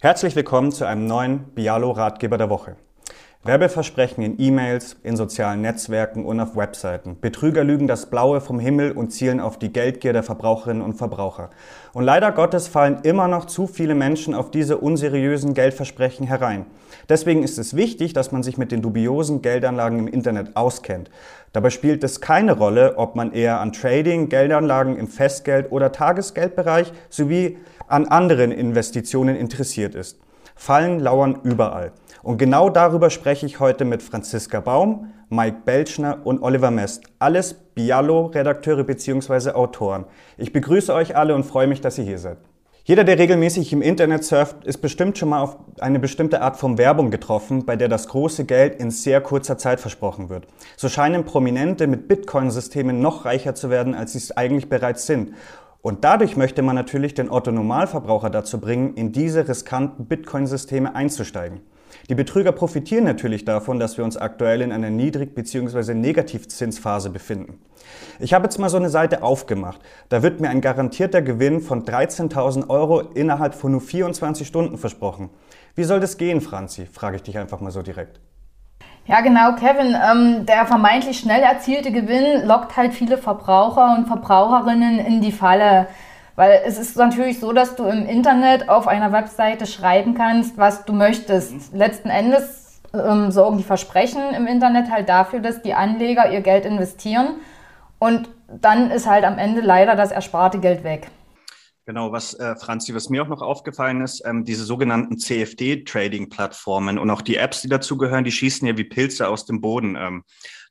Herzlich 0.00 0.36
willkommen 0.36 0.70
zu 0.70 0.84
einem 0.84 1.08
neuen 1.08 1.40
Bialo 1.56 1.90
Ratgeber 1.90 2.38
der 2.38 2.48
Woche. 2.48 2.76
Werbeversprechen 3.42 4.22
in 4.22 4.40
E-Mails, 4.40 4.96
in 5.02 5.16
sozialen 5.16 5.60
Netzwerken 5.60 6.24
und 6.24 6.38
auf 6.38 6.54
Webseiten. 6.54 7.18
Betrüger 7.20 7.64
lügen 7.64 7.88
das 7.88 8.06
Blaue 8.06 8.40
vom 8.40 8.60
Himmel 8.60 8.92
und 8.92 9.10
zielen 9.10 9.40
auf 9.40 9.58
die 9.58 9.72
Geldgier 9.72 10.12
der 10.12 10.22
Verbraucherinnen 10.22 10.82
und 10.84 10.94
Verbraucher. 10.94 11.50
Und 11.94 12.04
leider 12.04 12.30
Gottes 12.30 12.68
fallen 12.68 13.00
immer 13.02 13.26
noch 13.26 13.46
zu 13.46 13.66
viele 13.66 13.96
Menschen 13.96 14.34
auf 14.36 14.52
diese 14.52 14.78
unseriösen 14.78 15.52
Geldversprechen 15.52 16.28
herein. 16.28 16.66
Deswegen 17.08 17.42
ist 17.42 17.58
es 17.58 17.74
wichtig, 17.74 18.12
dass 18.12 18.30
man 18.30 18.44
sich 18.44 18.56
mit 18.56 18.70
den 18.70 18.82
dubiosen 18.82 19.42
Geldanlagen 19.42 19.98
im 19.98 20.06
Internet 20.06 20.54
auskennt. 20.54 21.10
Dabei 21.52 21.70
spielt 21.70 22.04
es 22.04 22.20
keine 22.20 22.52
Rolle, 22.52 22.98
ob 22.98 23.16
man 23.16 23.32
eher 23.32 23.58
an 23.58 23.72
Trading, 23.72 24.28
Geldanlagen 24.28 24.96
im 24.96 25.08
Festgeld- 25.08 25.72
oder 25.72 25.90
Tagesgeldbereich 25.90 26.92
sowie 27.08 27.58
an 27.88 28.06
anderen 28.06 28.52
Investitionen 28.52 29.36
interessiert 29.36 29.94
ist. 29.94 30.18
Fallen 30.54 31.00
lauern 31.00 31.38
überall. 31.42 31.92
Und 32.22 32.38
genau 32.38 32.68
darüber 32.68 33.10
spreche 33.10 33.46
ich 33.46 33.60
heute 33.60 33.84
mit 33.84 34.02
Franziska 34.02 34.60
Baum, 34.60 35.12
Mike 35.30 35.58
Belschner 35.64 36.18
und 36.24 36.42
Oliver 36.42 36.70
Mest. 36.70 37.04
Alles 37.18 37.54
Bialo-Redakteure 37.74 38.84
bzw. 38.84 39.50
Autoren. 39.50 40.04
Ich 40.36 40.52
begrüße 40.52 40.92
euch 40.92 41.16
alle 41.16 41.34
und 41.34 41.44
freue 41.44 41.66
mich, 41.66 41.80
dass 41.80 41.98
ihr 41.98 42.04
hier 42.04 42.18
seid. 42.18 42.38
Jeder, 42.88 43.04
der 43.04 43.18
regelmäßig 43.18 43.74
im 43.74 43.82
Internet 43.82 44.24
surft, 44.24 44.64
ist 44.64 44.78
bestimmt 44.78 45.18
schon 45.18 45.28
mal 45.28 45.42
auf 45.42 45.58
eine 45.78 45.98
bestimmte 45.98 46.40
Art 46.40 46.56
von 46.56 46.78
Werbung 46.78 47.10
getroffen, 47.10 47.66
bei 47.66 47.76
der 47.76 47.88
das 47.88 48.08
große 48.08 48.46
Geld 48.46 48.80
in 48.80 48.90
sehr 48.90 49.20
kurzer 49.20 49.58
Zeit 49.58 49.78
versprochen 49.78 50.30
wird. 50.30 50.46
So 50.74 50.88
scheinen 50.88 51.24
Prominente 51.24 51.86
mit 51.86 52.08
Bitcoin-Systemen 52.08 52.98
noch 53.02 53.26
reicher 53.26 53.54
zu 53.54 53.68
werden, 53.68 53.94
als 53.94 54.12
sie 54.12 54.18
es 54.18 54.34
eigentlich 54.34 54.70
bereits 54.70 55.04
sind. 55.04 55.34
Und 55.80 56.04
dadurch 56.04 56.36
möchte 56.36 56.62
man 56.62 56.74
natürlich 56.74 57.14
den 57.14 57.30
Otto-Normalverbraucher 57.30 58.30
dazu 58.30 58.60
bringen, 58.60 58.94
in 58.94 59.12
diese 59.12 59.46
riskanten 59.48 60.06
Bitcoin-Systeme 60.06 60.94
einzusteigen. 60.94 61.60
Die 62.08 62.14
Betrüger 62.14 62.52
profitieren 62.52 63.04
natürlich 63.04 63.44
davon, 63.44 63.78
dass 63.78 63.96
wir 63.96 64.04
uns 64.04 64.16
aktuell 64.16 64.62
in 64.62 64.72
einer 64.72 64.90
Niedrig- 64.90 65.34
bzw. 65.34 65.94
Negativzinsphase 65.94 67.10
befinden. 67.10 67.60
Ich 68.18 68.34
habe 68.34 68.44
jetzt 68.44 68.58
mal 68.58 68.68
so 68.68 68.76
eine 68.76 68.90
Seite 68.90 69.22
aufgemacht. 69.22 69.80
Da 70.08 70.22
wird 70.22 70.40
mir 70.40 70.48
ein 70.48 70.60
garantierter 70.60 71.22
Gewinn 71.22 71.60
von 71.60 71.84
13.000 71.84 72.68
Euro 72.68 73.00
innerhalb 73.00 73.54
von 73.54 73.72
nur 73.72 73.80
24 73.80 74.46
Stunden 74.46 74.78
versprochen. 74.78 75.30
Wie 75.74 75.84
soll 75.84 76.00
das 76.00 76.16
gehen, 76.18 76.40
Franzi? 76.40 76.86
Frage 76.86 77.16
ich 77.16 77.22
dich 77.22 77.38
einfach 77.38 77.60
mal 77.60 77.70
so 77.70 77.82
direkt. 77.82 78.20
Ja, 79.08 79.22
genau, 79.22 79.52
Kevin. 79.52 79.96
Ähm, 79.96 80.44
der 80.44 80.66
vermeintlich 80.66 81.18
schnell 81.18 81.40
erzielte 81.40 81.90
Gewinn 81.90 82.46
lockt 82.46 82.76
halt 82.76 82.92
viele 82.92 83.16
Verbraucher 83.16 83.96
und 83.96 84.06
Verbraucherinnen 84.06 84.98
in 84.98 85.22
die 85.22 85.32
Falle. 85.32 85.86
Weil 86.36 86.60
es 86.66 86.78
ist 86.78 86.94
natürlich 86.94 87.40
so, 87.40 87.54
dass 87.54 87.74
du 87.74 87.84
im 87.84 88.04
Internet 88.06 88.68
auf 88.68 88.86
einer 88.86 89.10
Webseite 89.10 89.64
schreiben 89.64 90.12
kannst, 90.12 90.58
was 90.58 90.84
du 90.84 90.92
möchtest. 90.92 91.72
Mhm. 91.72 91.78
Letzten 91.78 92.10
Endes 92.10 92.82
ähm, 92.92 93.30
sorgen 93.30 93.56
die 93.56 93.64
Versprechen 93.64 94.20
im 94.36 94.46
Internet 94.46 94.90
halt 94.90 95.08
dafür, 95.08 95.40
dass 95.40 95.62
die 95.62 95.72
Anleger 95.72 96.30
ihr 96.30 96.42
Geld 96.42 96.66
investieren. 96.66 97.28
Und 97.98 98.28
dann 98.46 98.90
ist 98.90 99.08
halt 99.08 99.24
am 99.24 99.38
Ende 99.38 99.62
leider 99.62 99.96
das 99.96 100.12
ersparte 100.12 100.58
Geld 100.58 100.84
weg. 100.84 101.08
Genau, 101.88 102.12
was 102.12 102.34
äh, 102.34 102.54
Franzi, 102.54 102.94
was 102.94 103.08
mir 103.08 103.22
auch 103.22 103.28
noch 103.28 103.40
aufgefallen 103.40 104.02
ist, 104.02 104.22
ähm, 104.26 104.44
diese 104.44 104.66
sogenannten 104.66 105.16
CFD-Trading-Plattformen 105.16 106.98
und 106.98 107.08
auch 107.08 107.22
die 107.22 107.36
Apps, 107.36 107.62
die 107.62 107.70
dazugehören, 107.70 108.24
die 108.24 108.30
schießen 108.30 108.68
ja 108.68 108.76
wie 108.76 108.84
Pilze 108.84 109.26
aus 109.26 109.46
dem 109.46 109.62
Boden. 109.62 109.96
Ähm, 109.96 110.22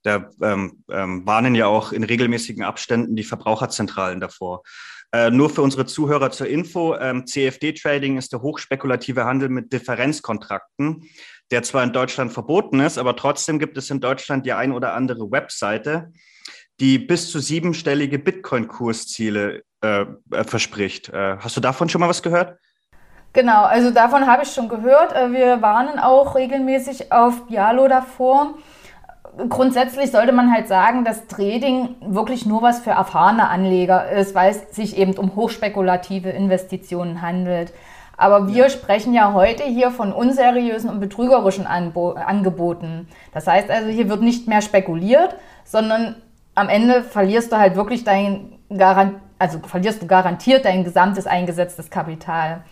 da 0.04 0.30
ähm, 0.44 0.84
ähm 0.92 1.26
warnen 1.26 1.56
ja 1.56 1.66
auch 1.66 1.92
in 1.92 2.04
regelmäßigen 2.04 2.64
Abständen 2.64 3.16
die 3.16 3.24
Verbraucherzentralen 3.24 4.20
davor. 4.20 4.62
Äh, 5.12 5.32
nur 5.32 5.50
für 5.50 5.64
unsere 5.64 5.88
Zuhörer 5.88 6.30
zur 6.30 6.46
Info, 6.46 6.96
ähm, 6.96 7.26
CFD-Trading 7.26 8.20
ist 8.20 8.32
der 8.32 8.44
hochspekulative 8.44 9.26
Handel 9.26 9.50
mit 9.50 9.74
Differenzkontrakten, 9.74 11.10
der 11.50 11.64
zwar 11.64 11.84
in 11.84 11.94
Deutschland 11.94 12.32
verboten 12.32 12.80
ist, 12.80 13.00
aber 13.00 13.16
trotzdem 13.16 13.58
gibt 13.58 13.76
es 13.80 13.90
in 13.90 14.02
Deutschland 14.02 14.46
die 14.46 14.54
ein 14.54 14.72
oder 14.72 14.94
andere 14.94 15.32
Webseite, 15.32 16.14
die 16.80 17.00
bis 17.00 17.32
zu 17.32 17.40
siebenstellige 17.40 18.20
Bitcoin-Kursziele 18.20 19.64
äh, 19.82 20.02
äh, 20.02 20.44
verspricht. 20.46 21.10
Äh, 21.10 21.38
hast 21.40 21.58
du 21.58 21.62
davon 21.62 21.90
schon 21.90 22.02
mal 22.02 22.10
was 22.10 22.24
gehört? 22.24 22.58
Genau, 23.34 23.64
also 23.64 23.92
davon 23.92 24.26
habe 24.28 24.44
ich 24.44 24.50
schon 24.50 24.70
gehört. 24.70 25.14
Äh, 25.14 25.32
wir 25.32 25.62
warnen 25.62 26.00
auch 26.00 26.36
regelmäßig 26.36 27.12
auf 27.12 27.48
Bialo 27.48 27.88
davor 27.88 28.56
grundsätzlich 29.50 30.12
sollte 30.12 30.32
man 30.32 30.52
halt 30.52 30.68
sagen, 30.68 31.04
dass 31.06 31.28
Trading 31.28 31.96
wirklich 32.02 32.46
nur 32.46 32.62
was 32.62 32.80
für 32.80 32.92
erfahrene 32.92 33.50
Anleger 33.50 34.10
ist, 34.12 34.36
weil 34.36 34.52
es 34.52 34.76
sich 34.76 34.98
eben 34.98 35.14
um 35.14 35.36
hochspekulative 35.36 36.30
Investitionen 36.30 37.22
handelt. 37.22 37.74
Aber 38.18 38.48
wir 38.48 38.64
ja. 38.64 38.70
sprechen 38.70 39.14
ja 39.14 39.34
heute 39.34 39.64
hier 39.64 39.92
von 39.92 40.12
unseriösen 40.12 40.90
und 40.90 41.00
betrügerischen 41.00 41.68
Anbo 41.68 42.14
Angeboten. 42.14 43.08
Das 43.32 43.46
heißt 43.46 43.70
also, 43.70 43.90
hier 43.90 44.10
wird 44.10 44.22
nicht 44.22 44.48
mehr 44.48 44.62
spekuliert, 44.62 45.36
sondern 45.66 46.16
am 46.58 46.70
Ende 46.70 47.04
verlierst 47.04 47.52
du 47.52 47.58
halt 47.58 47.76
wirklich 47.76 48.04
dein 48.04 48.54
Garant 48.76 49.16
also 49.40 49.60
verlierst 49.60 50.02
du 50.02 50.08
garantiert 50.08 50.66
dein 50.66 50.84
gesamtes 50.84 51.28
eingesetztes 51.28 51.90
Kapital. 51.90 52.64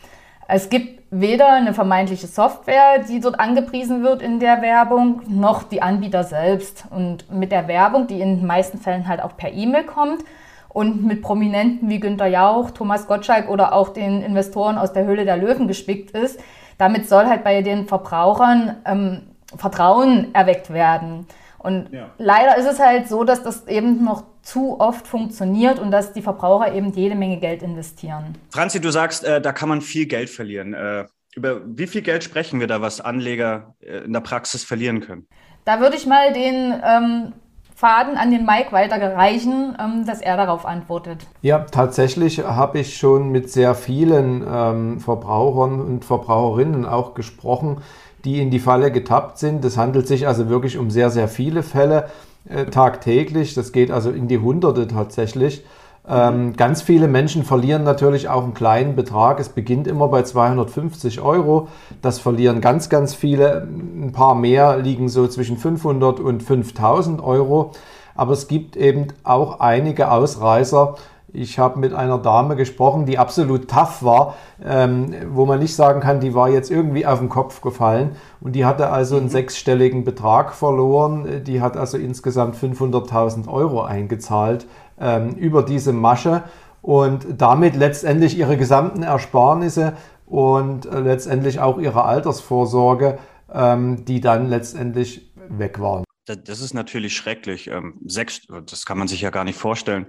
Es 0.47 0.69
gibt 0.69 1.03
weder 1.12 1.53
eine 1.53 1.73
vermeintliche 1.73 2.28
Software, 2.28 3.00
die 3.07 3.19
dort 3.19 3.40
angepriesen 3.40 4.03
wird 4.03 4.22
in 4.22 4.40
der 4.40 4.62
Werbung, 4.62 5.22
noch 5.28 5.63
die 5.63 5.81
Anbieter 5.81 6.24
selbst. 6.24 6.85
Und 6.90 7.31
mit 7.31 7.51
der 7.51 7.68
Werbung, 7.68 8.07
die 8.07 8.19
in 8.19 8.40
den 8.40 8.47
meisten 8.47 8.79
Fällen 8.79 9.07
halt 9.07 9.22
auch 9.22 9.38
per 9.38 9.51
E-Mail 9.51 9.84
kommt 9.84 10.24
und 10.69 11.03
mit 11.03 11.22
Prominenten 11.22 11.90
wie 11.90 12.00
Günter 12.00 12.28
Jauch, 12.28 12.72
Thomas 12.72 13.07
Gottschalk 13.07 13.50
oder 13.50 13.74
auch 13.74 13.90
den 13.90 14.22
Investoren 14.22 14.78
aus 14.78 14.94
der 14.94 15.06
Höhle 15.06 15.25
der 15.25 15.38
Löwen 15.38 15.68
gespickt 15.68 16.12
ist, 16.12 16.40
damit 16.78 17.07
soll 17.07 17.25
halt 17.28 17.44
bei 17.44 17.62
den 17.62 17.88
Verbrauchern 17.88 18.75
ähm, 18.85 19.22
Vertrauen 19.56 20.34
erweckt 20.34 20.74
werden. 20.74 21.28
Und 21.65 21.89
ja. 21.91 22.09
leider 22.17 22.57
ist 22.57 22.67
es 22.67 22.79
halt 22.79 23.09
so, 23.09 23.23
dass 23.23 23.43
das 23.43 23.67
eben 23.67 24.03
noch 24.03 24.23
zu 24.43 24.79
oft 24.79 25.07
funktioniert 25.07 25.79
und 25.79 25.91
dass 25.91 26.13
die 26.13 26.21
Verbraucher 26.21 26.73
eben 26.73 26.91
jede 26.93 27.15
Menge 27.15 27.39
Geld 27.39 27.63
investieren. 27.63 28.37
Franzi, 28.51 28.79
du 28.79 28.91
sagst, 28.91 29.23
äh, 29.23 29.41
da 29.41 29.51
kann 29.51 29.69
man 29.69 29.81
viel 29.81 30.05
Geld 30.05 30.29
verlieren. 30.29 30.73
Äh, 30.73 31.05
über 31.35 31.61
wie 31.65 31.87
viel 31.87 32.01
Geld 32.01 32.23
sprechen 32.23 32.59
wir 32.59 32.67
da, 32.67 32.81
was 32.81 33.01
Anleger 33.01 33.75
äh, 33.81 34.05
in 34.05 34.13
der 34.13 34.21
Praxis 34.21 34.63
verlieren 34.63 35.01
können? 35.01 35.27
Da 35.65 35.79
würde 35.79 35.95
ich 35.95 36.05
mal 36.05 36.31
den 36.31 36.79
ähm, 36.85 37.33
Faden 37.75 38.15
an 38.15 38.31
den 38.31 38.45
Mike 38.45 38.71
weitergereichen, 38.71 39.75
ähm, 39.79 40.05
dass 40.05 40.21
er 40.21 40.37
darauf 40.37 40.65
antwortet. 40.65 41.27
Ja, 41.41 41.59
tatsächlich 41.59 42.39
habe 42.39 42.79
ich 42.79 42.97
schon 42.97 43.31
mit 43.31 43.51
sehr 43.51 43.75
vielen 43.75 44.45
ähm, 44.47 44.99
Verbrauchern 45.01 45.81
und 45.81 46.05
Verbraucherinnen 46.05 46.85
auch 46.85 47.15
gesprochen, 47.15 47.81
die 48.25 48.41
in 48.41 48.50
die 48.50 48.59
Falle 48.59 48.91
getappt 48.91 49.38
sind. 49.38 49.63
Es 49.63 49.78
handelt 49.78 50.08
sich 50.08 50.28
also 50.28 50.50
wirklich 50.50 50.78
um 50.78 50.90
sehr, 50.90 51.09
sehr 51.09 51.28
viele 51.28 51.63
Fälle 51.63 52.09
äh, 52.50 52.66
tagtäglich. 52.66 53.53
Das 53.53 53.72
geht 53.72 53.91
also 53.91 54.09
in 54.09 54.28
die 54.28 54.40
Hunderte 54.40 54.88
tatsächlich. 54.88 55.63
Ähm, 56.08 56.53
ganz 56.56 56.81
viele 56.81 57.08
Menschen 57.08 57.44
verlieren 57.44 57.84
natürlich 57.84 58.30
auch 58.30 58.44
einen 58.44 58.53
kleinen 58.53 58.96
Betrag. 58.96 59.40
Es 59.40 59.50
beginnt 59.50 59.88
immer 59.88 60.08
bei 60.08 60.24
250 60.24 61.22
Euro. 61.22 61.68
Das 62.02 62.19
verlieren 62.19 62.62
ganz, 62.62 62.90
ganz 62.90 63.16
viele. 63.16 63.63
Ein 63.63 64.12
paar 64.12 64.36
mehr 64.36 64.78
liegen 64.78 65.09
so 65.09 65.28
zwischen 65.28 65.57
500 65.57 66.19
und 66.19 66.44
5000 66.44 67.24
Euro. 67.24 67.72
Aber 68.16 68.34
es 68.34 68.47
gibt 68.47 68.78
eben 68.78 69.07
auch 69.24 69.59
einige 69.59 70.12
Ausreißer, 70.12 70.96
ich 71.34 71.59
habe 71.59 71.80
mit 71.80 71.94
einer 71.94 72.18
Dame 72.18 72.56
gesprochen, 72.56 73.06
die 73.06 73.18
absolut 73.18 73.69
tough 73.69 74.03
war, 74.03 74.36
ähm, 74.63 75.13
wo 75.30 75.46
man 75.46 75.59
nicht 75.59 75.75
sagen 75.75 76.00
kann, 76.00 76.19
die 76.19 76.34
war 76.34 76.50
jetzt 76.50 76.72
irgendwie 76.72 77.06
auf 77.06 77.19
den 77.19 77.30
Kopf 77.30 77.62
gefallen. 77.62 78.16
Und 78.40 78.56
die 78.56 78.66
hatte 78.66 78.90
also 78.90 79.18
einen 79.18 79.25
mhm. 79.25 79.31
sechsstelligen 79.31 80.03
Betrag 80.03 80.53
verloren. 80.53 81.44
Die 81.46 81.62
hat 81.62 81.75
also 81.75 81.97
insgesamt 81.97 82.56
500.000 82.56 83.50
Euro 83.50 83.84
eingezahlt 83.84 84.66
ähm, 85.00 85.31
über 85.31 85.63
diese 85.63 85.91
Masche 85.91 86.44
und 86.81 87.25
damit 87.38 87.75
letztendlich 87.75 88.38
ihre 88.38 88.57
gesamten 88.57 89.03
Ersparnisse 89.03 89.94
und 90.25 90.86
äh, 90.86 91.00
letztendlich 91.00 91.59
auch 91.59 91.80
ihre 91.80 92.06
Altersvorsorge, 92.06 93.18
ähm, 93.54 94.06
die 94.06 94.21
dann 94.21 94.48
letztendlich 94.48 95.31
weg 95.50 95.80
waren. 95.80 96.05
Das 96.25 96.60
ist 96.60 96.74
natürlich 96.74 97.16
schrecklich. 97.16 97.68
Ähm, 97.68 98.00
sechs, 98.06 98.42
das 98.48 98.86
kann 98.86 98.98
man 98.98 99.07
sich 99.07 99.22
ja 99.22 99.30
gar 99.30 99.44
nicht 99.44 99.60
vorstellen. 99.60 100.07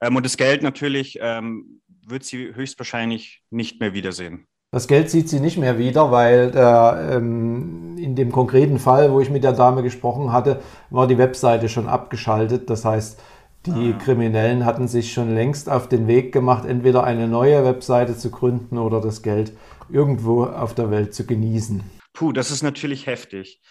Ähm, 0.00 0.16
und 0.16 0.24
das 0.24 0.36
Geld 0.36 0.62
natürlich 0.62 1.18
ähm, 1.20 1.80
wird 2.06 2.24
sie 2.24 2.54
höchstwahrscheinlich 2.54 3.42
nicht 3.50 3.80
mehr 3.80 3.92
wiedersehen. 3.92 4.46
Das 4.70 4.86
Geld 4.86 5.08
sieht 5.08 5.30
sie 5.30 5.40
nicht 5.40 5.56
mehr 5.56 5.78
wieder, 5.78 6.10
weil 6.10 6.52
ähm, 6.54 7.96
in 7.96 8.16
dem 8.16 8.30
konkreten 8.30 8.78
Fall, 8.78 9.12
wo 9.12 9.20
ich 9.20 9.30
mit 9.30 9.42
der 9.42 9.54
Dame 9.54 9.82
gesprochen 9.82 10.30
hatte, 10.30 10.60
war 10.90 11.06
die 11.06 11.16
Webseite 11.16 11.70
schon 11.70 11.88
abgeschaltet. 11.88 12.68
Das 12.68 12.84
heißt, 12.84 13.18
die 13.64 13.94
ah. 13.94 13.98
Kriminellen 13.98 14.66
hatten 14.66 14.86
sich 14.86 15.12
schon 15.12 15.34
längst 15.34 15.70
auf 15.70 15.88
den 15.88 16.06
Weg 16.06 16.32
gemacht, 16.32 16.66
entweder 16.66 17.04
eine 17.04 17.28
neue 17.28 17.64
Webseite 17.64 18.16
zu 18.16 18.30
gründen 18.30 18.78
oder 18.78 19.00
das 19.00 19.22
Geld 19.22 19.52
irgendwo 19.90 20.44
auf 20.44 20.74
der 20.74 20.90
Welt 20.90 21.14
zu 21.14 21.24
genießen. 21.24 21.82
Puh, 22.12 22.32
das 22.32 22.50
ist 22.50 22.62
natürlich 22.62 23.06
heftig. 23.06 23.62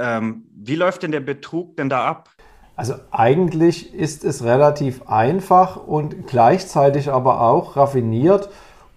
Ähm, 0.00 0.44
wie 0.54 0.76
läuft 0.76 1.02
denn 1.02 1.12
der 1.12 1.20
Betrug 1.20 1.76
denn 1.76 1.88
da 1.88 2.06
ab? 2.06 2.30
Also 2.76 2.94
eigentlich 3.10 3.94
ist 3.94 4.24
es 4.24 4.42
relativ 4.42 5.02
einfach 5.06 5.76
und 5.76 6.26
gleichzeitig 6.26 7.10
aber 7.10 7.42
auch 7.42 7.76
raffiniert. 7.76 8.48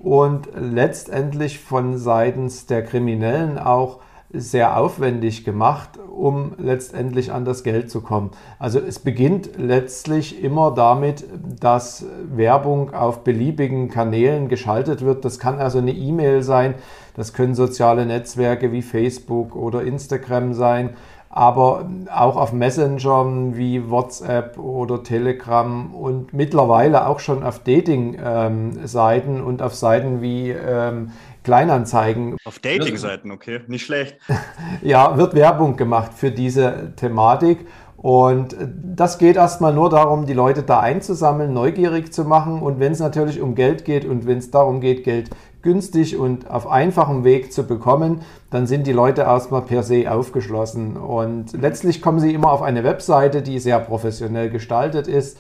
und 0.04 0.50
letztendlich 0.56 1.60
von 1.60 1.98
seitens 1.98 2.66
der 2.66 2.84
Kriminellen 2.84 3.58
auch 3.58 4.02
sehr 4.34 4.78
aufwendig 4.78 5.46
gemacht, 5.46 6.00
um 6.14 6.54
letztendlich 6.58 7.32
an 7.32 7.46
das 7.46 7.64
Geld 7.64 7.90
zu 7.92 8.02
kommen. 8.02 8.32
Also 8.58 8.80
es 8.80 9.00
beginnt 9.00 9.52
letztlich 9.58 10.44
immer 10.44 10.72
damit, 10.72 11.26
dass 11.60 12.06
Werbung 12.34 12.94
auf 12.94 13.24
beliebigen 13.24 13.90
Kanälen 13.90 14.50
geschaltet 14.50 15.06
wird. 15.06 15.24
Das 15.24 15.38
kann 15.40 15.60
also 15.60 15.78
eine 15.78 15.94
E-Mail 15.94 16.42
sein, 16.42 16.76
das 17.16 17.34
können 17.34 17.54
soziale 17.54 18.06
Netzwerke 18.06 18.72
wie 18.72 18.82
Facebook 18.82 19.56
oder 19.56 19.84
Instagram 19.84 20.54
sein, 20.54 20.96
aber 21.30 21.90
auch 22.14 22.36
auf 22.36 22.54
Messengern 22.54 23.58
wie 23.58 23.90
WhatsApp 23.90 24.60
oder 24.60 25.02
Telegram 25.02 25.94
und 25.96 26.32
mittlerweile 26.32 27.08
auch 27.08 27.20
schon 27.20 27.44
auf 27.44 27.60
Dating-Seiten 27.60 29.36
ähm, 29.38 29.44
und 29.44 29.64
auf 29.64 29.74
Seiten 29.74 30.22
wie 30.22 30.52
ähm, 30.52 31.10
Kleinanzeigen. 31.44 32.38
Auf 32.46 32.60
Dating-Seiten, 32.60 33.32
okay, 33.32 33.62
nicht 33.68 33.86
schlecht. 33.86 34.18
ja, 34.82 35.18
wird 35.18 35.36
Werbung 35.36 35.76
gemacht 35.76 36.14
für 36.14 36.32
diese 36.32 36.94
Thematik. 36.96 37.66
Und 37.98 38.58
das 38.84 39.18
geht 39.18 39.38
erstmal 39.38 39.74
nur 39.74 39.90
darum, 39.90 40.26
die 40.26 40.34
Leute 40.34 40.64
da 40.64 40.82
einzusammeln, 40.82 41.54
neugierig 41.54 42.12
zu 42.12 42.26
machen. 42.26 42.62
Und 42.62 42.80
wenn 42.80 42.92
es 42.92 43.00
natürlich 43.00 43.40
um 43.40 43.56
Geld 43.56 43.86
geht 43.86 44.04
und 44.04 44.28
wenn 44.28 44.40
es 44.40 44.52
darum 44.52 44.82
geht, 44.82 45.06
Geld 45.06 45.30
günstig 45.62 46.18
und 46.18 46.50
auf 46.50 46.68
einfachem 46.68 47.24
Weg 47.24 47.54
zu 47.54 47.66
bekommen, 47.66 48.22
dann 48.50 48.68
sind 48.68 48.88
die 48.88 48.92
Leute 48.92 49.22
erstmal 49.22 49.62
per 49.62 49.84
se 49.84 50.12
aufgeschlossen. 50.12 50.98
Und 50.98 51.54
letztlich 51.54 52.02
kommen 52.02 52.20
sie 52.20 52.34
immer 52.34 52.52
auf 52.52 52.62
eine 52.62 52.84
Webseite, 52.84 53.42
die 53.42 53.60
sehr 53.60 53.80
professionell 53.80 54.50
gestaltet 54.50 55.08
ist 55.08 55.38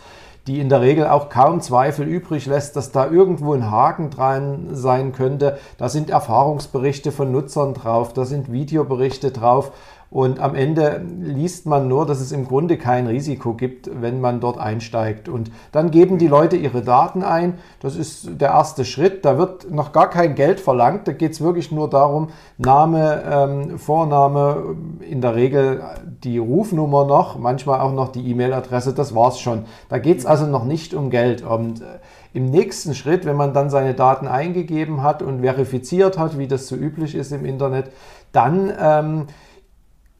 die 0.47 0.59
in 0.59 0.69
der 0.69 0.81
Regel 0.81 1.07
auch 1.07 1.29
kaum 1.29 1.61
Zweifel 1.61 2.05
übrig 2.07 2.45
lässt, 2.45 2.75
dass 2.75 2.91
da 2.91 3.09
irgendwo 3.09 3.53
ein 3.53 3.71
Haken 3.71 4.09
dran 4.09 4.67
sein 4.71 5.13
könnte. 5.13 5.57
Da 5.77 5.87
sind 5.87 6.09
Erfahrungsberichte 6.09 7.11
von 7.11 7.31
Nutzern 7.31 7.73
drauf, 7.73 8.13
da 8.13 8.25
sind 8.25 8.51
Videoberichte 8.51 9.31
drauf 9.31 9.71
und 10.13 10.39
am 10.39 10.53
Ende 10.53 11.01
liest 11.21 11.65
man 11.65 11.87
nur, 11.87 12.05
dass 12.05 12.21
es 12.21 12.31
im 12.31 12.47
Grunde 12.47 12.77
kein 12.77 13.07
Risiko 13.07 13.55
gibt, 13.55 13.89
wenn 13.99 14.21
man 14.21 14.41
dort 14.41 14.59
einsteigt. 14.59 15.27
Und 15.27 15.49
dann 15.71 15.89
geben 15.89 16.19
die 16.19 16.27
Leute 16.27 16.55
ihre 16.55 16.83
Daten 16.83 17.23
ein. 17.23 17.55
Das 17.79 17.95
ist 17.95 18.39
der 18.39 18.49
erste 18.49 18.85
Schritt. 18.85 19.25
Da 19.25 19.39
wird 19.39 19.71
noch 19.71 19.91
gar 19.91 20.11
kein 20.11 20.35
Geld 20.35 20.59
verlangt. 20.59 21.07
Da 21.07 21.13
geht 21.13 21.31
es 21.31 21.41
wirklich 21.41 21.71
nur 21.71 21.89
darum, 21.89 22.27
Name, 22.59 23.23
ähm, 23.27 23.79
Vorname, 23.79 24.75
in 24.99 25.19
der 25.19 25.33
Regel 25.33 25.81
die 26.23 26.37
Rufnummer 26.37 27.05
noch, 27.05 27.39
manchmal 27.39 27.79
auch 27.79 27.91
noch 27.91 28.09
die 28.09 28.29
E-Mail-Adresse. 28.29 28.93
Das 28.93 29.15
war's 29.15 29.39
schon. 29.39 29.65
Da 29.89 29.97
geht 29.97 30.19
es 30.19 30.27
also 30.27 30.45
noch 30.45 30.65
nicht 30.65 30.93
um 30.93 31.09
Geld. 31.09 31.41
Und 31.41 31.81
äh, 31.81 31.85
im 32.35 32.51
nächsten 32.51 32.93
Schritt, 32.93 33.25
wenn 33.25 33.35
man 33.35 33.55
dann 33.55 33.71
seine 33.71 33.95
Daten 33.95 34.27
eingegeben 34.27 35.01
hat 35.01 35.23
und 35.23 35.41
verifiziert 35.41 36.19
hat, 36.19 36.37
wie 36.37 36.45
das 36.45 36.67
so 36.67 36.75
üblich 36.75 37.15
ist 37.15 37.31
im 37.31 37.45
Internet, 37.45 37.91
dann 38.31 38.71
ähm, 38.79 39.25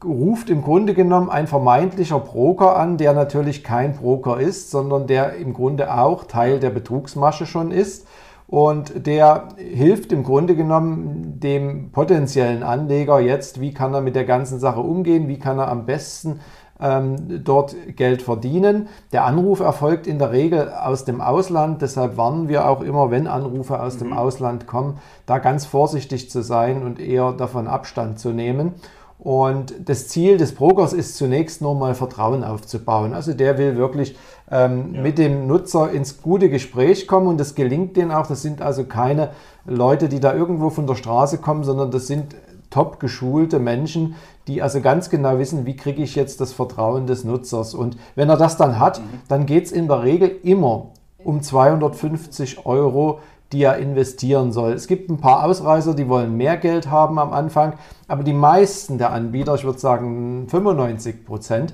ruft 0.04 0.50
im 0.50 0.62
Grunde 0.62 0.94
genommen 0.94 1.30
ein 1.30 1.46
vermeintlicher 1.46 2.20
Broker 2.20 2.76
an, 2.76 2.96
der 2.96 3.12
natürlich 3.12 3.64
kein 3.64 3.94
Broker 3.94 4.38
ist, 4.38 4.70
sondern 4.70 5.06
der 5.06 5.36
im 5.36 5.54
Grunde 5.54 5.92
auch 5.94 6.24
Teil 6.24 6.60
der 6.60 6.70
Betrugsmasche 6.70 7.46
schon 7.46 7.70
ist. 7.70 8.06
Und 8.46 9.06
der 9.06 9.48
hilft 9.56 10.12
im 10.12 10.22
Grunde 10.22 10.54
genommen 10.54 11.40
dem 11.40 11.90
potenziellen 11.92 12.62
Anleger 12.62 13.18
jetzt, 13.18 13.60
wie 13.60 13.72
kann 13.72 13.94
er 13.94 14.00
mit 14.00 14.14
der 14.14 14.24
ganzen 14.24 14.60
Sache 14.60 14.80
umgehen, 14.80 15.28
wie 15.28 15.38
kann 15.38 15.58
er 15.58 15.68
am 15.68 15.86
besten 15.86 16.40
ähm, 16.80 17.42
dort 17.44 17.74
Geld 17.96 18.22
verdienen. 18.22 18.88
Der 19.12 19.24
Anruf 19.24 19.60
erfolgt 19.60 20.06
in 20.06 20.18
der 20.18 20.32
Regel 20.32 20.70
aus 20.70 21.04
dem 21.04 21.20
Ausland, 21.20 21.82
deshalb 21.82 22.16
warnen 22.16 22.48
wir 22.48 22.68
auch 22.68 22.82
immer, 22.82 23.10
wenn 23.10 23.26
Anrufe 23.26 23.80
aus 23.80 23.94
mhm. 23.94 23.98
dem 24.00 24.12
Ausland 24.12 24.66
kommen, 24.66 24.98
da 25.26 25.38
ganz 25.38 25.66
vorsichtig 25.66 26.30
zu 26.30 26.42
sein 26.42 26.82
und 26.82 27.00
eher 27.00 27.32
davon 27.32 27.66
Abstand 27.66 28.18
zu 28.18 28.30
nehmen. 28.30 28.74
Und 29.18 29.74
das 29.84 30.08
Ziel 30.08 30.36
des 30.36 30.54
Brokers 30.54 30.92
ist 30.92 31.16
zunächst 31.16 31.62
nur 31.62 31.74
mal 31.74 31.94
Vertrauen 31.94 32.44
aufzubauen. 32.44 33.14
Also 33.14 33.32
der 33.32 33.58
will 33.58 33.76
wirklich 33.76 34.16
ähm, 34.50 34.94
ja. 34.94 35.00
mit 35.00 35.18
dem 35.18 35.46
Nutzer 35.46 35.90
ins 35.90 36.20
gute 36.20 36.50
Gespräch 36.50 37.06
kommen 37.06 37.28
und 37.28 37.38
das 37.38 37.54
gelingt 37.54 37.96
denen 37.96 38.10
auch. 38.10 38.26
Das 38.26 38.42
sind 38.42 38.60
also 38.60 38.84
keine 38.84 39.30
Leute, 39.66 40.08
die 40.08 40.20
da 40.20 40.34
irgendwo 40.34 40.70
von 40.70 40.86
der 40.86 40.94
Straße 40.94 41.38
kommen, 41.38 41.64
sondern 41.64 41.90
das 41.90 42.06
sind 42.06 42.34
top 42.70 42.98
geschulte 42.98 43.60
Menschen, 43.60 44.16
die 44.48 44.60
also 44.60 44.80
ganz 44.80 45.08
genau 45.08 45.38
wissen, 45.38 45.64
wie 45.64 45.76
kriege 45.76 46.02
ich 46.02 46.16
jetzt 46.16 46.40
das 46.40 46.52
Vertrauen 46.52 47.06
des 47.06 47.24
Nutzers. 47.24 47.72
Und 47.72 47.96
wenn 48.16 48.28
er 48.28 48.36
das 48.36 48.56
dann 48.56 48.78
hat, 48.78 48.98
mhm. 48.98 49.04
dann 49.28 49.46
geht 49.46 49.66
es 49.66 49.72
in 49.72 49.88
der 49.88 50.02
Regel 50.02 50.28
immer 50.42 50.88
um 51.18 51.40
250 51.40 52.66
Euro 52.66 53.20
die 53.54 53.62
er 53.62 53.78
investieren 53.78 54.52
soll. 54.52 54.72
Es 54.72 54.88
gibt 54.88 55.08
ein 55.08 55.18
paar 55.18 55.44
Ausreißer, 55.44 55.94
die 55.94 56.08
wollen 56.08 56.36
mehr 56.36 56.56
Geld 56.56 56.90
haben 56.90 57.18
am 57.18 57.32
Anfang, 57.32 57.74
aber 58.08 58.24
die 58.24 58.32
meisten 58.32 58.98
der 58.98 59.12
Anbieter, 59.12 59.54
ich 59.54 59.64
würde 59.64 59.78
sagen 59.78 60.46
95 60.48 61.24
Prozent, 61.24 61.72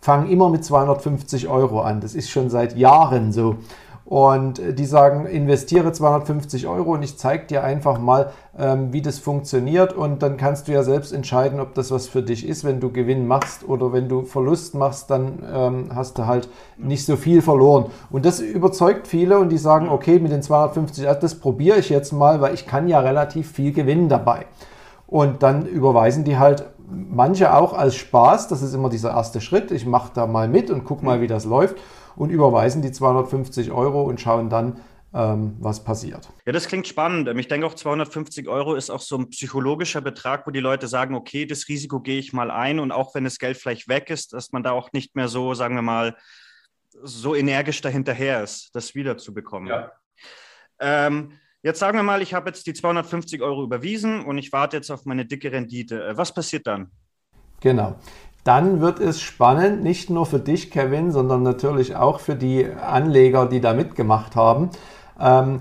fangen 0.00 0.28
immer 0.28 0.50
mit 0.50 0.64
250 0.64 1.48
Euro 1.48 1.80
an. 1.80 2.00
Das 2.00 2.14
ist 2.14 2.30
schon 2.30 2.50
seit 2.50 2.76
Jahren 2.76 3.32
so. 3.32 3.56
Und 4.12 4.60
die 4.78 4.84
sagen, 4.84 5.24
investiere 5.24 5.90
250 5.90 6.66
Euro 6.66 6.92
und 6.92 7.02
ich 7.02 7.16
zeige 7.16 7.46
dir 7.46 7.64
einfach 7.64 7.98
mal, 7.98 8.30
ähm, 8.58 8.92
wie 8.92 9.00
das 9.00 9.18
funktioniert. 9.18 9.94
Und 9.94 10.22
dann 10.22 10.36
kannst 10.36 10.68
du 10.68 10.72
ja 10.72 10.82
selbst 10.82 11.14
entscheiden, 11.14 11.60
ob 11.60 11.72
das 11.72 11.90
was 11.90 12.08
für 12.08 12.22
dich 12.22 12.46
ist. 12.46 12.62
Wenn 12.62 12.78
du 12.78 12.92
Gewinn 12.92 13.26
machst 13.26 13.66
oder 13.66 13.94
wenn 13.94 14.10
du 14.10 14.24
Verlust 14.24 14.74
machst, 14.74 15.08
dann 15.08 15.42
ähm, 15.50 15.86
hast 15.94 16.18
du 16.18 16.26
halt 16.26 16.50
nicht 16.76 17.06
so 17.06 17.16
viel 17.16 17.40
verloren. 17.40 17.86
Und 18.10 18.26
das 18.26 18.40
überzeugt 18.40 19.08
viele 19.08 19.38
und 19.38 19.48
die 19.48 19.56
sagen, 19.56 19.88
okay, 19.88 20.18
mit 20.18 20.30
den 20.30 20.42
250, 20.42 21.06
das 21.18 21.36
probiere 21.36 21.78
ich 21.78 21.88
jetzt 21.88 22.12
mal, 22.12 22.42
weil 22.42 22.52
ich 22.52 22.66
kann 22.66 22.88
ja 22.88 23.00
relativ 23.00 23.50
viel 23.50 23.72
gewinnen 23.72 24.10
dabei. 24.10 24.44
Und 25.06 25.42
dann 25.42 25.64
überweisen 25.64 26.24
die 26.24 26.36
halt 26.36 26.66
manche 26.86 27.54
auch 27.54 27.72
als 27.72 27.94
Spaß. 27.94 28.48
Das 28.48 28.60
ist 28.60 28.74
immer 28.74 28.90
dieser 28.90 29.12
erste 29.12 29.40
Schritt. 29.40 29.70
Ich 29.70 29.86
mache 29.86 30.10
da 30.12 30.26
mal 30.26 30.48
mit 30.48 30.70
und 30.70 30.84
gucke 30.84 31.02
mal, 31.02 31.22
wie 31.22 31.28
das 31.28 31.46
läuft 31.46 31.76
und 32.16 32.30
überweisen 32.30 32.82
die 32.82 32.92
250 32.92 33.70
Euro 33.70 34.02
und 34.02 34.20
schauen 34.20 34.50
dann, 34.50 34.80
ähm, 35.14 35.56
was 35.60 35.84
passiert. 35.84 36.28
Ja, 36.46 36.52
das 36.52 36.66
klingt 36.66 36.86
spannend. 36.86 37.28
Ich 37.38 37.48
denke 37.48 37.66
auch 37.66 37.74
250 37.74 38.48
Euro 38.48 38.74
ist 38.74 38.90
auch 38.90 39.00
so 39.00 39.18
ein 39.18 39.28
psychologischer 39.28 40.00
Betrag, 40.00 40.46
wo 40.46 40.50
die 40.50 40.60
Leute 40.60 40.88
sagen, 40.88 41.14
okay, 41.14 41.44
das 41.44 41.68
Risiko 41.68 42.00
gehe 42.00 42.18
ich 42.18 42.32
mal 42.32 42.50
ein 42.50 42.80
und 42.80 42.92
auch 42.92 43.14
wenn 43.14 43.24
das 43.24 43.38
Geld 43.38 43.56
vielleicht 43.56 43.88
weg 43.88 44.08
ist, 44.10 44.32
dass 44.32 44.52
man 44.52 44.62
da 44.62 44.72
auch 44.72 44.92
nicht 44.92 45.14
mehr 45.14 45.28
so, 45.28 45.54
sagen 45.54 45.74
wir 45.74 45.82
mal, 45.82 46.16
so 47.02 47.34
energisch 47.34 47.80
dahinterher 47.80 48.42
ist, 48.42 48.70
das 48.74 48.94
wiederzubekommen. 48.94 49.68
Ja. 49.68 49.92
Ähm, 50.78 51.32
jetzt 51.62 51.78
sagen 51.78 51.98
wir 51.98 52.02
mal, 52.02 52.22
ich 52.22 52.32
habe 52.32 52.48
jetzt 52.48 52.66
die 52.66 52.74
250 52.74 53.42
Euro 53.42 53.62
überwiesen 53.64 54.24
und 54.24 54.38
ich 54.38 54.52
warte 54.52 54.76
jetzt 54.76 54.90
auf 54.90 55.04
meine 55.04 55.26
dicke 55.26 55.52
Rendite. 55.52 56.06
Äh, 56.06 56.16
was 56.16 56.32
passiert 56.32 56.66
dann? 56.66 56.90
Genau 57.60 57.98
dann 58.44 58.80
wird 58.80 58.98
es 58.98 59.20
spannend, 59.20 59.82
nicht 59.82 60.10
nur 60.10 60.26
für 60.26 60.40
dich, 60.40 60.70
Kevin, 60.70 61.12
sondern 61.12 61.42
natürlich 61.42 61.96
auch 61.96 62.20
für 62.20 62.34
die 62.34 62.66
Anleger, 62.66 63.46
die 63.46 63.60
da 63.60 63.72
mitgemacht 63.72 64.34
haben. 64.34 64.70
Ähm, 65.20 65.58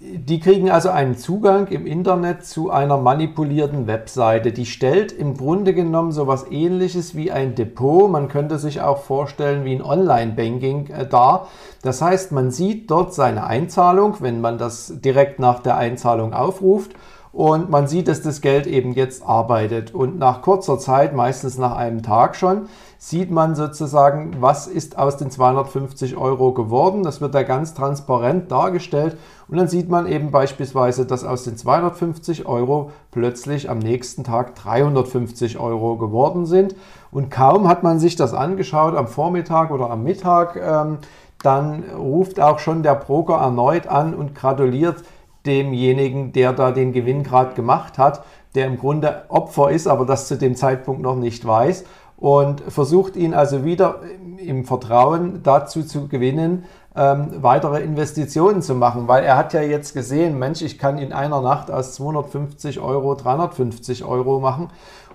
die 0.00 0.40
kriegen 0.40 0.70
also 0.70 0.90
einen 0.90 1.16
Zugang 1.16 1.66
im 1.68 1.86
Internet 1.86 2.44
zu 2.44 2.70
einer 2.70 2.96
manipulierten 2.96 3.86
Webseite. 3.86 4.52
Die 4.52 4.66
stellt 4.66 5.12
im 5.12 5.36
Grunde 5.36 5.74
genommen 5.74 6.12
so 6.12 6.22
etwas 6.22 6.50
ähnliches 6.50 7.14
wie 7.14 7.30
ein 7.30 7.54
Depot. 7.54 8.10
Man 8.10 8.28
könnte 8.28 8.58
sich 8.58 8.80
auch 8.80 8.98
vorstellen 8.98 9.64
wie 9.64 9.74
ein 9.74 9.82
Online-Banking 9.82 10.88
äh, 10.88 11.06
dar. 11.06 11.48
Das 11.82 12.00
heißt, 12.00 12.32
man 12.32 12.50
sieht 12.50 12.90
dort 12.90 13.12
seine 13.12 13.44
Einzahlung, 13.44 14.16
wenn 14.20 14.40
man 14.40 14.56
das 14.56 15.00
direkt 15.00 15.38
nach 15.38 15.60
der 15.60 15.76
Einzahlung 15.76 16.32
aufruft 16.32 16.92
und 17.32 17.70
man 17.70 17.86
sieht, 17.86 18.08
dass 18.08 18.20
das 18.20 18.42
Geld 18.42 18.66
eben 18.66 18.92
jetzt 18.92 19.24
arbeitet. 19.24 19.94
Und 19.94 20.18
nach 20.18 20.42
kurzer 20.42 20.78
Zeit, 20.78 21.14
meistens 21.14 21.56
nach 21.56 21.74
einem 21.74 22.02
Tag 22.02 22.36
schon, 22.36 22.66
sieht 22.98 23.30
man 23.30 23.54
sozusagen, 23.54 24.36
was 24.40 24.66
ist 24.66 24.98
aus 24.98 25.16
den 25.16 25.30
250 25.30 26.18
Euro 26.18 26.52
geworden. 26.52 27.02
Das 27.02 27.22
wird 27.22 27.34
da 27.34 27.42
ganz 27.42 27.72
transparent 27.72 28.52
dargestellt. 28.52 29.16
Und 29.48 29.56
dann 29.56 29.66
sieht 29.66 29.88
man 29.88 30.06
eben 30.06 30.30
beispielsweise, 30.30 31.06
dass 31.06 31.24
aus 31.24 31.44
den 31.44 31.56
250 31.56 32.44
Euro 32.44 32.90
plötzlich 33.10 33.70
am 33.70 33.78
nächsten 33.78 34.24
Tag 34.24 34.54
350 34.54 35.58
Euro 35.58 35.96
geworden 35.96 36.44
sind. 36.44 36.76
Und 37.10 37.30
kaum 37.30 37.66
hat 37.66 37.82
man 37.82 37.98
sich 37.98 38.14
das 38.14 38.34
angeschaut 38.34 38.94
am 38.94 39.08
Vormittag 39.08 39.70
oder 39.70 39.88
am 39.90 40.04
Mittag, 40.04 40.56
ähm, 40.56 40.98
dann 41.42 41.82
ruft 41.98 42.38
auch 42.40 42.60
schon 42.60 42.82
der 42.82 42.94
Broker 42.94 43.34
erneut 43.34 43.88
an 43.88 44.14
und 44.14 44.34
gratuliert 44.34 45.02
demjenigen, 45.46 46.32
der 46.32 46.52
da 46.52 46.70
den 46.70 46.92
Gewinn 46.92 47.22
gerade 47.22 47.54
gemacht 47.54 47.98
hat, 47.98 48.24
der 48.54 48.66
im 48.66 48.78
Grunde 48.78 49.24
Opfer 49.28 49.70
ist, 49.70 49.86
aber 49.86 50.04
das 50.04 50.28
zu 50.28 50.36
dem 50.36 50.54
Zeitpunkt 50.54 51.02
noch 51.02 51.16
nicht 51.16 51.46
weiß 51.46 51.84
und 52.16 52.60
versucht 52.60 53.16
ihn 53.16 53.34
also 53.34 53.64
wieder 53.64 54.00
im 54.38 54.64
Vertrauen 54.64 55.40
dazu 55.42 55.82
zu 55.82 56.06
gewinnen, 56.06 56.64
ähm, 56.94 57.28
weitere 57.40 57.82
Investitionen 57.82 58.62
zu 58.62 58.74
machen, 58.74 59.08
weil 59.08 59.24
er 59.24 59.36
hat 59.36 59.54
ja 59.54 59.62
jetzt 59.62 59.94
gesehen, 59.94 60.38
Mensch, 60.38 60.62
ich 60.62 60.78
kann 60.78 60.98
in 60.98 61.12
einer 61.12 61.40
Nacht 61.40 61.70
aus 61.70 61.94
250 61.94 62.80
Euro 62.80 63.14
350 63.14 64.04
Euro 64.04 64.38
machen 64.38 64.68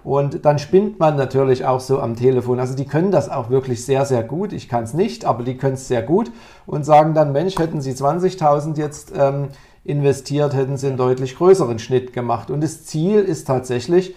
und 0.03 0.45
dann 0.45 0.59
spinnt 0.59 0.99
man 0.99 1.15
natürlich 1.15 1.65
auch 1.65 1.79
so 1.79 1.99
am 1.99 2.15
Telefon. 2.15 2.59
Also 2.59 2.75
die 2.75 2.85
können 2.85 3.11
das 3.11 3.29
auch 3.29 3.49
wirklich 3.49 3.85
sehr, 3.85 4.05
sehr 4.05 4.23
gut. 4.23 4.53
Ich 4.53 4.67
kann 4.67 4.83
es 4.83 4.93
nicht, 4.93 5.25
aber 5.25 5.43
die 5.43 5.55
können 5.57 5.75
es 5.75 5.87
sehr 5.87 6.01
gut 6.01 6.31
und 6.65 6.85
sagen 6.85 7.13
dann, 7.13 7.31
Mensch, 7.31 7.57
hätten 7.57 7.79
Sie 7.79 7.91
20.000 7.91 8.77
jetzt 8.77 9.13
ähm, 9.15 9.49
investiert, 9.87 10.53
hätten 10.53 10.77
sie 10.77 10.87
einen 10.87 10.97
deutlich 10.97 11.37
größeren 11.37 11.79
Schnitt 11.79 12.13
gemacht. 12.13 12.51
Und 12.51 12.61
das 12.61 12.85
Ziel 12.85 13.19
ist 13.19 13.47
tatsächlich, 13.47 14.15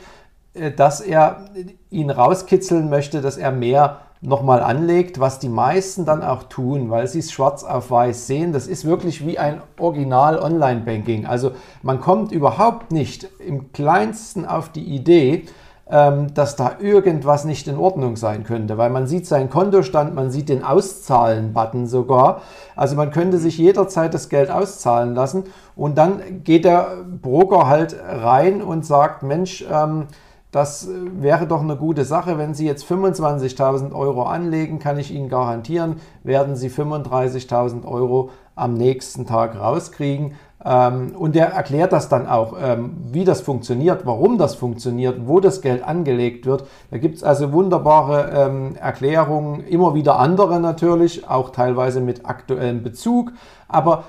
äh, 0.54 0.70
dass 0.70 1.00
er 1.00 1.46
ihn 1.90 2.10
rauskitzeln 2.10 2.90
möchte, 2.90 3.20
dass 3.20 3.36
er 3.36 3.52
mehr 3.52 4.00
nochmal 4.22 4.60
anlegt, 4.60 5.18
was 5.18 5.38
die 5.38 5.48
meisten 5.48 6.04
dann 6.04 6.22
auch 6.22 6.42
tun, 6.44 6.90
weil 6.90 7.06
sie 7.06 7.20
es 7.20 7.32
schwarz 7.32 7.64
auf 7.64 7.90
weiß 7.90 8.26
sehen. 8.26 8.52
Das 8.52 8.66
ist 8.66 8.84
wirklich 8.84 9.24
wie 9.24 9.38
ein 9.38 9.62
Original 9.78 10.38
Online-Banking. 10.38 11.24
Also 11.24 11.52
man 11.82 12.00
kommt 12.00 12.30
überhaupt 12.30 12.92
nicht 12.92 13.28
im 13.38 13.72
kleinsten 13.72 14.44
auf 14.44 14.68
die 14.70 14.84
Idee, 14.84 15.46
dass 15.90 16.54
da 16.54 16.76
irgendwas 16.78 17.44
nicht 17.44 17.66
in 17.66 17.76
Ordnung 17.76 18.14
sein 18.16 18.44
könnte, 18.44 18.78
weil 18.78 18.90
man 18.90 19.08
sieht 19.08 19.26
seinen 19.26 19.50
Kontostand, 19.50 20.14
man 20.14 20.30
sieht 20.30 20.48
den 20.48 20.62
Auszahlen-Button 20.62 21.86
sogar. 21.88 22.42
Also 22.76 22.94
man 22.94 23.10
könnte 23.10 23.38
sich 23.38 23.58
jederzeit 23.58 24.14
das 24.14 24.28
Geld 24.28 24.50
auszahlen 24.50 25.16
lassen 25.16 25.44
und 25.74 25.98
dann 25.98 26.44
geht 26.44 26.64
der 26.64 26.98
Broker 27.20 27.66
halt 27.66 27.96
rein 28.06 28.62
und 28.62 28.86
sagt, 28.86 29.24
Mensch, 29.24 29.64
ähm, 29.68 30.06
das 30.52 30.88
wäre 30.92 31.46
doch 31.46 31.60
eine 31.60 31.76
gute 31.76 32.04
Sache. 32.04 32.36
Wenn 32.36 32.54
Sie 32.54 32.66
jetzt 32.66 32.84
25.000 32.84 33.92
Euro 33.92 34.24
anlegen, 34.24 34.80
kann 34.80 34.98
ich 34.98 35.12
Ihnen 35.12 35.28
garantieren, 35.28 35.96
werden 36.24 36.56
Sie 36.56 36.68
35.000 36.68 37.84
Euro 37.84 38.30
am 38.56 38.74
nächsten 38.74 39.26
Tag 39.26 39.58
rauskriegen. 39.58 40.34
Ähm, 40.64 41.14
und 41.16 41.34
der 41.34 41.52
erklärt 41.52 41.92
das 41.92 42.08
dann 42.08 42.26
auch, 42.26 42.54
ähm, 42.60 42.96
wie 43.10 43.24
das 43.24 43.40
funktioniert, 43.40 44.04
warum 44.04 44.36
das 44.36 44.54
funktioniert, 44.54 45.26
wo 45.26 45.40
das 45.40 45.62
Geld 45.62 45.82
angelegt 45.82 46.46
wird. 46.46 46.64
Da 46.90 46.98
gibt 46.98 47.16
es 47.16 47.24
also 47.24 47.52
wunderbare 47.52 48.30
ähm, 48.34 48.76
Erklärungen, 48.76 49.60
immer 49.64 49.94
wieder 49.94 50.18
andere 50.18 50.60
natürlich, 50.60 51.28
auch 51.28 51.50
teilweise 51.50 52.00
mit 52.00 52.26
aktuellem 52.26 52.82
Bezug. 52.82 53.32
Aber 53.68 54.04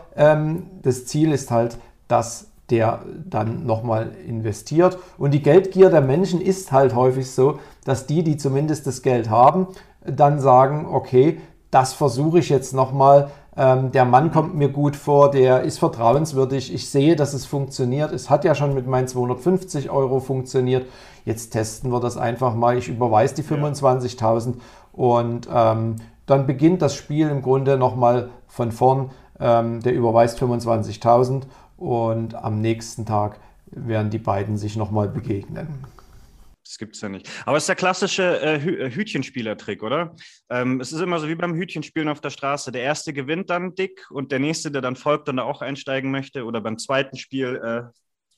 das 0.81 1.05
Ziel 1.05 1.31
ist 1.31 1.51
halt, 1.51 1.77
dass 2.07 2.51
der 2.71 2.99
dann 3.29 3.65
nochmal 3.65 4.11
investiert. 4.27 4.97
Und 5.17 5.31
die 5.31 5.41
Geldgier 5.41 5.89
der 5.89 6.01
Menschen 6.01 6.41
ist 6.41 6.71
halt 6.71 6.95
häufig 6.95 7.29
so, 7.29 7.59
dass 7.85 8.07
die, 8.07 8.23
die 8.23 8.37
zumindest 8.37 8.87
das 8.87 9.01
Geld 9.01 9.29
haben, 9.29 9.67
dann 10.03 10.39
sagen, 10.39 10.87
okay, 10.91 11.39
das 11.69 11.93
versuche 11.93 12.39
ich 12.39 12.49
jetzt 12.49 12.73
nochmal. 12.73 13.29
Ähm, 13.57 13.91
der 13.91 14.05
Mann 14.05 14.31
kommt 14.31 14.55
mir 14.55 14.69
gut 14.69 14.95
vor, 14.95 15.29
der 15.29 15.63
ist 15.63 15.79
vertrauenswürdig. 15.79 16.73
Ich 16.73 16.89
sehe, 16.89 17.15
dass 17.15 17.33
es 17.33 17.45
funktioniert. 17.45 18.13
Es 18.13 18.29
hat 18.29 18.45
ja 18.45 18.55
schon 18.55 18.73
mit 18.73 18.87
meinen 18.87 19.07
250 19.07 19.89
Euro 19.89 20.19
funktioniert. 20.19 20.87
Jetzt 21.25 21.49
testen 21.49 21.91
wir 21.91 21.99
das 21.99 22.17
einfach 22.17 22.55
mal. 22.55 22.77
Ich 22.77 22.87
überweise 22.87 23.35
die 23.35 23.43
25.000 23.43 24.55
und 24.93 25.49
ähm, 25.53 25.97
dann 26.25 26.47
beginnt 26.47 26.81
das 26.81 26.95
Spiel 26.95 27.29
im 27.29 27.41
Grunde 27.41 27.77
nochmal 27.77 28.29
von 28.47 28.71
vorn. 28.71 29.11
Ähm, 29.39 29.81
der 29.81 29.93
überweist 29.93 30.41
25.000 30.41 31.43
und 31.77 32.35
am 32.35 32.61
nächsten 32.61 33.05
Tag 33.05 33.39
werden 33.65 34.11
die 34.11 34.19
beiden 34.19 34.57
sich 34.57 34.77
nochmal 34.77 35.09
begegnen. 35.09 35.85
Das 36.71 36.77
gibt 36.77 36.95
es 36.95 37.01
ja 37.01 37.09
nicht. 37.09 37.29
Aber 37.45 37.57
es 37.57 37.63
ist 37.63 37.67
der 37.67 37.75
klassische 37.75 38.39
äh, 38.39 38.55
äh, 38.55 38.91
Hütchenspielertrick, 38.91 39.83
oder? 39.83 40.15
Ähm, 40.49 40.79
es 40.79 40.93
ist 40.93 41.01
immer 41.01 41.19
so 41.19 41.27
wie 41.27 41.35
beim 41.35 41.53
Hütchenspielen 41.53 42.07
auf 42.07 42.21
der 42.21 42.29
Straße. 42.29 42.71
Der 42.71 42.81
erste 42.81 43.11
gewinnt 43.11 43.49
dann 43.49 43.75
dick 43.75 44.09
und 44.09 44.31
der 44.31 44.39
nächste, 44.39 44.71
der 44.71 44.81
dann 44.81 44.95
folgt 44.95 45.27
und 45.27 45.35
da 45.35 45.43
auch 45.43 45.61
einsteigen 45.61 46.11
möchte, 46.11 46.45
oder 46.45 46.61
beim 46.61 46.77
zweiten 46.77 47.17
Spiel 47.17 47.91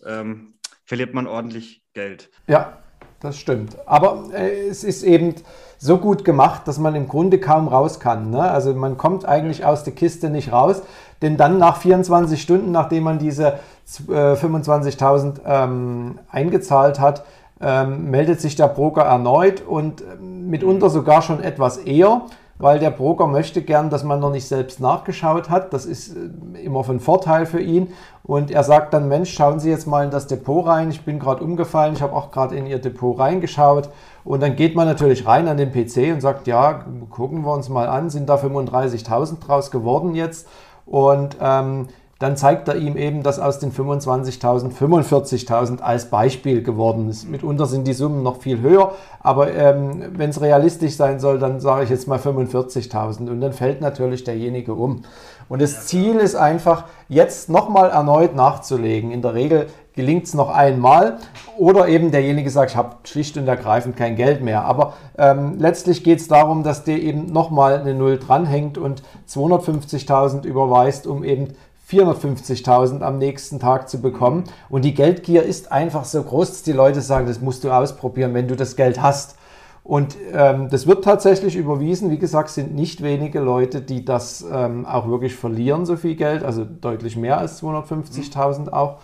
äh, 0.03 0.09
ähm, 0.09 0.55
verliert 0.83 1.13
man 1.13 1.27
ordentlich 1.27 1.83
Geld. 1.93 2.31
Ja, 2.47 2.81
das 3.19 3.37
stimmt. 3.37 3.77
Aber 3.85 4.31
äh, 4.33 4.67
es 4.67 4.83
ist 4.83 5.03
eben 5.03 5.35
so 5.77 5.99
gut 5.99 6.25
gemacht, 6.25 6.67
dass 6.67 6.79
man 6.79 6.95
im 6.95 7.07
Grunde 7.07 7.39
kaum 7.39 7.67
raus 7.67 7.99
kann. 7.99 8.31
Ne? 8.31 8.41
Also 8.41 8.73
man 8.73 8.97
kommt 8.97 9.25
eigentlich 9.25 9.63
aus 9.63 9.83
der 9.83 9.93
Kiste 9.93 10.31
nicht 10.31 10.51
raus, 10.51 10.81
denn 11.21 11.37
dann 11.37 11.59
nach 11.59 11.77
24 11.77 12.41
Stunden, 12.41 12.71
nachdem 12.71 13.03
man 13.03 13.19
diese 13.19 13.59
äh, 14.07 14.33
25.000 14.33 15.41
ähm, 15.45 16.19
eingezahlt 16.31 16.99
hat, 16.99 17.23
ähm, 17.63 18.10
meldet 18.12 18.41
sich 18.41 18.55
der 18.55 18.67
Broker 18.67 19.03
erneut 19.03 19.62
und 19.65 20.01
äh, 20.01 20.22
mitunter 20.22 20.89
sogar 20.89 21.22
schon 21.22 21.41
etwas 21.41 21.77
eher 21.77 22.24
weil 22.63 22.79
der 22.79 22.91
Broker 22.91 23.27
möchte 23.27 23.62
gern, 23.62 23.89
dass 23.89 24.03
man 24.03 24.20
noch 24.20 24.32
nicht 24.32 24.48
selbst 24.48 24.79
nachgeschaut 24.79 25.50
hat. 25.50 25.74
Das 25.74 25.86
ist 25.86 26.15
äh, 26.15 26.62
immer 26.62 26.84
von 26.84 27.00
Vorteil 27.00 27.46
für 27.46 27.60
ihn. 27.60 27.89
Und 28.24 28.51
er 28.51 28.63
sagt 28.63 28.93
dann, 28.93 29.10
Mensch, 29.10 29.34
schauen 29.34 29.60
Sie 29.60 29.70
jetzt 29.70 29.88
mal 29.88 30.05
in 30.05 30.12
das 30.12 30.27
Depot 30.27 30.65
rein. 30.65 30.89
Ich 30.89 31.03
bin 31.03 31.20
gerade 31.20 31.43
umgefallen, 31.43 31.93
ich 31.93 32.01
habe 32.01 32.15
auch 32.15 32.32
gerade 32.32 32.55
in 32.55 32.65
Ihr 32.65 32.79
Depot 32.79 33.20
reingeschaut. 33.20 33.89
Und 34.24 34.41
dann 34.41 34.55
geht 34.55 34.75
man 34.75 34.88
natürlich 34.88 35.25
rein 35.25 35.48
an 35.48 35.58
den 35.58 35.72
PC 35.72 36.13
und 36.13 36.22
sagt, 36.22 36.48
ja, 36.48 36.86
gucken 37.10 37.41
wir 37.41 37.51
uns 37.51 37.70
mal 37.70 37.89
an, 37.89 38.10
sind 38.10 38.29
da 38.29 38.36
35.000 38.36 39.46
draus 39.46 39.72
geworden 39.72 40.15
jetzt. 40.15 40.48
Und 40.86 41.36
ähm, 41.41 41.88
dann 42.20 42.38
zeigt 42.38 42.67
er 42.67 42.75
ihm 42.75 42.96
eben, 42.96 43.24
dass 43.24 43.39
aus 43.39 43.60
den 43.60 43.72
25.000 43.72 44.72
45.000 44.72 45.82
als 45.82 46.10
Beispiel 46.10 46.63
geworden 46.63 47.10
ist. 47.10 47.29
Mitunter 47.29 47.65
sind 47.65 47.88
die 47.88 47.93
Summen 47.93 48.24
noch 48.24 48.41
viel 48.41 48.62
höher, 48.62 48.93
aber 49.20 49.53
ähm, 49.53 50.03
wenn 50.15 50.29
es 50.29 50.39
realistisch 50.39 50.96
sein 50.96 51.20
soll, 51.20 51.39
dann 51.39 51.60
sage 51.60 51.84
ich 51.84 51.89
jetzt 51.89 52.08
mal 52.08 52.20
45.000 52.20 53.29
und 53.29 53.41
dann 53.41 53.51
fällt 53.51 53.82
natürlich 53.82 54.24
derjenige 54.24 54.74
um. 54.74 55.01
Und 55.50 55.62
das 55.62 55.88
Ziel 55.88 56.15
ist 56.15 56.36
einfach, 56.36 56.86
jetzt 57.10 57.50
nochmal 57.50 57.89
erneut 57.89 58.36
nachzulegen. 58.36 59.12
In 59.12 59.22
der 59.22 59.34
Regel 59.34 59.67
gelingt 59.93 60.25
es 60.25 60.34
noch 60.34 60.50
einmal 60.50 61.17
oder 61.58 61.88
eben 61.88 62.12
derjenige 62.12 62.50
sagt, 62.50 62.72
ich 62.72 62.77
habe 62.77 62.96
schlicht 63.03 63.38
und 63.38 63.48
ergreifend 63.48 63.96
kein 63.96 64.15
Geld 64.15 64.41
mehr. 64.41 64.63
Aber 64.65 64.93
ähm, 65.17 65.55
letztlich 65.60 66.03
geht 66.03 66.20
es 66.20 66.27
darum, 66.27 66.63
dass 66.63 66.84
der 66.84 67.01
eben 67.01 67.32
nochmal 67.32 67.79
eine 67.79 67.93
Null 67.93 68.17
dranhängt 68.17 68.77
und 68.77 69.03
250.000 69.29 70.46
überweist, 70.46 71.05
um 71.05 71.24
eben 71.24 71.53
450.000 71.89 73.01
am 73.01 73.17
nächsten 73.17 73.59
Tag 73.59 73.89
zu 73.89 74.01
bekommen. 74.01 74.45
Und 74.69 74.85
die 74.85 74.93
Geldgier 74.93 75.43
ist 75.43 75.71
einfach 75.71 76.05
so 76.05 76.23
groß, 76.23 76.49
dass 76.49 76.63
die 76.63 76.71
Leute 76.71 77.01
sagen, 77.01 77.27
das 77.27 77.41
musst 77.41 77.63
du 77.63 77.71
ausprobieren, 77.71 78.33
wenn 78.33 78.47
du 78.47 78.55
das 78.55 78.75
Geld 78.75 79.01
hast. 79.01 79.37
Und 79.83 80.15
ähm, 80.33 80.69
das 80.69 80.87
wird 80.87 81.03
tatsächlich 81.03 81.57
überwiesen. 81.57 82.09
Wie 82.09 82.17
gesagt, 82.17 82.49
sind 82.49 82.73
nicht 82.73 83.03
wenige 83.03 83.41
Leute, 83.41 83.81
die 83.81 84.05
das 84.05 84.45
ähm, 84.49 84.85
auch 84.85 85.09
wirklich 85.09 85.35
verlieren, 85.35 85.85
so 85.85 85.97
viel 85.97 86.15
Geld, 86.15 86.43
also 86.43 86.63
deutlich 86.63 87.17
mehr 87.17 87.37
als 87.37 87.61
250.000 87.61 88.71
auch. 88.71 88.99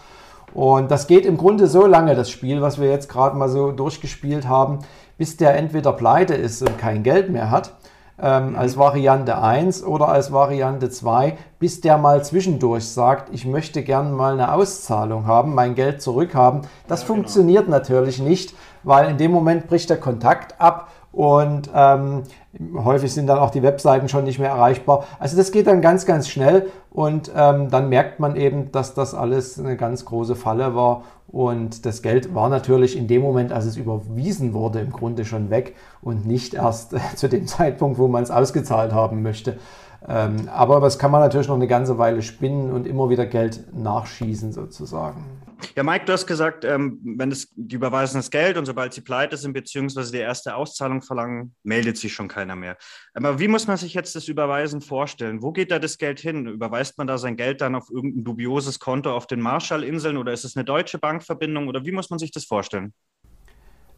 Und 0.54 0.90
das 0.90 1.08
geht 1.08 1.26
im 1.26 1.38
Grunde 1.38 1.68
so 1.68 1.86
lange, 1.86 2.16
das 2.16 2.30
Spiel, 2.30 2.62
was 2.62 2.80
wir 2.80 2.90
jetzt 2.90 3.10
gerade 3.10 3.38
mal 3.38 3.50
so 3.50 3.72
durchgespielt 3.72 4.48
haben, 4.48 4.80
bis 5.18 5.36
der 5.36 5.58
entweder 5.58 5.92
pleite 5.92 6.34
ist 6.34 6.62
und 6.62 6.78
kein 6.78 7.04
Geld 7.04 7.30
mehr 7.30 7.52
hat 7.52 7.74
ähm, 8.22 8.56
als 8.56 8.78
Variante 8.78 9.42
1 9.42 9.84
oder 9.84 10.10
als 10.10 10.32
Variante 10.32 10.90
2, 10.90 11.38
bis 11.60 11.82
der 11.82 11.98
mal 11.98 12.24
zwischendurch 12.24 12.88
sagt, 12.88 13.34
ich 13.34 13.46
möchte 13.46 13.84
gern 13.84 14.14
mal 14.14 14.34
eine 14.34 14.54
Auszahlung 14.54 15.26
haben, 15.26 15.54
mein 15.56 15.76
Geld 15.76 16.02
zurückhaben. 16.02 16.62
Das 16.88 17.02
ja, 17.02 17.08
genau. 17.08 17.16
funktioniert 17.16 17.66
genau. 17.66 17.78
natürlich 17.78 18.20
nicht, 18.20 18.54
weil 18.84 19.10
in 19.10 19.18
dem 19.18 19.32
Moment 19.32 19.68
bricht 19.68 19.90
der 19.90 20.00
Kontakt 20.00 20.60
ab 20.60 20.90
und 21.12 21.70
ähm, 21.74 22.24
häufig 22.76 23.14
sind 23.14 23.28
dann 23.28 23.40
auch 23.40 23.50
die 23.50 23.64
Webseiten 23.64 24.10
schon 24.10 24.24
nicht 24.24 24.40
mehr 24.40 24.50
erreichbar. 24.50 25.06
Also 25.20 25.38
das 25.38 25.52
geht 25.52 25.68
dann 25.68 25.82
ganz, 25.82 26.06
ganz 26.06 26.30
schnell 26.30 26.68
und 26.92 27.32
ähm, 27.36 27.70
dann 27.70 27.90
merkt 27.90 28.20
man 28.20 28.36
eben, 28.36 28.72
dass 28.72 28.94
das 28.94 29.14
alles 29.14 29.60
eine 29.60 29.76
ganz 29.76 30.06
große 30.06 30.36
Falle 30.36 30.76
war 30.76 31.04
und 31.28 31.86
das 31.86 32.02
Geld 32.02 32.34
war 32.34 32.50
natürlich 32.50 32.98
in 32.98 33.08
dem 33.08 33.22
Moment, 33.22 33.52
als 33.52 33.66
es 33.66 33.78
überwiesen 33.78 34.54
wurde, 34.54 34.80
im 34.80 34.92
Grunde 34.92 35.26
schon 35.26 35.50
weg 35.50 35.76
und 36.02 36.26
nicht 36.26 36.54
erst 36.54 36.96
zu 37.16 37.30
dem 37.30 37.48
Zeitpunkt, 37.48 37.98
wo 37.98 38.08
man 38.08 38.24
es 38.24 38.32
ausgezahlt 38.32 38.94
haben 38.94 39.22
möchte. 39.22 39.58
Ähm, 40.08 40.50
aber 40.54 40.80
das 40.80 40.98
kann 40.98 41.12
man 41.12 41.22
natürlich 41.22 41.48
noch 41.48 41.56
eine 41.56 41.68
ganze 41.68 41.98
Weile 41.98 42.22
spinnen 42.22 42.72
und 42.72 42.88
immer 42.88 43.10
wieder 43.10 43.26
Geld 43.26 43.64
nachschießen 43.74 44.54
sozusagen. 44.54 45.26
Ja, 45.76 45.84
Mike, 45.84 46.06
du 46.06 46.14
hast 46.14 46.26
gesagt, 46.26 46.64
ähm, 46.64 47.00
wenn 47.04 47.32
es, 47.32 47.52
die 47.56 47.76
überweisen 47.76 48.18
das 48.18 48.32
Geld 48.32 48.58
und 48.58 48.66
sobald 48.66 48.94
sie 48.94 49.02
pleite 49.02 49.36
sind, 49.38 49.54
beziehungsweise 49.54 50.12
die 50.12 50.20
erste 50.20 50.56
Auszahlung 50.56 51.02
verlangen, 51.02 51.56
meldet 51.64 51.98
sich 51.98 52.14
schon 52.14 52.28
keiner 52.28 52.56
mehr. 52.56 52.78
Aber 53.14 53.40
wie 53.40 53.48
muss 53.48 53.68
man 53.68 53.78
sich 53.78 53.94
jetzt 53.94 54.16
das 54.16 54.28
Überweisen 54.28 54.82
vorstellen? 54.82 55.42
Wo 55.42 55.52
geht 55.52 55.72
da 55.72 55.80
das 55.80 55.98
Geld 55.98 56.20
hin? 56.20 56.46
Überweist 56.48 56.98
man 56.98 57.08
da 57.08 57.18
sein 57.18 57.36
Geld 57.36 57.62
dann 57.62 57.76
auf 57.76 57.90
irgendein 57.90 58.24
dubioses 58.24 58.80
Konto 58.80 59.14
auf 59.14 59.28
den 59.28 59.42
Marshallinseln 59.42 60.18
oder 60.18 60.32
ist 60.32 60.46
es 60.46 60.56
eine 60.56 60.66
deutsche 60.66 60.98
Bankverbindung 60.98 61.68
oder 61.68 61.86
wie 61.86 61.92
muss 61.92 62.10
man 62.10 62.20
sich 62.20 62.32
das 62.32 62.46
vorstellen? 62.46 62.94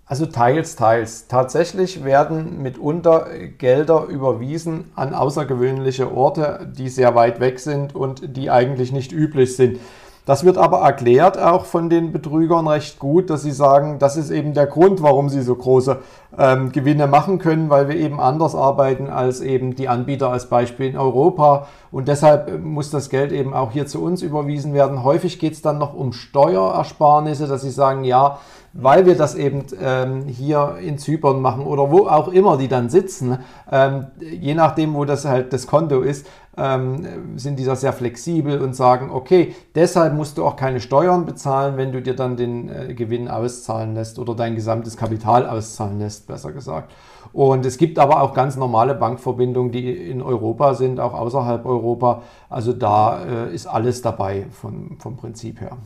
Also 0.06 0.26
teils, 0.26 0.76
teils. 0.76 1.28
Tatsächlich 1.28 2.04
werden 2.04 2.62
mitunter 2.62 3.30
Gelder 3.58 4.08
überwiesen 4.08 4.92
an 4.96 5.14
außergewöhnliche 5.14 6.12
Orte, 6.12 6.70
die 6.76 6.90
sehr 6.90 7.16
weit 7.16 7.40
weg 7.40 7.60
sind 7.60 7.96
und 7.96 8.36
die 8.36 8.50
eigentlich 8.50 8.92
nicht 8.92 9.14
üblich 9.14 9.56
sind. 9.56 9.80
Das 10.26 10.44
wird 10.44 10.58
aber 10.58 10.80
erklärt 10.82 11.40
auch 11.40 11.66
von 11.66 11.90
den 11.90 12.12
Betrügern 12.12 12.68
recht 12.68 13.00
gut, 13.00 13.30
dass 13.30 13.42
sie 13.42 13.52
sagen, 13.52 13.98
das 13.98 14.18
ist 14.18 14.30
eben 14.30 14.54
der 14.54 14.68
Grund, 14.68 15.02
warum 15.02 15.30
sie 15.30 15.42
so 15.42 15.56
große 15.56 15.98
ähm, 16.38 16.72
Gewinne 16.72 17.08
machen 17.08 17.40
können, 17.40 17.70
weil 17.70 17.88
wir 17.90 17.96
eben 17.96 18.20
anders 18.20 18.54
arbeiten 18.54 19.10
als 19.10 19.42
eben 19.42 19.76
die 19.76 19.90
Anbieter 19.90 20.30
als 20.30 20.48
Beispiel 20.48 20.92
in 20.92 20.98
Europa. 20.98 21.68
Und 21.92 22.08
deshalb 22.08 22.50
äh, 22.50 22.58
muss 22.58 22.92
das 22.92 23.10
Geld 23.10 23.32
eben 23.32 23.54
auch 23.54 23.72
hier 23.72 23.88
zu 23.88 24.04
uns 24.04 24.22
überwiesen 24.22 24.74
werden. 24.74 25.04
Häufig 25.04 25.40
geht 25.40 25.54
es 25.54 25.62
dann 25.62 25.80
noch 25.80 25.96
um 25.96 26.14
Steuerersparnisse, 26.14 27.48
dass 27.48 27.64
sie 27.64 27.72
sagen, 27.72 28.04
ja, 28.04 28.38
weil 28.74 29.06
wir 29.06 29.18
das 29.18 29.36
eben 29.36 29.66
ähm, 29.82 30.28
hier 30.28 30.78
in 30.82 30.98
Zypern 30.98 31.42
machen 31.42 31.66
oder 31.66 31.92
wo 31.92 32.08
auch 32.08 32.30
immer 32.30 32.58
die 32.58 32.70
dann 32.70 32.90
sitzen, 32.90 33.40
ähm, 33.70 34.08
je 34.20 34.54
nachdem, 34.54 34.94
wo 34.94 35.04
das 35.04 35.26
halt 35.26 35.52
das 35.52 35.68
Konto 35.68 36.00
ist, 36.00 36.26
ähm, 36.58 37.38
sind 37.38 37.60
die 37.60 37.66
da 37.66 37.76
sehr 37.76 37.94
flexibel 37.94 38.62
und 38.62 38.76
sagen, 38.76 39.10
okay, 39.10 39.56
deshalb 39.76 40.14
musst 40.14 40.38
du 40.38 40.46
auch 40.46 40.56
keine 40.56 40.80
Steuern 40.80 41.26
bezahlen, 41.26 41.78
wenn 41.78 41.92
du 41.92 42.02
dir 42.02 42.16
dann 42.16 42.36
den 42.36 42.70
äh, 42.70 42.94
Gewinn 42.94 43.28
auszahlen 43.28 43.96
lässt 43.96 44.20
oder 44.20 44.36
dein 44.36 44.56
gesamtes 44.56 44.98
Kapital 44.98 45.48
auszahlen 45.48 46.00
lässt, 46.00 46.28
besser 46.28 46.52
gesagt. 46.52 46.92
Und 47.34 47.66
es 47.66 47.78
gibt 47.78 47.98
aber 47.98 48.22
auch 48.22 48.34
ganz 48.34 48.58
normale 48.58 48.94
Bankverbindungen, 48.94 49.72
die 49.72 49.90
in 49.90 50.22
Europa 50.22 50.74
sind, 50.74 51.00
auch 51.00 51.14
außerhalb 51.14 51.66
Europa. 51.66 52.24
Also 52.50 52.74
da 52.74 53.24
äh, 53.24 53.56
ist 53.56 53.68
alles 53.68 54.02
dabei 54.02 54.48
vom, 54.52 55.00
vom 55.00 55.16
Prinzip 55.16 55.62
her. 55.62 55.78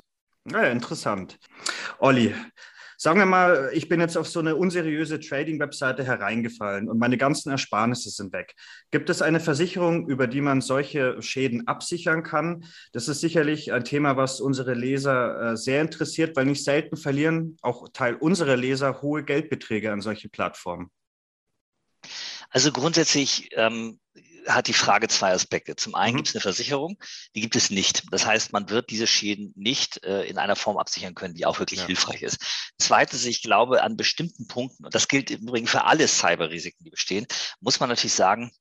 Ja, 0.51 0.63
interessant. 0.63 1.39
Olli, 1.99 2.33
Sagen 2.97 3.19
wir 3.19 3.25
mal, 3.25 3.69
ich 3.73 3.89
bin 3.89 3.99
jetzt 3.99 4.17
auf 4.17 4.27
so 4.27 4.39
eine 4.39 4.55
unseriöse 4.55 5.19
Trading-Webseite 5.19 6.03
hereingefallen 6.03 6.89
und 6.89 6.97
meine 6.97 7.17
ganzen 7.17 7.51
Ersparnisse 7.51 8.09
sind 8.09 8.33
weg. 8.33 8.55
Gibt 8.91 9.09
es 9.09 9.21
eine 9.21 9.39
Versicherung, 9.39 10.07
über 10.07 10.27
die 10.27 10.41
man 10.41 10.61
solche 10.61 11.21
Schäden 11.21 11.67
absichern 11.67 12.23
kann? 12.23 12.65
Das 12.93 13.07
ist 13.07 13.21
sicherlich 13.21 13.73
ein 13.73 13.83
Thema, 13.83 14.17
was 14.17 14.41
unsere 14.41 14.73
Leser 14.73 15.53
äh, 15.53 15.57
sehr 15.57 15.81
interessiert, 15.81 16.35
weil 16.35 16.45
nicht 16.45 16.63
selten 16.63 16.97
verlieren 16.97 17.57
auch 17.61 17.89
Teil 17.93 18.15
unserer 18.15 18.55
Leser 18.55 19.01
hohe 19.01 19.23
Geldbeträge 19.23 19.91
an 19.91 20.01
solche 20.01 20.29
Plattformen. 20.29 20.89
Also 22.49 22.71
grundsätzlich 22.71 23.49
ähm, 23.53 23.99
hat 24.47 24.67
die 24.67 24.73
Frage 24.73 25.07
zwei 25.07 25.31
Aspekte. 25.31 25.75
Zum 25.75 25.95
einen 25.95 26.13
mhm. 26.13 26.17
gibt 26.17 26.29
es 26.29 26.35
eine 26.35 26.41
Versicherung, 26.41 26.97
die 27.35 27.41
gibt 27.41 27.55
es 27.55 27.69
nicht. 27.69 28.03
Das 28.11 28.25
heißt, 28.25 28.53
man 28.53 28.69
wird 28.69 28.89
diese 28.89 29.07
Schäden 29.07 29.53
nicht 29.55 30.03
äh, 30.03 30.23
in 30.23 30.37
einer 30.37 30.55
Form 30.55 30.77
absichern 30.77 31.15
können, 31.15 31.33
die 31.33 31.45
auch 31.45 31.59
wirklich 31.59 31.81
ja. 31.81 31.87
hilfreich 31.87 32.21
ist. 32.21 32.71
Zweitens, 32.77 33.25
ich 33.25 33.41
glaube, 33.41 33.83
an 33.83 33.97
bestimmten 33.97 34.47
Punkten, 34.47 34.85
und 34.85 34.95
das 34.95 35.07
gilt 35.07 35.31
im 35.31 35.41
Übrigen 35.41 35.67
für 35.67 35.85
alle 35.85 36.07
Cyberrisiken, 36.07 36.83
die 36.83 36.91
bestehen, 36.91 37.25
muss 37.59 37.79
man 37.79 37.89
natürlich 37.89 38.13
sagen, 38.13 38.51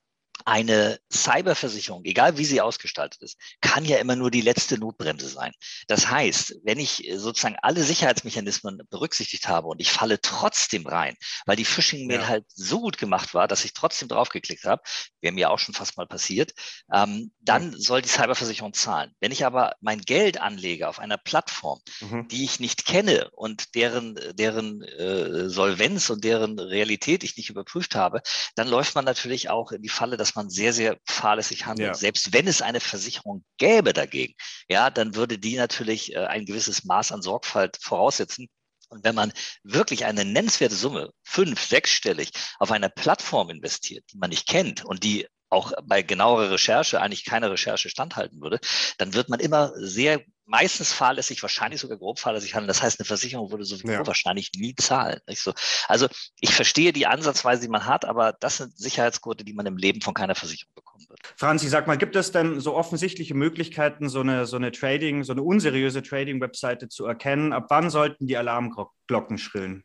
eine 0.45 0.99
Cyberversicherung, 1.11 2.05
egal 2.05 2.37
wie 2.37 2.45
sie 2.45 2.61
ausgestaltet 2.61 3.23
ist, 3.23 3.39
kann 3.61 3.85
ja 3.85 3.99
immer 3.99 4.17
nur 4.17 4.31
die 4.31 4.43
letzte 4.43 4.79
Notbremse 4.79 5.29
sein. 5.29 5.53
Das 5.89 6.11
heißt, 6.11 6.57
wenn 6.65 6.79
ich 6.79 7.11
sozusagen 7.17 7.57
alle 7.63 7.83
Sicherheitsmechanismen 7.83 8.83
berücksichtigt 8.91 9.49
habe 9.49 9.69
und 9.69 9.81
ich 9.81 9.91
falle 9.91 10.21
trotzdem 10.21 10.87
rein, 10.87 11.17
weil 11.47 11.57
die 11.57 11.65
Phishing-Mail 11.65 12.21
ja. 12.21 12.27
halt 12.29 12.45
so 12.49 12.81
gut 12.81 12.99
gemacht 12.99 13.33
war, 13.35 13.49
dass 13.49 13.65
ich 13.65 13.73
trotzdem 13.73 14.09
draufgeklickt 14.09 14.65
habe, 14.65 14.83
wäre 15.21 15.33
mir 15.33 15.51
auch 15.51 15.59
schon 15.59 15.75
fast 15.75 15.97
mal 15.97 16.07
passiert, 16.07 16.53
ähm, 16.93 17.33
dann 17.41 17.73
ja. 17.73 17.79
soll 17.79 18.03
die 18.03 18.09
Cyberversicherung 18.09 18.75
zahlen. 18.75 19.13
Wenn 19.21 19.33
ich 19.33 19.47
aber 19.47 19.75
mein 19.81 20.01
Geld 20.01 20.41
anlege 20.41 20.89
auf 20.89 20.99
einer 20.99 21.17
Plattform, 21.17 21.81
mhm. 22.01 22.29
die 22.29 22.45
ich 22.45 22.61
nicht 22.61 22.85
kenne 22.85 23.31
und 23.33 23.75
deren, 23.75 24.19
deren 24.35 24.83
äh, 24.83 25.49
Solvenz 25.49 26.11
und 26.11 26.23
deren 26.25 26.59
Realität 26.59 27.25
ich 27.25 27.37
nicht 27.37 27.49
überprüft 27.49 27.95
habe, 27.95 28.21
dann 28.57 28.69
läuft 28.69 28.95
man 28.95 29.05
natürlich 29.05 29.49
auch 29.49 29.73
in 29.73 29.81
die 29.81 29.89
Falle, 29.89 30.17
dass 30.17 30.34
man 30.37 30.51
sehr, 30.51 30.73
sehr 30.73 30.99
fahrlässig 31.07 31.67
handelt. 31.67 31.89
Ja. 31.89 31.95
Selbst 31.95 32.33
wenn 32.33 32.47
es 32.47 32.63
eine 32.63 32.81
Versicherung 32.81 33.45
gäbe 33.59 33.93
dagegen, 33.93 34.35
ja, 34.69 34.91
dann 34.91 35.15
würde 35.15 35.39
die 35.39 35.57
natürlich 35.57 36.15
äh, 36.15 36.27
ein 36.27 36.47
gewisses 36.47 36.85
Maß 36.85 37.13
an 37.13 37.23
Sorgfalt 37.23 37.79
voraussetzen. 37.81 38.49
Und 38.89 39.05
wenn 39.05 39.15
man 39.15 39.33
wirklich 39.63 40.05
eine 40.05 40.25
nennenswerte 40.25 40.75
Summe, 40.75 41.11
fünf, 41.25 41.61
sechsstellig, 41.61 42.31
auf 42.59 42.71
einer 42.71 42.89
Plattform 42.89 43.51
investiert, 43.51 44.05
die 44.13 44.19
man 44.19 44.31
nicht 44.31 44.47
kennt 44.47 44.85
und 44.85 45.03
die 45.03 45.27
auch 45.51 45.73
bei 45.85 46.03
genauerer 46.03 46.51
Recherche 46.51 47.01
eigentlich 47.01 47.25
keine 47.25 47.51
Recherche 47.51 47.89
standhalten 47.89 48.41
würde, 48.41 48.59
dann 48.99 49.15
wird 49.15 49.29
man 49.29 49.41
immer 49.41 49.73
sehr 49.77 50.23
meistens 50.47 50.93
fahrlässig, 50.93 51.43
wahrscheinlich 51.43 51.81
sogar 51.81 51.99
grob 51.99 52.19
fahrlässig 52.19 52.55
handeln. 52.55 52.69
Das 52.69 52.83
heißt, 52.83 53.01
eine 53.01 53.07
Versicherung 53.07 53.51
würde 53.51 53.65
sowieso 53.65 53.93
ja. 53.93 54.07
wahrscheinlich 54.07 54.51
nie 54.57 54.75
zahlen. 54.75 55.21
Nicht 55.27 55.41
so. 55.41 55.53
Also 55.89 56.09
ich 56.41 56.55
verstehe 56.55 56.93
die 56.93 57.07
Ansatzweise, 57.07 57.63
die 57.63 57.69
man 57.69 57.87
hat, 57.87 58.05
aber 58.05 58.33
das 58.33 58.59
sind 58.59 58.77
Sicherheitsgurte, 58.77 59.45
die 59.45 59.55
man 59.55 59.67
im 59.67 59.77
Leben 59.77 60.01
von 60.01 60.15
keiner 60.15 60.35
Versicherung 60.35 60.73
bekommen 60.75 61.05
wird. 61.09 61.21
Franzi, 61.37 61.69
sag 61.69 61.87
mal, 61.87 61.97
gibt 61.97 62.17
es 62.17 62.33
denn 62.33 62.61
so 62.61 62.75
offensichtliche 62.75 63.35
Möglichkeiten, 63.35 64.09
so 64.09 64.21
eine, 64.21 64.47
so 64.47 64.57
eine 64.57 64.73
Trading, 64.73 65.25
so 65.25 65.33
eine 65.33 65.43
unseriöse 65.43 66.03
Trading-Webseite 66.03 66.89
zu 66.89 67.07
erkennen? 67.07 67.53
Ab 67.53 67.67
wann 67.69 67.91
sollten 67.91 68.27
die 68.27 68.37
Alarmglocken 68.37 69.39
schrillen? 69.39 69.85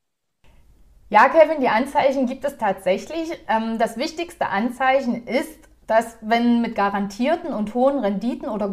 Ja, 1.11 1.27
Kevin, 1.29 1.59
die 1.59 1.69
Anzeichen 1.69 2.27
gibt 2.27 2.45
es 2.45 2.57
tatsächlich. 2.57 3.31
Ähm, 3.47 3.79
das 3.79 3.97
wichtigste 3.97 4.47
Anzeichen 4.47 5.25
ist, 5.25 5.68
dass 5.89 6.17
wenn 6.21 6.61
mit 6.61 6.75
garantierten 6.75 7.51
und 7.51 7.73
hohen 7.73 7.99
Renditen 7.99 8.47
oder 8.47 8.69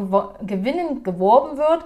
Gewinnen 0.46 1.02
geworben 1.02 1.56
wird, 1.56 1.84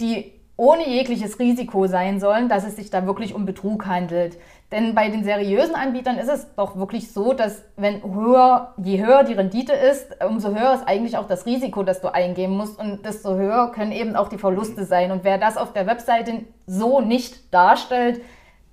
die 0.00 0.32
ohne 0.56 0.88
jegliches 0.88 1.38
Risiko 1.38 1.86
sein 1.86 2.20
sollen, 2.20 2.48
dass 2.48 2.64
es 2.64 2.76
sich 2.76 2.90
da 2.90 3.06
wirklich 3.06 3.34
um 3.34 3.46
Betrug 3.46 3.86
handelt. 3.86 4.38
Denn 4.70 4.94
bei 4.94 5.08
den 5.08 5.24
seriösen 5.24 5.74
Anbietern 5.74 6.18
ist 6.18 6.28
es 6.28 6.54
doch 6.54 6.76
wirklich 6.76 7.12
so, 7.12 7.32
dass 7.32 7.64
wenn 7.76 8.02
höher, 8.02 8.72
je 8.82 9.04
höher 9.04 9.24
die 9.24 9.32
Rendite 9.34 9.72
ist, 9.72 10.06
umso 10.26 10.50
höher 10.50 10.74
ist 10.74 10.86
eigentlich 10.86 11.16
auch 11.16 11.26
das 11.26 11.46
Risiko, 11.46 11.82
das 11.82 12.00
du 12.00 12.14
eingehen 12.14 12.52
musst 12.56 12.78
und 12.78 13.04
desto 13.04 13.34
höher 13.34 13.72
können 13.72 13.92
eben 13.92 14.16
auch 14.16 14.28
die 14.28 14.38
Verluste 14.38 14.84
sein. 14.84 15.10
Und 15.10 15.24
wer 15.24 15.36
das 15.36 15.56
auf 15.56 15.72
der 15.72 15.86
Webseite 15.86 16.44
so 16.66 17.00
nicht 17.00 17.52
darstellt, 17.52 18.22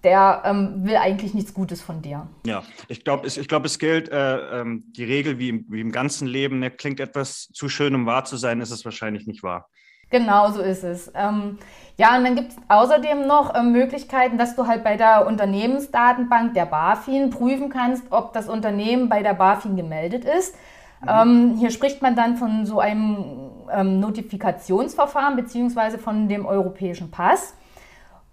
der 0.04 0.44
ähm, 0.46 0.86
will 0.86 0.96
eigentlich 0.96 1.34
nichts 1.34 1.54
Gutes 1.54 1.82
von 1.82 2.02
dir. 2.02 2.28
Ja, 2.46 2.64
ich 2.88 3.04
glaube, 3.04 3.28
es, 3.28 3.36
glaub, 3.48 3.66
es 3.66 3.80
gilt 3.80 4.10
äh, 4.10 4.62
ähm, 4.62 4.86
die 4.96 5.04
Regel 5.04 5.40
wie 5.40 5.50
im, 5.50 5.66
wie 5.70 5.82
im 5.82 5.92
ganzen 5.92 6.28
Leben, 6.28 6.60
ne, 6.60 6.72
klingt 6.72 7.00
etwas 7.00 7.50
zu 7.54 7.68
schön, 7.68 7.96
um 7.96 8.06
wahr 8.06 8.26
zu 8.26 8.38
sein, 8.38 8.62
ist 8.62 8.72
es 8.72 8.86
wahrscheinlich 8.86 9.28
nicht 9.28 9.44
wahr. 9.44 9.68
Genau 10.10 10.52
so 10.52 10.62
ist 10.62 10.84
es. 10.84 11.12
Ähm, 11.14 11.60
ja, 11.98 12.18
und 12.18 12.24
dann 12.24 12.36
gibt 12.36 12.52
es 12.52 12.58
außerdem 12.68 13.28
noch 13.28 13.54
äh, 13.54 13.62
Möglichkeiten, 13.62 14.38
dass 14.38 14.56
du 14.56 14.66
halt 14.66 14.84
bei 14.84 14.96
der 14.96 15.28
Unternehmensdatenbank 15.28 16.54
der 16.54 16.66
BaFin 16.66 17.30
prüfen 17.30 17.70
kannst, 17.70 18.04
ob 18.10 18.34
das 18.34 18.50
Unternehmen 18.50 19.10
bei 19.10 19.22
der 19.22 19.34
BaFin 19.34 19.76
gemeldet 19.76 20.26
ist. 20.26 20.56
Mhm. 21.02 21.08
Ähm, 21.10 21.58
hier 21.60 21.72
spricht 21.72 22.02
man 22.02 22.16
dann 22.16 22.38
von 22.38 22.66
so 22.66 22.80
einem 22.80 23.52
ähm, 23.72 24.00
Notifikationsverfahren 24.00 25.36
beziehungsweise 25.36 26.00
von 26.00 26.28
dem 26.28 26.46
europäischen 26.46 27.12
Pass. 27.12 27.54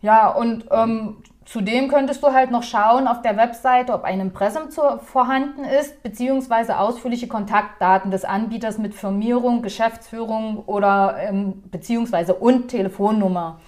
Ja, 0.01 0.29
und 0.29 0.67
ähm, 0.71 1.17
Zudem 1.47 1.87
könntest 1.87 2.25
du 2.25 2.33
halt 2.33 2.51
noch 2.51 2.65
schauen 2.65 3.07
auf 3.07 3.23
der 3.23 3.37
Webseite, 3.37 3.93
ob 3.95 4.03
ein 4.03 4.19
Impressum 4.19 4.71
zu, 4.71 4.83
vorhanden 4.99 5.63
ist, 5.63 6.03
beziehungsweise 6.03 6.77
ausführliche 6.77 7.29
Kontaktdaten 7.29 8.11
des 8.11 8.25
Anbieters 8.25 8.79
mit 8.79 8.95
Firmierung, 8.95 9.63
Geschäftsführung 9.63 10.65
oder 10.67 11.17
ähm, 11.21 11.63
beziehungsweise 11.71 12.35
und 12.35 12.67
Telefonnummer. 12.67 13.61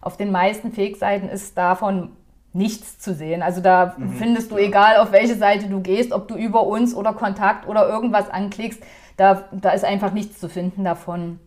Auf 0.00 0.16
den 0.16 0.32
meisten 0.32 0.72
Fake-Seiten 0.72 1.28
ist 1.28 1.56
davon 1.56 2.16
nichts 2.52 2.98
zu 2.98 3.14
sehen. 3.14 3.42
Also 3.42 3.60
da 3.60 3.94
mhm, 3.96 4.14
findest 4.14 4.50
du, 4.50 4.56
egal 4.56 4.96
auf 4.96 5.12
welche 5.12 5.36
Seite 5.36 5.68
du 5.68 5.80
gehst, 5.80 6.10
ob 6.10 6.26
du 6.26 6.34
über 6.34 6.66
uns 6.66 6.96
oder 6.96 7.12
Kontakt 7.12 7.68
oder 7.68 7.88
irgendwas 7.88 8.28
anklickst, 8.28 8.82
da, 9.16 9.44
da 9.52 9.70
ist 9.70 9.84
einfach 9.84 10.12
nichts 10.12 10.40
zu 10.40 10.48
finden 10.48 10.82
davon. 10.82 11.38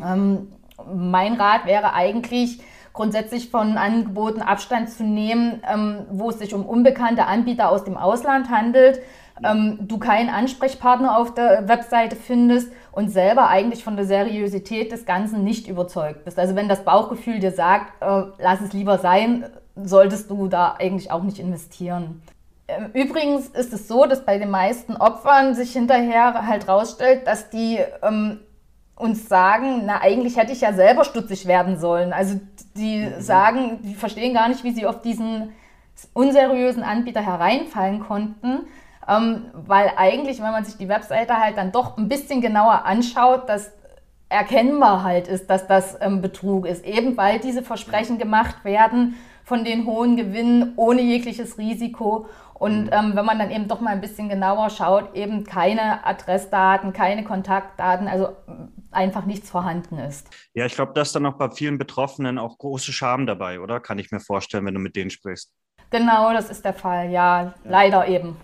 Ähm, 0.00 0.52
mein 0.94 1.34
Rat 1.34 1.66
wäre 1.66 1.92
eigentlich, 1.92 2.60
grundsätzlich 2.94 3.50
von 3.50 3.76
Angeboten 3.76 4.40
Abstand 4.40 4.88
zu 4.88 5.04
nehmen, 5.04 5.62
ähm, 5.70 6.06
wo 6.10 6.30
es 6.30 6.38
sich 6.38 6.54
um 6.54 6.64
unbekannte 6.64 7.26
Anbieter 7.26 7.70
aus 7.70 7.84
dem 7.84 7.98
Ausland 7.98 8.48
handelt, 8.48 9.00
ähm, 9.44 9.78
du 9.80 9.98
keinen 9.98 10.30
Ansprechpartner 10.30 11.18
auf 11.18 11.34
der 11.34 11.68
Webseite 11.68 12.14
findest 12.14 12.72
und 12.92 13.10
selber 13.10 13.48
eigentlich 13.48 13.82
von 13.82 13.96
der 13.96 14.06
Seriosität 14.06 14.92
des 14.92 15.06
Ganzen 15.06 15.42
nicht 15.42 15.66
überzeugt 15.66 16.24
bist. 16.24 16.38
Also 16.38 16.54
wenn 16.54 16.68
das 16.68 16.84
Bauchgefühl 16.84 17.40
dir 17.40 17.50
sagt, 17.50 18.00
äh, 18.00 18.22
lass 18.38 18.60
es 18.60 18.72
lieber 18.72 18.98
sein, 18.98 19.44
solltest 19.74 20.30
du 20.30 20.46
da 20.46 20.76
eigentlich 20.78 21.10
auch 21.10 21.24
nicht 21.24 21.40
investieren. 21.40 22.22
Ähm, 22.68 22.90
übrigens 22.94 23.48
ist 23.48 23.72
es 23.72 23.88
so, 23.88 24.06
dass 24.06 24.24
bei 24.24 24.38
den 24.38 24.50
meisten 24.50 24.96
Opfern 24.96 25.54
sich 25.54 25.72
hinterher 25.72 26.46
halt 26.46 26.68
rausstellt, 26.68 27.26
dass 27.26 27.50
die 27.50 27.80
ähm, 28.02 28.38
uns 28.96 29.28
sagen, 29.28 29.82
na 29.86 30.00
eigentlich 30.00 30.36
hätte 30.36 30.52
ich 30.52 30.60
ja 30.60 30.72
selber 30.72 31.04
stutzig 31.04 31.46
werden 31.46 31.78
sollen. 31.78 32.12
Also 32.12 32.40
die 32.76 33.06
mhm. 33.06 33.20
sagen, 33.20 33.78
die 33.82 33.94
verstehen 33.94 34.34
gar 34.34 34.48
nicht, 34.48 34.64
wie 34.64 34.72
sie 34.72 34.86
auf 34.86 35.02
diesen 35.02 35.52
unseriösen 36.12 36.82
Anbieter 36.82 37.24
hereinfallen 37.24 38.00
konnten, 38.00 38.60
ähm, 39.08 39.46
weil 39.52 39.92
eigentlich, 39.96 40.38
wenn 40.38 40.52
man 40.52 40.64
sich 40.64 40.76
die 40.76 40.88
Webseite 40.88 41.38
halt 41.38 41.56
dann 41.56 41.72
doch 41.72 41.96
ein 41.96 42.08
bisschen 42.08 42.40
genauer 42.40 42.84
anschaut, 42.84 43.48
dass 43.48 43.72
erkennbar 44.28 45.04
halt 45.04 45.28
ist, 45.28 45.48
dass 45.48 45.66
das 45.66 45.96
ähm, 46.00 46.20
Betrug 46.20 46.66
ist, 46.66 46.84
eben 46.84 47.16
weil 47.16 47.38
diese 47.38 47.62
Versprechen 47.62 48.18
gemacht 48.18 48.64
werden 48.64 49.14
von 49.44 49.64
den 49.64 49.86
hohen 49.86 50.16
Gewinnen 50.16 50.72
ohne 50.76 51.02
jegliches 51.02 51.58
Risiko 51.58 52.26
und 52.54 52.84
mhm. 52.84 52.90
ähm, 52.92 53.16
wenn 53.16 53.24
man 53.24 53.38
dann 53.38 53.50
eben 53.50 53.68
doch 53.68 53.80
mal 53.80 53.90
ein 53.90 54.00
bisschen 54.00 54.28
genauer 54.28 54.70
schaut, 54.70 55.14
eben 55.14 55.44
keine 55.44 56.04
Adressdaten, 56.06 56.92
keine 56.92 57.24
Kontaktdaten, 57.24 58.08
also 58.08 58.28
einfach 58.90 59.26
nichts 59.26 59.50
vorhanden 59.50 59.98
ist. 59.98 60.28
Ja, 60.54 60.64
ich 60.64 60.74
glaube, 60.74 60.92
da 60.94 61.02
ist 61.02 61.14
dann 61.14 61.26
auch 61.26 61.34
bei 61.34 61.50
vielen 61.50 61.78
Betroffenen 61.78 62.38
auch 62.38 62.56
große 62.58 62.92
Scham 62.92 63.26
dabei, 63.26 63.60
oder? 63.60 63.80
Kann 63.80 63.98
ich 63.98 64.10
mir 64.12 64.20
vorstellen, 64.20 64.64
wenn 64.66 64.74
du 64.74 64.80
mit 64.80 64.94
denen 64.96 65.10
sprichst. 65.10 65.52
Genau, 65.90 66.32
das 66.32 66.50
ist 66.50 66.64
der 66.64 66.74
Fall, 66.74 67.10
ja, 67.10 67.42
ja. 67.42 67.54
leider 67.64 68.06
eben. 68.08 68.36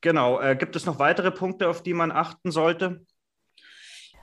Genau. 0.00 0.40
Äh, 0.40 0.56
gibt 0.56 0.76
es 0.76 0.86
noch 0.86 0.98
weitere 0.98 1.30
Punkte, 1.30 1.68
auf 1.68 1.82
die 1.82 1.94
man 1.94 2.10
achten 2.12 2.50
sollte? 2.50 3.04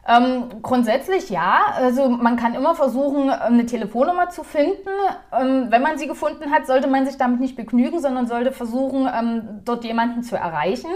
Ähm, 0.07 0.61
grundsätzlich 0.61 1.29
ja. 1.29 1.61
Also 1.75 2.09
man 2.09 2.35
kann 2.35 2.53
immer 2.53 2.75
versuchen, 2.75 3.29
eine 3.29 3.65
Telefonnummer 3.65 4.29
zu 4.29 4.43
finden. 4.43 4.89
Ähm, 5.33 5.67
wenn 5.69 5.81
man 5.81 5.97
sie 5.97 6.07
gefunden 6.07 6.51
hat, 6.51 6.67
sollte 6.67 6.87
man 6.87 7.05
sich 7.05 7.17
damit 7.17 7.39
nicht 7.39 7.55
begnügen, 7.55 7.99
sondern 7.99 8.27
sollte 8.27 8.51
versuchen, 8.51 9.09
ähm, 9.11 9.61
dort 9.65 9.83
jemanden 9.83 10.21
zu 10.21 10.35
erreichen. 10.35 10.91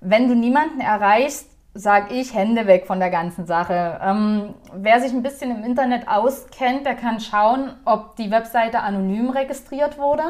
Wenn 0.00 0.28
du 0.28 0.34
niemanden 0.34 0.80
erreichst, 0.80 1.50
sage 1.74 2.14
ich 2.14 2.34
Hände 2.34 2.66
weg 2.66 2.86
von 2.86 3.00
der 3.00 3.10
ganzen 3.10 3.46
Sache. 3.46 4.00
Ähm, 4.02 4.54
wer 4.72 5.00
sich 5.00 5.12
ein 5.12 5.22
bisschen 5.22 5.50
im 5.50 5.64
Internet 5.64 6.08
auskennt, 6.08 6.86
der 6.86 6.94
kann 6.94 7.20
schauen, 7.20 7.74
ob 7.84 8.16
die 8.16 8.30
Webseite 8.30 8.80
anonym 8.80 9.30
registriert 9.30 9.98
wurde. 9.98 10.22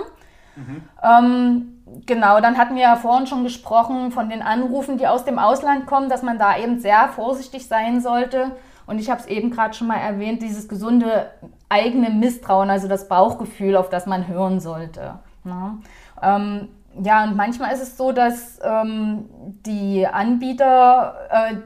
Mhm. 0.57 0.83
Ähm, 1.03 1.83
genau, 2.07 2.41
dann 2.41 2.59
hatten 2.59 2.75
wir 2.75 2.83
ja 2.83 2.97
vorhin 2.97 3.27
schon 3.27 3.45
gesprochen 3.45 4.11
von 4.11 4.29
den 4.29 4.43
Anrufen, 4.43 4.99
die 4.99 5.07
aus 5.07 5.25
dem 5.25 5.39
Ausland 5.39 5.87
kommen, 5.87 6.09
dass 6.09 6.23
man 6.23 6.39
da 6.39 6.57
eben 6.59 6.81
sehr 6.81 7.09
vorsichtig 7.09 7.69
sein 7.69 8.01
sollte. 8.01 8.53
Und 8.87 8.99
ich 8.99 9.11
habe 9.11 9.21
es 9.21 9.27
eben 9.27 9.51
gerade 9.51 9.75
schon 9.75 9.89
mal 9.89 9.97
erwähnt, 9.97 10.43
dieses 10.43 10.69
gesunde 10.69 11.31
eigene 11.69 12.11
Misstrauen, 12.11 12.71
also 12.71 12.89
das 12.89 13.09
Bauchgefühl, 13.09 13.77
auf 13.77 13.91
das 13.91 14.07
man 14.07 14.29
hören 14.29 14.61
sollte. 14.61 15.19
Ne? 15.45 15.79
Ähm, 16.23 16.69
ja, 17.03 17.25
und 17.25 17.37
manchmal 17.37 17.73
ist 17.73 17.83
es 17.83 17.97
so, 17.97 18.13
dass 18.13 18.59
ähm, 18.65 19.29
die 19.67 20.07
Anbieter 20.07 21.15
äh, 21.31 21.57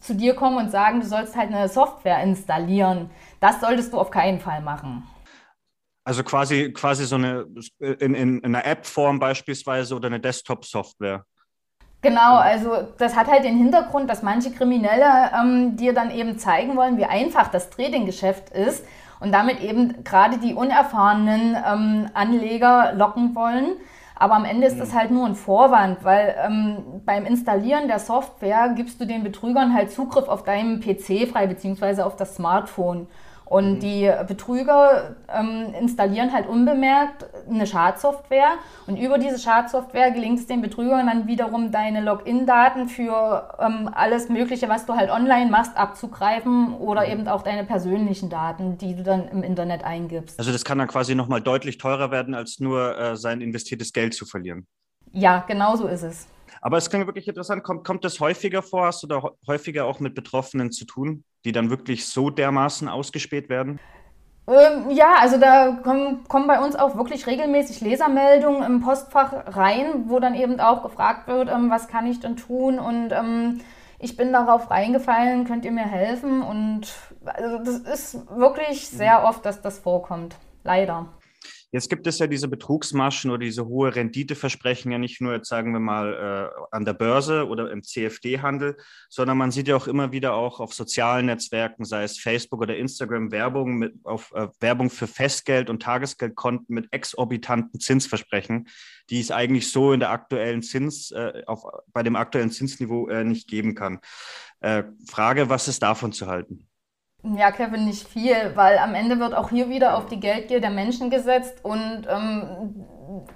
zu 0.00 0.14
dir 0.14 0.34
kommen 0.34 0.56
und 0.56 0.70
sagen, 0.70 1.00
du 1.00 1.06
sollst 1.06 1.36
halt 1.36 1.52
eine 1.52 1.68
Software 1.68 2.22
installieren. 2.22 3.10
Das 3.38 3.60
solltest 3.60 3.92
du 3.92 3.98
auf 3.98 4.10
keinen 4.10 4.40
Fall 4.40 4.62
machen. 4.62 5.06
Also 6.04 6.24
quasi, 6.24 6.72
quasi 6.72 7.04
so 7.04 7.16
eine 7.16 7.46
in, 7.78 8.14
in, 8.14 8.38
in 8.38 8.44
einer 8.44 8.64
App-Form 8.64 9.18
beispielsweise 9.18 9.94
oder 9.94 10.06
eine 10.06 10.20
Desktop-Software. 10.20 11.24
Genau, 12.02 12.36
also 12.36 12.88
das 12.96 13.14
hat 13.14 13.26
halt 13.26 13.44
den 13.44 13.58
Hintergrund, 13.58 14.08
dass 14.08 14.22
manche 14.22 14.50
Kriminelle 14.50 15.30
ähm, 15.38 15.76
dir 15.76 15.92
dann 15.92 16.10
eben 16.10 16.38
zeigen 16.38 16.76
wollen, 16.76 16.96
wie 16.96 17.04
einfach 17.04 17.48
das 17.48 17.68
Trading-Geschäft 17.68 18.50
ist 18.50 18.86
und 19.20 19.32
damit 19.32 19.60
eben 19.60 20.02
gerade 20.02 20.38
die 20.38 20.54
unerfahrenen 20.54 21.56
ähm, 21.56 22.08
Anleger 22.14 22.94
locken 22.94 23.34
wollen. 23.34 23.76
Aber 24.14 24.34
am 24.34 24.44
Ende 24.46 24.66
ist 24.66 24.78
das 24.78 24.92
mhm. 24.92 24.98
halt 24.98 25.10
nur 25.10 25.26
ein 25.26 25.34
Vorwand, 25.34 26.02
weil 26.04 26.36
ähm, 26.42 27.02
beim 27.04 27.26
Installieren 27.26 27.86
der 27.86 27.98
Software 27.98 28.72
gibst 28.74 29.00
du 29.00 29.06
den 29.06 29.22
Betrügern 29.22 29.74
halt 29.74 29.92
Zugriff 29.92 30.28
auf 30.28 30.44
deinem 30.44 30.80
PC 30.80 31.28
frei, 31.30 31.46
beziehungsweise 31.46 32.04
auf 32.04 32.16
das 32.16 32.34
Smartphone. 32.36 33.08
Und 33.50 33.74
mhm. 33.74 33.80
die 33.80 34.12
Betrüger 34.28 35.16
ähm, 35.28 35.74
installieren 35.80 36.32
halt 36.32 36.46
unbemerkt 36.46 37.26
eine 37.48 37.66
Schadsoftware 37.66 38.52
und 38.86 38.96
über 38.96 39.18
diese 39.18 39.40
Schadsoftware 39.40 40.12
gelingt 40.12 40.38
es 40.38 40.46
den 40.46 40.62
Betrügern 40.62 41.08
dann 41.08 41.26
wiederum 41.26 41.72
deine 41.72 42.00
Login-Daten 42.00 42.88
für 42.88 43.56
ähm, 43.58 43.90
alles 43.92 44.28
Mögliche, 44.28 44.68
was 44.68 44.86
du 44.86 44.94
halt 44.94 45.10
online 45.10 45.50
machst, 45.50 45.76
abzugreifen 45.76 46.74
oder 46.74 47.04
mhm. 47.04 47.12
eben 47.12 47.28
auch 47.28 47.42
deine 47.42 47.64
persönlichen 47.64 48.30
Daten, 48.30 48.78
die 48.78 48.94
du 48.94 49.02
dann 49.02 49.26
im 49.26 49.42
Internet 49.42 49.82
eingibst. 49.82 50.38
Also 50.38 50.52
das 50.52 50.64
kann 50.64 50.78
dann 50.78 50.86
quasi 50.86 51.16
nochmal 51.16 51.40
deutlich 51.40 51.76
teurer 51.76 52.12
werden, 52.12 52.34
als 52.34 52.60
nur 52.60 52.96
äh, 52.96 53.16
sein 53.16 53.40
investiertes 53.40 53.92
Geld 53.92 54.14
zu 54.14 54.26
verlieren. 54.26 54.68
Ja, 55.10 55.44
genau 55.48 55.74
so 55.74 55.88
ist 55.88 56.04
es. 56.04 56.28
Aber 56.60 56.76
es 56.76 56.90
klingt 56.90 57.06
wirklich 57.06 57.28
interessant. 57.28 57.62
Kommt, 57.62 57.84
kommt 57.84 58.04
das 58.04 58.20
häufiger 58.20 58.62
vor? 58.62 58.86
Hast 58.86 59.02
du 59.02 59.06
da 59.06 59.22
häufiger 59.46 59.86
auch 59.86 60.00
mit 60.00 60.14
Betroffenen 60.14 60.72
zu 60.72 60.84
tun, 60.84 61.24
die 61.44 61.52
dann 61.52 61.70
wirklich 61.70 62.06
so 62.06 62.30
dermaßen 62.30 62.88
ausgespäht 62.88 63.48
werden? 63.48 63.80
Ähm, 64.46 64.90
ja, 64.90 65.14
also 65.20 65.38
da 65.38 65.78
kommen, 65.82 66.24
kommen 66.26 66.46
bei 66.46 66.60
uns 66.60 66.74
auch 66.74 66.96
wirklich 66.96 67.26
regelmäßig 67.26 67.80
Lesermeldungen 67.80 68.62
im 68.62 68.80
Postfach 68.80 69.32
rein, 69.56 70.04
wo 70.08 70.18
dann 70.18 70.34
eben 70.34 70.58
auch 70.60 70.82
gefragt 70.82 71.28
wird, 71.28 71.48
ähm, 71.48 71.70
was 71.70 71.88
kann 71.88 72.06
ich 72.06 72.20
denn 72.20 72.36
tun 72.36 72.78
und 72.78 73.12
ähm, 73.12 73.60
ich 74.00 74.16
bin 74.16 74.32
darauf 74.32 74.70
reingefallen, 74.70 75.44
könnt 75.44 75.64
ihr 75.64 75.72
mir 75.72 75.86
helfen? 75.86 76.42
Und 76.42 76.92
also 77.24 77.58
das 77.58 77.78
ist 77.78 78.30
wirklich 78.30 78.88
sehr 78.88 79.24
oft, 79.24 79.44
dass 79.44 79.60
das 79.60 79.78
vorkommt. 79.78 80.36
Leider. 80.64 81.06
Jetzt 81.72 81.88
gibt 81.88 82.06
es 82.08 82.18
ja 82.18 82.26
diese 82.26 82.48
Betrugsmaschen 82.48 83.30
oder 83.30 83.44
diese 83.44 83.66
hohe 83.66 83.94
Renditeversprechen 83.94 84.90
ja 84.90 84.98
nicht 84.98 85.20
nur, 85.20 85.34
jetzt 85.34 85.48
sagen 85.48 85.72
wir 85.72 85.78
mal, 85.78 86.50
äh, 86.52 86.60
an 86.72 86.84
der 86.84 86.94
Börse 86.94 87.46
oder 87.46 87.70
im 87.70 87.84
CFD-Handel, 87.84 88.76
sondern 89.08 89.38
man 89.38 89.52
sieht 89.52 89.68
ja 89.68 89.76
auch 89.76 89.86
immer 89.86 90.10
wieder 90.10 90.34
auch 90.34 90.58
auf 90.58 90.74
sozialen 90.74 91.26
Netzwerken, 91.26 91.84
sei 91.84 92.02
es 92.02 92.18
Facebook 92.18 92.60
oder 92.60 92.76
Instagram, 92.76 93.30
Werbung 93.30 93.78
mit 93.78 93.94
auf 94.04 94.32
äh, 94.34 94.48
Werbung 94.58 94.90
für 94.90 95.06
Festgeld 95.06 95.70
und 95.70 95.82
Tagesgeldkonten 95.82 96.74
mit 96.74 96.92
exorbitanten 96.92 97.78
Zinsversprechen, 97.78 98.68
die 99.08 99.20
es 99.20 99.30
eigentlich 99.30 99.70
so 99.70 99.92
in 99.92 100.00
der 100.00 100.10
aktuellen 100.10 100.62
Zins, 100.62 101.12
äh, 101.12 101.42
auf, 101.46 101.62
bei 101.92 102.02
dem 102.02 102.16
aktuellen 102.16 102.50
Zinsniveau 102.50 103.08
äh, 103.08 103.22
nicht 103.22 103.46
geben 103.46 103.76
kann. 103.76 104.00
Äh, 104.58 104.84
Frage, 105.06 105.48
was 105.48 105.68
ist 105.68 105.82
davon 105.82 106.12
zu 106.12 106.26
halten? 106.26 106.69
Ja, 107.22 107.50
Kevin, 107.50 107.84
nicht 107.84 108.08
viel, 108.08 108.52
weil 108.54 108.78
am 108.78 108.94
Ende 108.94 109.18
wird 109.18 109.34
auch 109.34 109.50
hier 109.50 109.68
wieder 109.68 109.96
auf 109.96 110.06
die 110.06 110.20
Geldgier 110.20 110.60
der 110.60 110.70
Menschen 110.70 111.10
gesetzt 111.10 111.62
und 111.62 112.06
ähm, 112.08 112.86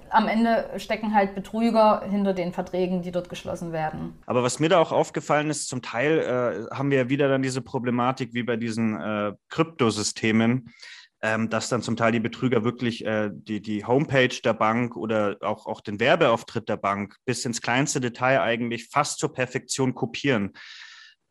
am 0.09 0.27
Ende 0.27 0.71
stecken 0.77 1.13
halt 1.13 1.35
Betrüger 1.35 2.01
hinter 2.09 2.33
den 2.33 2.51
Verträgen, 2.51 3.01
die 3.03 3.11
dort 3.11 3.29
geschlossen 3.29 3.71
werden. 3.71 4.17
Aber 4.25 4.41
was 4.41 4.59
mir 4.59 4.69
da 4.69 4.79
auch 4.79 4.91
aufgefallen 4.91 5.49
ist, 5.49 5.67
zum 5.67 5.81
Teil 5.81 6.19
äh, 6.19 6.75
haben 6.75 6.89
wir 6.89 6.97
ja 6.97 7.09
wieder 7.09 7.27
dann 7.27 7.43
diese 7.43 7.61
Problematik 7.61 8.33
wie 8.33 8.43
bei 8.43 8.55
diesen 8.55 8.99
äh, 8.99 9.33
Kryptosystemen, 9.49 10.73
ähm, 11.21 11.49
dass 11.49 11.69
dann 11.69 11.81
zum 11.81 11.95
Teil 11.95 12.11
die 12.11 12.19
Betrüger 12.19 12.63
wirklich 12.63 13.05
äh, 13.05 13.29
die, 13.31 13.61
die 13.61 13.85
Homepage 13.85 14.35
der 14.43 14.53
Bank 14.53 14.95
oder 14.95 15.37
auch, 15.41 15.67
auch 15.67 15.81
den 15.81 15.99
Werbeauftritt 15.99 16.69
der 16.69 16.77
Bank 16.77 17.17
bis 17.25 17.45
ins 17.45 17.61
kleinste 17.61 18.01
Detail 18.01 18.41
eigentlich 18.41 18.89
fast 18.89 19.19
zur 19.19 19.31
Perfektion 19.31 19.93
kopieren. 19.93 20.53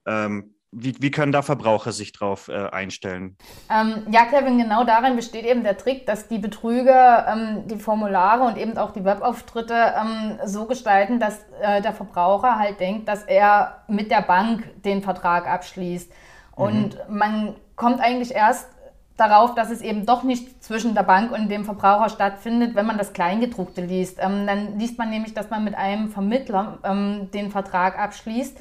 Ähm, 0.06 0.54
wie, 0.74 0.94
wie 1.00 1.10
können 1.10 1.32
da 1.32 1.42
Verbraucher 1.42 1.92
sich 1.92 2.12
drauf 2.12 2.48
äh, 2.48 2.68
einstellen? 2.68 3.36
Ähm, 3.70 4.06
ja, 4.10 4.24
Kevin, 4.26 4.58
genau 4.58 4.84
darin 4.84 5.16
besteht 5.16 5.44
eben 5.44 5.62
der 5.62 5.76
Trick, 5.76 6.06
dass 6.06 6.28
die 6.28 6.38
Betrüger 6.38 7.26
ähm, 7.28 7.66
die 7.66 7.76
Formulare 7.78 8.44
und 8.44 8.58
eben 8.58 8.76
auch 8.76 8.92
die 8.92 9.04
Webauftritte 9.04 9.74
ähm, 9.74 10.38
so 10.44 10.66
gestalten, 10.66 11.20
dass 11.20 11.40
äh, 11.60 11.80
der 11.80 11.92
Verbraucher 11.92 12.58
halt 12.58 12.80
denkt, 12.80 13.08
dass 13.08 13.22
er 13.22 13.82
mit 13.88 14.10
der 14.10 14.22
Bank 14.22 14.82
den 14.82 15.02
Vertrag 15.02 15.46
abschließt. 15.46 16.12
Und 16.56 16.94
mhm. 17.08 17.18
man 17.18 17.56
kommt 17.76 18.00
eigentlich 18.00 18.34
erst 18.34 18.68
darauf, 19.16 19.54
dass 19.54 19.70
es 19.70 19.80
eben 19.80 20.06
doch 20.06 20.24
nicht 20.24 20.62
zwischen 20.62 20.94
der 20.94 21.04
Bank 21.04 21.30
und 21.30 21.48
dem 21.48 21.64
Verbraucher 21.64 22.08
stattfindet, 22.08 22.74
wenn 22.74 22.86
man 22.86 22.98
das 22.98 23.12
Kleingedruckte 23.12 23.80
liest. 23.80 24.18
Ähm, 24.20 24.46
dann 24.46 24.78
liest 24.78 24.98
man 24.98 25.10
nämlich, 25.10 25.34
dass 25.34 25.50
man 25.50 25.62
mit 25.62 25.76
einem 25.76 26.08
Vermittler 26.08 26.78
ähm, 26.84 27.30
den 27.32 27.50
Vertrag 27.50 27.98
abschließt. 27.98 28.58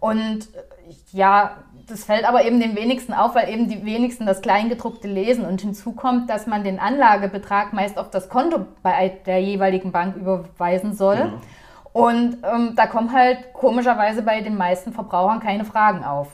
Und 0.00 0.48
ja, 1.12 1.62
das 1.86 2.04
fällt 2.04 2.24
aber 2.24 2.44
eben 2.44 2.60
den 2.60 2.76
wenigsten 2.76 3.12
auf, 3.12 3.34
weil 3.34 3.48
eben 3.48 3.68
die 3.68 3.84
wenigsten 3.84 4.26
das 4.26 4.40
Kleingedruckte 4.40 5.08
lesen. 5.08 5.44
Und 5.44 5.60
hinzu 5.60 5.92
kommt, 5.92 6.30
dass 6.30 6.46
man 6.46 6.64
den 6.64 6.78
Anlagebetrag 6.78 7.72
meist 7.72 7.98
auf 7.98 8.10
das 8.10 8.28
Konto 8.28 8.66
bei 8.82 9.20
der 9.26 9.40
jeweiligen 9.40 9.92
Bank 9.92 10.16
überweisen 10.16 10.94
soll. 10.94 11.16
Ja. 11.16 11.40
Und 11.92 12.38
ähm, 12.44 12.74
da 12.76 12.86
kommen 12.86 13.12
halt 13.12 13.52
komischerweise 13.52 14.22
bei 14.22 14.40
den 14.40 14.56
meisten 14.56 14.92
Verbrauchern 14.92 15.40
keine 15.40 15.64
Fragen 15.64 16.04
auf. 16.04 16.28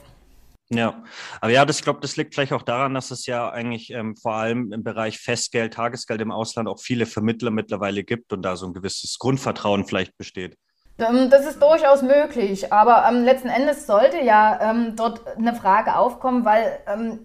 Ja, 0.69 1.01
aber 1.39 1.51
ja, 1.51 1.65
das, 1.65 1.77
ich 1.77 1.83
glaube, 1.83 2.01
das 2.01 2.17
liegt 2.17 2.33
vielleicht 2.33 2.51
auch 2.51 2.61
daran, 2.61 2.93
dass 2.93 3.09
es 3.09 3.25
ja 3.25 3.49
eigentlich 3.49 3.89
ähm, 3.91 4.17
vor 4.17 4.33
allem 4.33 4.73
im 4.73 4.83
Bereich 4.83 5.17
Festgeld, 5.17 5.73
Tagesgeld 5.73 6.19
im 6.19 6.31
Ausland 6.31 6.67
auch 6.67 6.79
viele 6.79 7.05
Vermittler 7.05 7.51
mittlerweile 7.51 8.03
gibt 8.03 8.33
und 8.33 8.41
da 8.41 8.57
so 8.57 8.67
ein 8.67 8.73
gewisses 8.73 9.17
Grundvertrauen 9.17 9.85
vielleicht 9.85 10.17
besteht. 10.17 10.57
Ähm, 10.99 11.29
das 11.29 11.45
ist 11.45 11.61
durchaus 11.61 12.01
möglich, 12.01 12.73
aber 12.73 13.05
ähm, 13.07 13.23
letzten 13.23 13.49
Endes 13.49 13.85
sollte 13.85 14.21
ja 14.23 14.59
ähm, 14.61 14.95
dort 14.95 15.21
eine 15.37 15.53
Frage 15.53 15.95
aufkommen, 15.95 16.43
weil 16.43 16.79
ähm, 16.87 17.19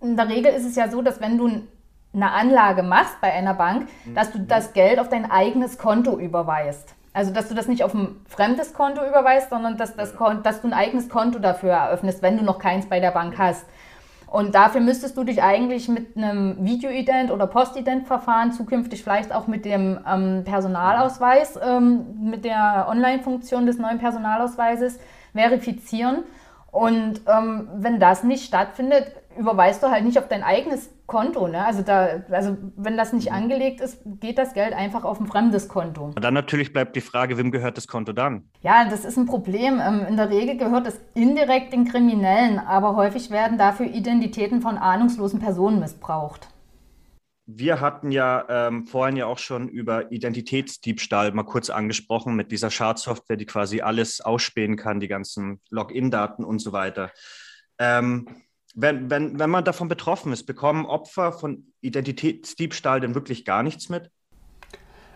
in 0.00 0.16
der 0.16 0.28
Regel 0.28 0.52
ist 0.52 0.64
es 0.64 0.76
ja 0.76 0.88
so, 0.88 1.02
dass 1.02 1.20
wenn 1.20 1.36
du 1.36 1.62
eine 2.12 2.32
Anlage 2.32 2.82
machst 2.82 3.20
bei 3.20 3.32
einer 3.32 3.54
Bank, 3.54 3.88
mhm. 4.04 4.14
dass 4.14 4.32
du 4.32 4.38
das 4.40 4.72
Geld 4.72 4.98
auf 4.98 5.08
dein 5.08 5.30
eigenes 5.30 5.78
Konto 5.78 6.18
überweist. 6.18 6.94
Also, 7.12 7.32
dass 7.32 7.48
du 7.48 7.54
das 7.54 7.66
nicht 7.66 7.82
auf 7.82 7.92
ein 7.92 8.24
fremdes 8.28 8.72
Konto 8.72 9.04
überweist, 9.04 9.50
sondern 9.50 9.76
dass, 9.76 9.96
das, 9.96 10.14
dass 10.42 10.62
du 10.62 10.68
ein 10.68 10.72
eigenes 10.72 11.08
Konto 11.08 11.40
dafür 11.40 11.72
eröffnest, 11.72 12.22
wenn 12.22 12.36
du 12.36 12.44
noch 12.44 12.58
keins 12.60 12.88
bei 12.88 13.00
der 13.00 13.10
Bank 13.10 13.36
hast. 13.36 13.66
Und 14.30 14.54
dafür 14.54 14.80
müsstest 14.80 15.16
du 15.16 15.24
dich 15.24 15.42
eigentlich 15.42 15.88
mit 15.88 16.16
einem 16.16 16.64
Videoident- 16.64 17.32
oder 17.32 17.48
Postident-Verfahren 17.48 18.52
zukünftig 18.52 19.02
vielleicht 19.02 19.34
auch 19.34 19.48
mit 19.48 19.64
dem 19.64 19.98
ähm, 20.08 20.44
Personalausweis, 20.44 21.58
ähm, 21.60 22.30
mit 22.30 22.44
der 22.44 22.86
Online-Funktion 22.88 23.66
des 23.66 23.78
neuen 23.78 23.98
Personalausweises 23.98 25.00
verifizieren. 25.34 26.22
Und 26.70 27.22
ähm, 27.26 27.68
wenn 27.74 27.98
das 27.98 28.22
nicht 28.22 28.44
stattfindet, 28.46 29.19
überweist 29.40 29.82
du 29.82 29.90
halt 29.90 30.04
nicht 30.04 30.18
auf 30.18 30.28
dein 30.28 30.42
eigenes 30.42 30.90
Konto. 31.06 31.48
Ne? 31.48 31.64
Also, 31.64 31.82
da, 31.82 32.22
also 32.30 32.56
wenn 32.76 32.96
das 32.96 33.12
nicht 33.12 33.30
mhm. 33.30 33.36
angelegt 33.36 33.80
ist, 33.80 34.00
geht 34.20 34.38
das 34.38 34.54
Geld 34.54 34.74
einfach 34.74 35.02
auf 35.04 35.18
ein 35.18 35.26
fremdes 35.26 35.68
Konto. 35.68 36.12
Und 36.14 36.22
dann 36.22 36.34
natürlich 36.34 36.72
bleibt 36.72 36.94
die 36.94 37.00
Frage, 37.00 37.38
wem 37.38 37.50
gehört 37.50 37.76
das 37.76 37.88
Konto 37.88 38.12
dann? 38.12 38.44
Ja, 38.60 38.88
das 38.88 39.04
ist 39.04 39.16
ein 39.16 39.26
Problem. 39.26 39.80
Ähm, 39.80 40.06
in 40.08 40.16
der 40.16 40.30
Regel 40.30 40.56
gehört 40.56 40.86
es 40.86 41.00
indirekt 41.14 41.72
den 41.72 41.86
Kriminellen, 41.86 42.58
aber 42.58 42.94
häufig 42.94 43.30
werden 43.30 43.58
dafür 43.58 43.86
Identitäten 43.86 44.60
von 44.60 44.76
ahnungslosen 44.76 45.40
Personen 45.40 45.80
missbraucht. 45.80 46.48
Wir 47.46 47.80
hatten 47.80 48.12
ja 48.12 48.44
ähm, 48.48 48.86
vorhin 48.86 49.16
ja 49.16 49.26
auch 49.26 49.38
schon 49.38 49.68
über 49.68 50.12
Identitätsdiebstahl 50.12 51.32
mal 51.32 51.42
kurz 51.42 51.68
angesprochen 51.68 52.36
mit 52.36 52.52
dieser 52.52 52.70
Schadsoftware, 52.70 53.36
die 53.36 53.46
quasi 53.46 53.80
alles 53.80 54.20
ausspähen 54.20 54.76
kann, 54.76 55.00
die 55.00 55.08
ganzen 55.08 55.60
Login-Daten 55.70 56.44
und 56.44 56.60
so 56.60 56.72
weiter. 56.72 57.10
Ähm, 57.78 58.28
wenn, 58.74 59.10
wenn, 59.10 59.38
wenn 59.38 59.50
man 59.50 59.64
davon 59.64 59.88
betroffen 59.88 60.32
ist, 60.32 60.44
bekommen 60.44 60.86
Opfer 60.86 61.32
von 61.32 61.72
Identitätsdiebstahl 61.80 63.00
denn 63.00 63.14
wirklich 63.14 63.44
gar 63.44 63.62
nichts 63.62 63.88
mit? 63.88 64.10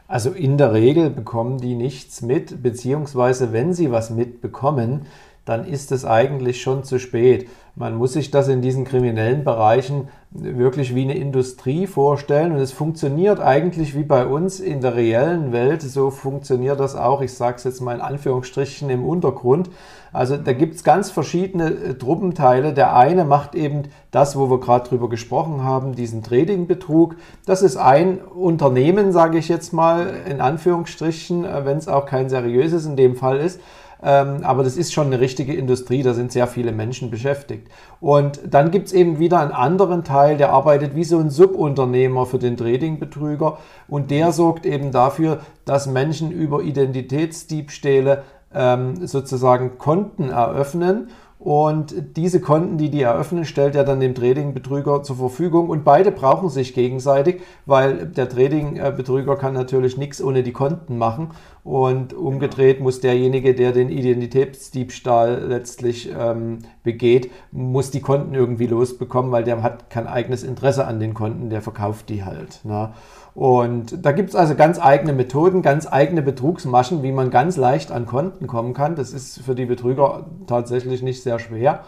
Also 0.06 0.30
in 0.30 0.58
der 0.58 0.72
Regel 0.72 1.08
bekommen 1.10 1.58
die 1.58 1.74
nichts 1.74 2.20
mit, 2.20 2.62
beziehungsweise 2.62 3.52
wenn 3.52 3.72
sie 3.72 3.90
was 3.90 4.10
mitbekommen, 4.10 5.06
dann 5.44 5.66
ist 5.66 5.92
es 5.92 6.04
eigentlich 6.04 6.62
schon 6.62 6.84
zu 6.84 6.98
spät. 6.98 7.48
Man 7.76 7.96
muss 7.96 8.14
sich 8.14 8.30
das 8.30 8.48
in 8.48 8.62
diesen 8.62 8.84
kriminellen 8.84 9.44
Bereichen 9.44 10.08
wirklich 10.30 10.94
wie 10.94 11.02
eine 11.02 11.16
Industrie 11.16 11.86
vorstellen 11.86 12.52
und 12.52 12.58
es 12.58 12.72
funktioniert 12.72 13.40
eigentlich 13.40 13.96
wie 13.96 14.04
bei 14.04 14.26
uns 14.26 14.60
in 14.60 14.80
der 14.80 14.94
reellen 14.94 15.52
Welt. 15.52 15.82
So 15.82 16.10
funktioniert 16.10 16.80
das 16.80 16.96
auch, 16.96 17.20
ich 17.20 17.34
sage 17.34 17.56
es 17.56 17.64
jetzt 17.64 17.80
mal 17.80 17.94
in 17.94 18.00
Anführungsstrichen 18.00 18.88
im 18.90 19.04
Untergrund. 19.04 19.70
Also 20.14 20.36
da 20.36 20.52
gibt 20.52 20.76
es 20.76 20.84
ganz 20.84 21.10
verschiedene 21.10 21.70
äh, 21.70 21.94
Truppenteile. 21.94 22.72
Der 22.72 22.96
eine 22.96 23.24
macht 23.24 23.56
eben 23.56 23.82
das, 24.12 24.38
wo 24.38 24.48
wir 24.48 24.60
gerade 24.60 24.88
drüber 24.88 25.08
gesprochen 25.08 25.64
haben, 25.64 25.96
diesen 25.96 26.22
Trading-Betrug. 26.22 27.16
Das 27.46 27.62
ist 27.62 27.76
ein 27.76 28.20
Unternehmen, 28.20 29.12
sage 29.12 29.38
ich 29.38 29.48
jetzt 29.48 29.72
mal 29.72 30.14
in 30.30 30.40
Anführungsstrichen, 30.40 31.44
äh, 31.44 31.64
wenn 31.64 31.78
es 31.78 31.88
auch 31.88 32.06
kein 32.06 32.28
seriöses 32.28 32.86
in 32.86 32.96
dem 32.96 33.16
Fall 33.16 33.38
ist. 33.38 33.60
Ähm, 34.04 34.44
aber 34.44 34.62
das 34.62 34.76
ist 34.76 34.92
schon 34.92 35.06
eine 35.06 35.18
richtige 35.18 35.54
Industrie, 35.54 36.02
da 36.02 36.12
sind 36.12 36.30
sehr 36.30 36.46
viele 36.46 36.72
Menschen 36.72 37.10
beschäftigt. 37.10 37.68
Und 38.00 38.38
dann 38.44 38.70
gibt 38.70 38.88
es 38.88 38.92
eben 38.92 39.18
wieder 39.18 39.40
einen 39.40 39.52
anderen 39.52 40.04
Teil, 40.04 40.36
der 40.36 40.50
arbeitet 40.50 40.94
wie 40.94 41.04
so 41.04 41.18
ein 41.18 41.30
Subunternehmer 41.30 42.26
für 42.26 42.38
den 42.38 42.58
Trading-Betrüger 42.58 43.58
und 43.88 44.10
der 44.10 44.32
sorgt 44.32 44.66
eben 44.66 44.92
dafür, 44.92 45.40
dass 45.64 45.86
Menschen 45.86 46.30
über 46.30 46.62
Identitätsdiebstähle 46.62 48.24
ähm, 48.54 49.06
sozusagen 49.06 49.78
Konten 49.78 50.30
eröffnen 50.30 51.08
und 51.44 52.16
diese 52.16 52.40
Konten, 52.40 52.78
die 52.78 52.88
die 52.88 53.02
eröffnen, 53.02 53.44
stellt 53.44 53.74
er 53.74 53.84
dann 53.84 54.00
dem 54.00 54.14
Trading-Betrüger 54.14 55.02
zur 55.02 55.16
Verfügung. 55.16 55.68
Und 55.68 55.84
beide 55.84 56.10
brauchen 56.10 56.48
sich 56.48 56.72
gegenseitig, 56.72 57.42
weil 57.66 58.06
der 58.06 58.30
Trading-Betrüger 58.30 59.36
kann 59.36 59.52
natürlich 59.52 59.98
nichts 59.98 60.22
ohne 60.22 60.42
die 60.42 60.54
Konten 60.54 60.96
machen. 60.96 61.32
Und 61.62 62.14
umgedreht 62.14 62.80
muss 62.80 63.00
derjenige, 63.00 63.54
der 63.54 63.72
den 63.72 63.90
Identitätsdiebstahl 63.90 65.44
letztlich 65.46 66.10
ähm, 66.18 66.60
begeht, 66.82 67.30
muss 67.52 67.90
die 67.90 68.00
Konten 68.00 68.34
irgendwie 68.34 68.66
losbekommen, 68.66 69.30
weil 69.30 69.44
der 69.44 69.62
hat 69.62 69.90
kein 69.90 70.06
eigenes 70.06 70.44
Interesse 70.44 70.86
an 70.86 70.98
den 70.98 71.12
Konten, 71.12 71.50
der 71.50 71.60
verkauft 71.60 72.08
die 72.08 72.24
halt. 72.24 72.60
Na? 72.64 72.86
Ne? 72.86 72.92
Und 73.34 74.04
da 74.04 74.12
gibt 74.12 74.30
es 74.30 74.36
also 74.36 74.54
ganz 74.54 74.78
eigene 74.78 75.12
Methoden, 75.12 75.60
ganz 75.62 75.90
eigene 75.90 76.22
Betrugsmaschen, 76.22 77.02
wie 77.02 77.10
man 77.10 77.30
ganz 77.30 77.56
leicht 77.56 77.90
an 77.90 78.06
Konten 78.06 78.46
kommen 78.46 78.74
kann. 78.74 78.94
Das 78.94 79.12
ist 79.12 79.42
für 79.42 79.56
die 79.56 79.66
Betrüger 79.66 80.26
tatsächlich 80.46 81.02
nicht 81.02 81.22
sehr 81.22 81.40
schwer. 81.40 81.80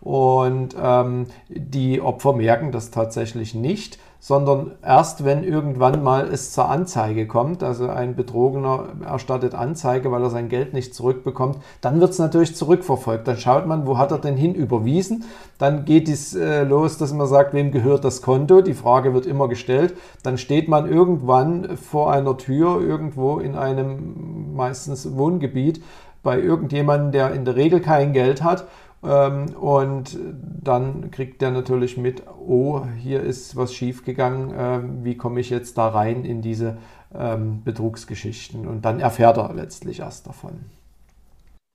Und 0.00 0.74
ähm, 0.80 1.26
die 1.48 2.00
Opfer 2.00 2.32
merken 2.32 2.72
das 2.72 2.90
tatsächlich 2.90 3.54
nicht 3.54 3.98
sondern 4.26 4.72
erst 4.84 5.24
wenn 5.24 5.44
irgendwann 5.44 6.02
mal 6.02 6.26
es 6.26 6.50
zur 6.50 6.68
Anzeige 6.68 7.28
kommt, 7.28 7.62
also 7.62 7.88
ein 7.88 8.16
Betrogener 8.16 8.86
erstattet 9.06 9.54
Anzeige, 9.54 10.10
weil 10.10 10.20
er 10.20 10.30
sein 10.30 10.48
Geld 10.48 10.74
nicht 10.74 10.96
zurückbekommt, 10.96 11.58
dann 11.80 12.00
wird 12.00 12.10
es 12.10 12.18
natürlich 12.18 12.56
zurückverfolgt. 12.56 13.28
Dann 13.28 13.36
schaut 13.36 13.68
man, 13.68 13.86
wo 13.86 13.98
hat 13.98 14.10
er 14.10 14.18
denn 14.18 14.36
hin 14.36 14.52
überwiesen. 14.52 15.26
Dann 15.58 15.84
geht 15.84 16.08
es 16.08 16.34
äh, 16.34 16.64
los, 16.64 16.98
dass 16.98 17.12
man 17.12 17.28
sagt, 17.28 17.54
wem 17.54 17.70
gehört 17.70 18.04
das 18.04 18.20
Konto. 18.20 18.62
Die 18.62 18.74
Frage 18.74 19.14
wird 19.14 19.26
immer 19.26 19.46
gestellt. 19.46 19.94
Dann 20.24 20.38
steht 20.38 20.66
man 20.66 20.90
irgendwann 20.90 21.76
vor 21.76 22.10
einer 22.10 22.36
Tür 22.36 22.80
irgendwo 22.80 23.38
in 23.38 23.54
einem 23.54 24.56
meistens 24.56 25.16
Wohngebiet 25.16 25.80
bei 26.24 26.40
irgendjemandem, 26.40 27.12
der 27.12 27.30
in 27.30 27.44
der 27.44 27.54
Regel 27.54 27.78
kein 27.78 28.12
Geld 28.12 28.42
hat 28.42 28.66
und 29.06 30.18
dann 30.62 31.10
kriegt 31.10 31.40
der 31.40 31.50
natürlich 31.50 31.96
mit, 31.96 32.24
oh, 32.26 32.84
hier 32.98 33.22
ist 33.22 33.54
was 33.56 33.74
schiefgegangen, 33.74 34.52
ähm, 34.56 35.04
wie 35.04 35.16
komme 35.16 35.40
ich 35.40 35.50
jetzt 35.50 35.78
da 35.78 35.88
rein 35.88 36.24
in 36.24 36.42
diese 36.42 36.78
ähm, 37.14 37.62
Betrugsgeschichten? 37.62 38.66
Und 38.66 38.84
dann 38.84 39.00
erfährt 39.00 39.36
er 39.38 39.52
letztlich 39.54 40.00
erst 40.00 40.26
davon. 40.26 40.64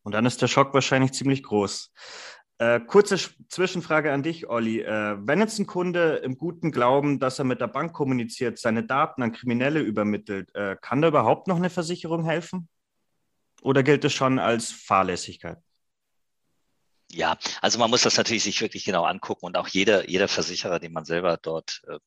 Und 0.04 0.14
dann 0.14 0.26
ist 0.26 0.42
der 0.42 0.48
Schock 0.48 0.74
wahrscheinlich 0.74 1.14
ziemlich 1.14 1.44
groß. 1.44 1.92
Äh, 2.58 2.80
kurze 2.82 3.18
Zwischenfrage 3.50 4.12
an 4.12 4.24
dich, 4.24 4.50
Olli. 4.50 4.82
Äh, 4.82 5.18
wenn 5.20 5.40
jetzt 5.40 5.58
ein 5.58 5.66
Kunde 5.66 6.18
im 6.18 6.38
guten 6.38 6.72
Glauben, 6.72 7.20
dass 7.20 7.40
er 7.40 7.46
mit 7.46 7.62
der 7.62 7.68
Bank 7.68 7.94
kommuniziert, 7.94 8.60
seine 8.60 8.84
Daten 8.84 9.24
an 9.24 9.32
Kriminelle 9.32 9.80
übermittelt, 9.80 10.54
äh, 10.54 10.76
kann 10.80 11.02
da 11.02 11.08
überhaupt 11.08 11.48
noch 11.48 11.58
eine 11.58 11.70
Versicherung 11.70 12.24
helfen? 12.24 12.68
Oder 13.62 13.84
gilt 13.84 14.06
es 14.06 14.14
schon 14.14 14.38
als 14.38 14.72
Fahrlässigkeit? 14.72 15.58
Ja, 17.14 17.38
also 17.62 17.78
man 17.80 17.90
muss 17.90 18.04
das 18.04 18.18
natürlich 18.18 18.44
sich 18.44 18.62
wirklich 18.62 18.86
genau 18.86 19.04
angucken 19.04 19.46
und 19.46 19.58
auch 19.58 19.68
jeder, 19.68 20.10
jeder 20.10 20.28
Versicherer, 20.28 20.80
den 20.80 20.94
man 20.94 21.06
selber 21.06 21.38
dort 21.42 21.82
äh, 21.88 22.00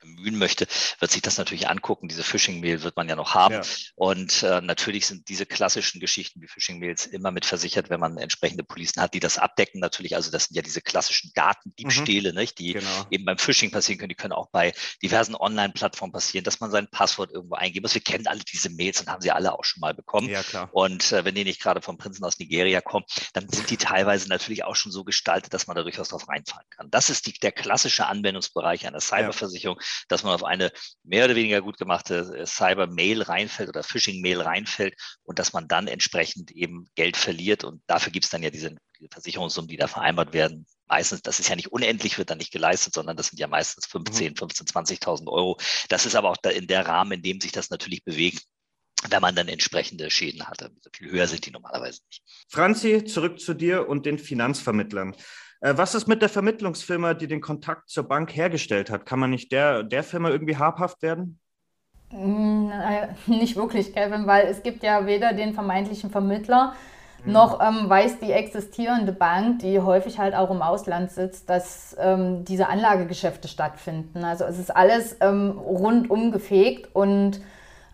bemühen 0.00 0.38
möchte, 0.38 0.66
wird 0.98 1.10
sich 1.10 1.22
das 1.22 1.38
natürlich 1.38 1.68
angucken. 1.68 2.08
Diese 2.08 2.24
Phishing-Mail 2.24 2.82
wird 2.82 2.96
man 2.96 3.08
ja 3.08 3.16
noch 3.16 3.34
haben. 3.34 3.54
Ja. 3.54 3.62
Und 3.94 4.42
äh, 4.42 4.60
natürlich 4.60 5.06
sind 5.06 5.28
diese 5.28 5.46
klassischen 5.46 6.00
Geschichten 6.00 6.40
wie 6.40 6.48
Phishing-Mails 6.48 7.06
immer 7.06 7.30
mit 7.30 7.44
versichert, 7.44 7.90
wenn 7.90 8.00
man 8.00 8.18
entsprechende 8.18 8.64
Policen 8.64 9.02
hat, 9.02 9.14
die 9.14 9.20
das 9.20 9.38
abdecken. 9.38 9.80
Natürlich, 9.80 10.16
also 10.16 10.30
das 10.30 10.44
sind 10.44 10.56
ja 10.56 10.62
diese 10.62 10.80
klassischen 10.80 11.30
Datendiebstähle, 11.34 12.32
mhm. 12.32 12.38
nicht, 12.38 12.58
die 12.58 12.72
genau. 12.72 13.06
eben 13.10 13.24
beim 13.24 13.38
Phishing 13.38 13.70
passieren 13.70 13.98
können. 13.98 14.08
Die 14.08 14.14
können 14.14 14.32
auch 14.32 14.50
bei 14.50 14.72
diversen 15.02 15.34
Online-Plattformen 15.34 16.12
passieren, 16.12 16.44
dass 16.44 16.60
man 16.60 16.70
sein 16.70 16.88
Passwort 16.90 17.30
irgendwo 17.30 17.54
eingeben 17.54 17.84
muss. 17.84 17.94
Wir 17.94 18.02
kennen 18.02 18.26
alle 18.26 18.40
diese 18.40 18.70
Mails 18.70 19.00
und 19.00 19.08
haben 19.08 19.20
sie 19.20 19.30
alle 19.30 19.52
auch 19.52 19.64
schon 19.64 19.80
mal 19.80 19.94
bekommen. 19.94 20.28
Ja, 20.28 20.42
klar. 20.42 20.68
Und 20.72 21.12
äh, 21.12 21.24
wenn 21.24 21.34
die 21.34 21.44
nicht 21.44 21.60
gerade 21.60 21.82
vom 21.82 21.98
Prinzen 21.98 22.24
aus 22.24 22.38
Nigeria 22.38 22.80
kommen, 22.80 23.04
dann 23.34 23.48
sind 23.48 23.70
die 23.70 23.76
teilweise 23.76 24.28
natürlich 24.28 24.64
auch 24.64 24.76
schon 24.76 24.92
so 24.92 25.04
gestaltet, 25.04 25.52
dass 25.52 25.66
man 25.66 25.76
da 25.76 25.82
durchaus 25.82 26.08
drauf 26.08 26.28
reinfallen 26.28 26.68
kann. 26.70 26.90
Das 26.90 27.10
ist 27.10 27.26
die, 27.26 27.32
der 27.32 27.52
klassische 27.52 28.06
Anwendungsbereich 28.06 28.86
einer 28.86 29.00
Cyberversicherung. 29.00 29.78
Ja 29.78 29.86
dass 30.08 30.22
man 30.22 30.34
auf 30.34 30.44
eine 30.44 30.72
mehr 31.02 31.24
oder 31.24 31.36
weniger 31.36 31.60
gut 31.60 31.78
gemachte 31.78 32.34
äh, 32.36 32.46
Cyber-Mail 32.46 33.22
reinfällt 33.22 33.68
oder 33.68 33.82
Phishing-Mail 33.82 34.40
reinfällt 34.40 34.94
und 35.22 35.38
dass 35.38 35.52
man 35.52 35.68
dann 35.68 35.86
entsprechend 35.88 36.50
eben 36.52 36.86
Geld 36.94 37.16
verliert. 37.16 37.64
Und 37.64 37.82
dafür 37.86 38.12
gibt 38.12 38.24
es 38.24 38.30
dann 38.30 38.42
ja 38.42 38.50
diese, 38.50 38.74
diese 38.98 39.08
Versicherungssummen, 39.10 39.68
die 39.68 39.76
da 39.76 39.88
vereinbart 39.88 40.32
werden. 40.32 40.66
Meistens, 40.86 41.22
das 41.22 41.38
ist 41.38 41.48
ja 41.48 41.56
nicht 41.56 41.72
unendlich, 41.72 42.18
wird 42.18 42.30
dann 42.30 42.38
nicht 42.38 42.52
geleistet, 42.52 42.94
sondern 42.94 43.16
das 43.16 43.28
sind 43.28 43.38
ja 43.38 43.46
meistens 43.46 43.86
15, 43.86 44.36
15, 44.36 44.66
20.000 44.66 45.28
Euro. 45.28 45.58
Das 45.88 46.04
ist 46.04 46.16
aber 46.16 46.30
auch 46.30 46.36
in 46.50 46.66
der 46.66 46.86
Rahmen, 46.86 47.12
in 47.12 47.22
dem 47.22 47.40
sich 47.40 47.52
das 47.52 47.70
natürlich 47.70 48.04
bewegt, 48.04 48.44
wenn 49.08 49.22
man 49.22 49.34
dann 49.34 49.48
entsprechende 49.48 50.10
Schäden 50.10 50.46
hatte. 50.46 50.70
Viel 50.94 51.10
höher 51.10 51.26
sind 51.26 51.46
die 51.46 51.50
normalerweise 51.50 52.00
nicht. 52.08 52.22
Franzi, 52.48 53.04
zurück 53.04 53.40
zu 53.40 53.54
dir 53.54 53.88
und 53.88 54.04
den 54.04 54.18
Finanzvermittlern. 54.18 55.14
Äh, 55.60 55.74
was 55.76 55.94
ist 55.94 56.06
mit 56.06 56.22
der 56.22 56.28
Vermittlungsfirma, 56.28 57.14
die 57.14 57.26
den 57.26 57.40
Kontakt 57.40 57.90
zur 57.90 58.04
Bank 58.04 58.34
hergestellt 58.34 58.90
hat? 58.90 59.06
Kann 59.06 59.18
man 59.18 59.30
nicht 59.30 59.52
der, 59.52 59.82
der 59.82 60.02
Firma 60.02 60.30
irgendwie 60.30 60.56
habhaft 60.56 61.02
werden? 61.02 61.38
Mm, 62.12 62.70
nicht 63.26 63.56
wirklich, 63.56 63.94
Kevin, 63.94 64.26
weil 64.26 64.46
es 64.46 64.62
gibt 64.62 64.82
ja 64.82 65.06
weder 65.06 65.32
den 65.32 65.54
vermeintlichen 65.54 66.10
Vermittler, 66.10 66.74
mhm. 67.24 67.32
noch 67.32 67.60
ähm, 67.60 67.88
weiß 67.88 68.18
die 68.20 68.32
existierende 68.32 69.12
Bank, 69.12 69.60
die 69.60 69.80
häufig 69.80 70.18
halt 70.18 70.34
auch 70.34 70.50
im 70.50 70.62
Ausland 70.62 71.10
sitzt, 71.10 71.48
dass 71.50 71.96
ähm, 72.00 72.44
diese 72.44 72.68
Anlagegeschäfte 72.68 73.48
stattfinden. 73.48 74.24
Also 74.24 74.44
es 74.44 74.58
ist 74.58 74.74
alles 74.74 75.16
ähm, 75.20 75.58
rundum 75.58 76.32
gefegt 76.32 76.94
und 76.94 77.40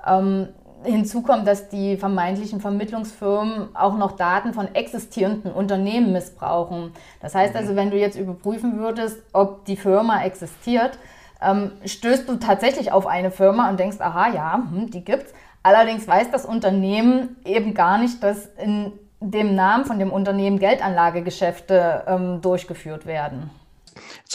ähm, 0.07 0.49
Hinzu 0.85 1.23
kommt, 1.23 1.47
dass 1.47 1.69
die 1.69 1.97
vermeintlichen 1.97 2.61
Vermittlungsfirmen 2.61 3.75
auch 3.75 3.97
noch 3.97 4.13
Daten 4.13 4.55
von 4.55 4.75
existierenden 4.75 5.53
Unternehmen 5.53 6.13
missbrauchen. 6.13 6.93
Das 7.21 7.35
heißt 7.35 7.55
mhm. 7.55 7.61
also, 7.61 7.77
wenn 7.77 7.91
du 7.91 7.97
jetzt 7.97 8.19
überprüfen 8.19 8.79
würdest, 8.79 9.23
ob 9.33 9.65
die 9.65 9.77
Firma 9.77 10.23
existiert, 10.23 10.99
ähm, 11.43 11.73
stößt 11.85 12.29
du 12.29 12.37
tatsächlich 12.37 12.93
auf 12.93 13.07
eine 13.07 13.31
Firma 13.31 13.69
und 13.69 13.79
denkst, 13.79 14.01
aha, 14.01 14.33
ja, 14.33 14.55
hm, 14.55 14.91
die 14.91 15.05
gibt's. 15.05 15.33
Allerdings 15.63 16.07
weiß 16.07 16.31
das 16.31 16.47
Unternehmen 16.47 17.37
eben 17.45 17.75
gar 17.75 17.99
nicht, 17.99 18.23
dass 18.23 18.47
in 18.57 18.93
dem 19.21 19.55
Namen 19.55 19.85
von 19.85 19.99
dem 19.99 20.13
Unternehmen 20.13 20.59
Geldanlagegeschäfte 20.59 22.05
ähm, 22.07 22.41
durchgeführt 22.41 23.07
werden. 23.07 23.51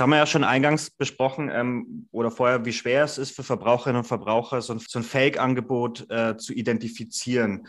Haben 0.02 0.10
wir 0.10 0.18
ja 0.18 0.26
schon 0.26 0.44
eingangs 0.44 0.90
besprochen 0.90 1.50
ähm, 1.54 2.08
oder 2.12 2.32
vorher, 2.32 2.66
wie 2.66 2.74
schwer 2.74 3.04
es 3.04 3.18
ist 3.18 3.36
für 3.36 3.44
Verbraucherinnen 3.44 4.02
und 4.02 4.08
Verbraucher, 4.08 4.62
so 4.62 4.74
ein, 4.74 4.80
so 4.80 5.00
ein 5.00 5.04
Fake-Angebot 5.04 6.10
äh, 6.10 6.38
zu 6.38 6.54
identifizieren. 6.54 7.68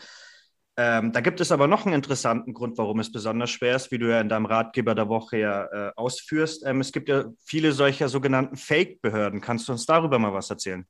Ähm, 0.76 1.12
da 1.12 1.20
gibt 1.20 1.40
es 1.40 1.52
aber 1.52 1.66
noch 1.66 1.84
einen 1.84 1.94
interessanten 1.94 2.54
Grund, 2.54 2.78
warum 2.78 2.98
es 2.98 3.12
besonders 3.12 3.50
schwer 3.50 3.76
ist, 3.76 3.90
wie 3.90 3.98
du 3.98 4.10
ja 4.10 4.20
in 4.20 4.30
deinem 4.30 4.46
Ratgeber 4.46 4.94
der 4.94 5.08
Woche 5.08 5.38
ja 5.38 5.64
äh, 5.66 5.92
ausführst. 5.96 6.64
Ähm, 6.64 6.80
es 6.80 6.92
gibt 6.92 7.10
ja 7.10 7.26
viele 7.44 7.72
solcher 7.72 8.08
sogenannten 8.08 8.56
Fake-Behörden. 8.56 9.42
Kannst 9.42 9.68
du 9.68 9.72
uns 9.72 9.84
darüber 9.84 10.18
mal 10.18 10.32
was 10.32 10.48
erzählen? 10.48 10.86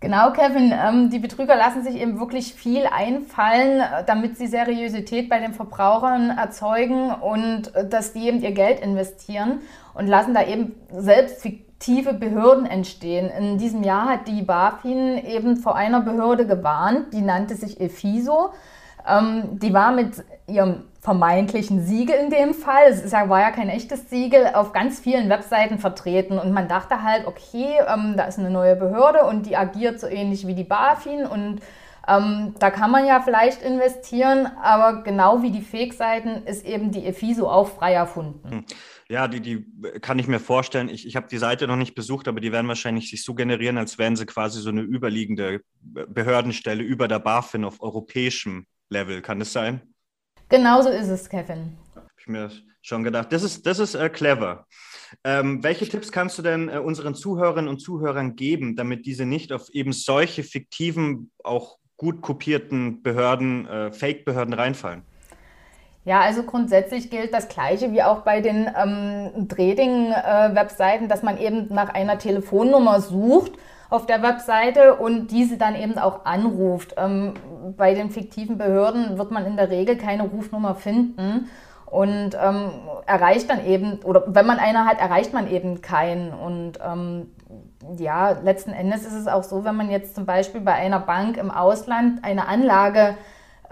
Genau, 0.00 0.32
Kevin. 0.32 0.72
Ähm, 0.72 1.10
die 1.10 1.18
Betrüger 1.18 1.56
lassen 1.56 1.82
sich 1.82 1.96
eben 1.96 2.18
wirklich 2.18 2.54
viel 2.54 2.86
einfallen, 2.86 3.82
damit 4.06 4.38
sie 4.38 4.46
Seriosität 4.46 5.28
bei 5.28 5.38
den 5.38 5.52
Verbrauchern 5.52 6.30
erzeugen 6.30 7.12
und 7.12 7.74
äh, 7.74 7.86
dass 7.86 8.14
die 8.14 8.26
eben 8.26 8.40
ihr 8.40 8.52
Geld 8.52 8.80
investieren 8.80 9.60
und 9.92 10.06
lassen 10.06 10.32
da 10.32 10.42
eben 10.42 10.74
selbst 10.90 11.42
fiktive 11.42 12.14
Behörden 12.14 12.64
entstehen. 12.64 13.28
In 13.28 13.58
diesem 13.58 13.82
Jahr 13.82 14.08
hat 14.08 14.26
die 14.26 14.40
BaFin 14.40 15.18
eben 15.18 15.58
vor 15.58 15.76
einer 15.76 16.00
Behörde 16.00 16.46
gewarnt, 16.46 17.12
die 17.12 17.20
nannte 17.20 17.54
sich 17.54 17.78
EFISO. 17.78 18.54
Ähm, 19.06 19.58
die 19.58 19.74
war 19.74 19.92
mit 19.92 20.24
ihrem 20.50 20.84
vermeintlichen 21.00 21.82
Siegel 21.82 22.16
in 22.16 22.30
dem 22.30 22.52
Fall, 22.52 22.88
es 22.88 23.10
war 23.12 23.40
ja 23.40 23.50
kein 23.50 23.70
echtes 23.70 24.10
Siegel, 24.10 24.48
auf 24.54 24.72
ganz 24.72 25.00
vielen 25.00 25.30
Webseiten 25.30 25.78
vertreten. 25.78 26.38
Und 26.38 26.52
man 26.52 26.68
dachte 26.68 27.02
halt, 27.02 27.26
okay, 27.26 27.78
ähm, 27.88 28.14
da 28.16 28.24
ist 28.24 28.38
eine 28.38 28.50
neue 28.50 28.76
Behörde 28.76 29.24
und 29.24 29.46
die 29.46 29.56
agiert 29.56 29.98
so 30.00 30.06
ähnlich 30.06 30.46
wie 30.46 30.54
die 30.54 30.64
BaFin 30.64 31.24
und 31.24 31.60
ähm, 32.08 32.54
da 32.58 32.70
kann 32.70 32.90
man 32.90 33.06
ja 33.06 33.20
vielleicht 33.20 33.62
investieren, 33.62 34.46
aber 34.62 35.02
genau 35.02 35.42
wie 35.42 35.50
die 35.50 35.60
Fake-Seiten 35.60 36.44
ist 36.46 36.64
eben 36.64 36.90
die 36.90 37.04
EFISO 37.04 37.48
auch 37.48 37.68
frei 37.68 37.92
erfunden. 37.92 38.50
Hm. 38.50 38.64
Ja, 39.08 39.28
die, 39.28 39.40
die 39.40 39.66
kann 40.00 40.18
ich 40.18 40.28
mir 40.28 40.38
vorstellen. 40.38 40.88
Ich, 40.88 41.06
ich 41.06 41.16
habe 41.16 41.26
die 41.28 41.38
Seite 41.38 41.66
noch 41.66 41.76
nicht 41.76 41.94
besucht, 41.94 42.28
aber 42.28 42.40
die 42.40 42.52
werden 42.52 42.68
wahrscheinlich 42.68 43.10
sich 43.10 43.24
so 43.24 43.34
generieren, 43.34 43.76
als 43.76 43.98
wären 43.98 44.16
sie 44.16 44.24
quasi 44.24 44.60
so 44.60 44.70
eine 44.70 44.82
überliegende 44.82 45.62
Behördenstelle 45.82 46.82
über 46.82 47.08
der 47.08 47.18
BaFin 47.18 47.64
auf 47.64 47.82
europäischem 47.82 48.66
Level. 48.88 49.20
Kann 49.20 49.40
das 49.40 49.52
sein? 49.52 49.82
Genau 50.50 50.82
so 50.82 50.90
ist 50.90 51.08
es, 51.08 51.28
Kevin. 51.28 51.78
Habe 51.94 52.06
ich 52.18 52.26
mir 52.26 52.50
schon 52.82 53.04
gedacht. 53.04 53.32
Das 53.32 53.42
ist, 53.42 53.64
das 53.66 53.78
ist 53.78 53.94
äh, 53.94 54.08
clever. 54.10 54.66
Ähm, 55.24 55.62
welche 55.62 55.88
Tipps 55.88 56.12
kannst 56.12 56.38
du 56.38 56.42
denn 56.42 56.68
äh, 56.68 56.78
unseren 56.78 57.14
Zuhörerinnen 57.14 57.68
und 57.68 57.78
Zuhörern 57.78 58.36
geben, 58.36 58.76
damit 58.76 59.06
diese 59.06 59.24
nicht 59.24 59.52
auf 59.52 59.70
eben 59.70 59.92
solche 59.92 60.42
fiktiven, 60.42 61.30
auch 61.44 61.78
gut 61.96 62.20
kopierten 62.20 63.02
Behörden, 63.02 63.66
äh, 63.68 63.92
Fake-Behörden 63.92 64.54
reinfallen? 64.54 65.02
Ja, 66.04 66.20
also 66.20 66.42
grundsätzlich 66.42 67.10
gilt 67.10 67.32
das 67.32 67.48
Gleiche 67.48 67.92
wie 67.92 68.02
auch 68.02 68.22
bei 68.22 68.40
den 68.40 68.68
ähm, 68.76 69.48
Trading-Webseiten, 69.48 71.04
äh, 71.04 71.08
dass 71.08 71.22
man 71.22 71.38
eben 71.38 71.68
nach 71.72 71.90
einer 71.90 72.18
Telefonnummer 72.18 73.00
sucht 73.00 73.52
auf 73.90 74.06
der 74.06 74.22
Webseite 74.22 74.94
und 74.94 75.32
diese 75.32 75.58
dann 75.58 75.74
eben 75.74 75.98
auch 75.98 76.24
anruft. 76.24 76.94
Ähm, 76.96 77.34
bei 77.76 77.94
den 77.94 78.10
fiktiven 78.10 78.56
Behörden 78.56 79.18
wird 79.18 79.30
man 79.32 79.44
in 79.44 79.56
der 79.56 79.70
Regel 79.70 79.96
keine 79.96 80.22
Rufnummer 80.22 80.76
finden 80.76 81.48
und 81.86 82.38
ähm, 82.40 82.70
erreicht 83.06 83.50
dann 83.50 83.66
eben, 83.66 83.98
oder 84.04 84.22
wenn 84.28 84.46
man 84.46 84.60
eine 84.60 84.86
hat, 84.86 85.00
erreicht 85.00 85.32
man 85.32 85.50
eben 85.50 85.82
keinen. 85.82 86.32
Und 86.32 86.78
ähm, 86.86 87.32
ja, 87.98 88.30
letzten 88.30 88.72
Endes 88.72 89.04
ist 89.04 89.14
es 89.14 89.26
auch 89.26 89.42
so, 89.42 89.64
wenn 89.64 89.74
man 89.74 89.90
jetzt 89.90 90.14
zum 90.14 90.24
Beispiel 90.24 90.60
bei 90.60 90.74
einer 90.74 91.00
Bank 91.00 91.36
im 91.36 91.50
Ausland 91.50 92.24
eine 92.24 92.46
Anlage 92.46 93.16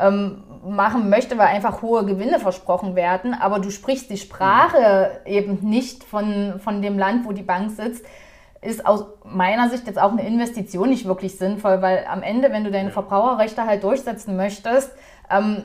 ähm, 0.00 0.42
machen 0.66 1.11
möchte, 1.11 1.38
weil 1.38 1.46
einfach 1.46 1.83
hohe 1.83 2.04
Gewinne 2.04 2.40
versprochen 2.40 2.96
werden, 2.96 3.35
aber 3.35 3.61
du 3.61 3.70
sprichst 3.70 4.11
die 4.11 4.16
Sprache 4.16 5.20
eben 5.24 5.59
nicht 5.62 6.02
von, 6.02 6.54
von 6.59 6.83
dem 6.83 6.98
Land, 6.98 7.24
wo 7.24 7.33
die 7.33 7.42
Bank 7.42 7.70
sitzt, 7.70 8.04
ist 8.61 8.87
aus 8.87 9.05
meiner 9.25 9.71
Sicht 9.71 9.87
jetzt 9.87 9.99
auch 9.99 10.12
eine 10.12 10.27
Investition 10.27 10.88
nicht 10.88 11.07
wirklich 11.07 11.38
sinnvoll, 11.38 11.81
weil 11.83 12.07
am 12.11 12.23
Ende, 12.23 12.51
wenn 12.51 12.64
du 12.64 12.71
deine 12.71 12.90
Verbraucherrechte 12.90 13.64
halt 13.64 13.85
durchsetzen 13.85 14.37
möchtest, 14.37 14.92
ähm, 15.31 15.64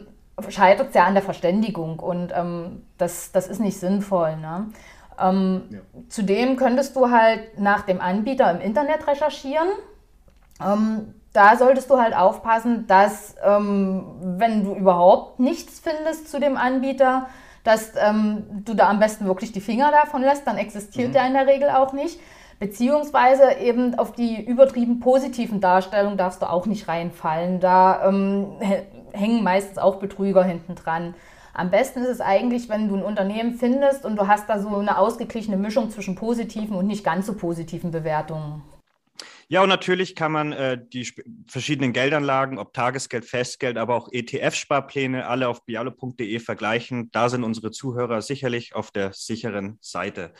scheitert 0.50 0.90
es 0.90 0.96
ja 0.96 1.06
an 1.06 1.14
der 1.14 1.24
Verständigung 1.24 2.00
und 2.00 2.32
ähm, 2.36 2.84
das, 2.98 3.32
das 3.32 3.48
ist 3.48 3.60
nicht 3.60 3.80
sinnvoll. 3.80 4.38
Ne? 4.38 4.68
Ähm, 5.20 5.64
ja. 5.70 5.80
Zudem 6.10 6.56
könntest 6.56 6.96
du 6.96 7.10
halt 7.10 7.60
nach 7.60 7.82
dem 7.82 8.02
Anbieter 8.02 8.50
im 8.52 8.62
Internet 8.62 9.08
recherchieren. 9.08 9.68
Ähm, 10.62 11.14
da 11.34 11.58
solltest 11.58 11.90
du 11.90 12.00
halt 12.00 12.16
aufpassen, 12.16 12.86
dass 12.88 13.36
ähm, 13.44 14.06
wenn 14.38 14.64
du 14.64 14.76
überhaupt 14.76 15.40
nichts 15.40 15.80
findest 15.80 16.30
zu 16.30 16.40
dem 16.40 16.58
Anbieter, 16.58 17.28
dass 17.64 17.94
ähm, 17.98 18.64
du 18.66 18.74
da 18.76 18.90
am 18.90 19.00
besten 19.00 19.26
wirklich 19.26 19.52
die 19.52 19.62
Finger 19.62 19.92
davon 19.92 20.22
lässt, 20.22 20.46
dann 20.46 20.58
existiert 20.58 21.10
mhm. 21.10 21.14
der 21.14 21.28
in 21.28 21.34
der 21.34 21.48
Regel 21.48 21.70
auch 21.70 21.94
nicht. 21.94 22.20
Beziehungsweise 22.60 23.58
eben 23.60 23.96
auf 23.96 24.14
die 24.14 24.44
übertrieben 24.44 25.00
positiven 25.00 25.60
Darstellungen 25.60 26.18
darfst 26.18 26.42
du 26.42 26.50
auch 26.50 26.66
nicht 26.66 26.88
reinfallen. 26.88 27.60
Da 27.60 28.08
ähm, 28.08 28.54
hängen 29.12 29.44
meistens 29.44 29.78
auch 29.78 29.98
Betrüger 29.98 30.44
hinten 30.44 30.76
dran. 30.76 31.16
Am 31.54 31.70
besten 31.70 32.00
ist 32.00 32.10
es 32.10 32.22
eigentlich, 32.22 32.68
wenn 32.68 32.90
du 32.90 32.96
ein 32.96 33.04
Unternehmen 33.04 33.56
findest 33.56 34.06
und 34.06 34.16
du 34.16 34.28
hast 34.28 34.50
da 34.50 34.60
so 34.60 34.76
eine 34.76 34.98
ausgeglichene 34.98 35.58
Mischung 35.58 35.92
zwischen 35.92 36.16
positiven 36.16 36.76
und 36.76 36.88
nicht 36.88 37.04
ganz 37.04 37.28
so 37.28 37.36
positiven 37.36 37.92
Bewertungen. 37.92 38.64
Ja, 39.50 39.62
und 39.62 39.70
natürlich 39.70 40.16
kann 40.16 40.32
man 40.32 40.52
äh, 40.52 40.80
die 40.82 41.08
verschiedenen 41.48 41.94
Geldanlagen, 41.94 42.58
ob 42.58 42.74
Tagesgeld, 42.74 43.26
Festgeld, 43.26 43.78
aber 43.78 43.96
auch 43.96 44.10
ETF-Sparpläne, 44.12 45.28
alle 45.28 45.48
auf 45.48 45.64
bialo.de 45.66 46.40
vergleichen. 46.40 47.12
Da 47.12 47.30
sind 47.30 47.44
unsere 47.44 47.70
Zuhörer 47.70 48.24
sicherlich 48.24 48.74
auf 48.74 48.90
der 48.90 49.14
sicheren 49.14 49.78
Seite. 49.80 50.34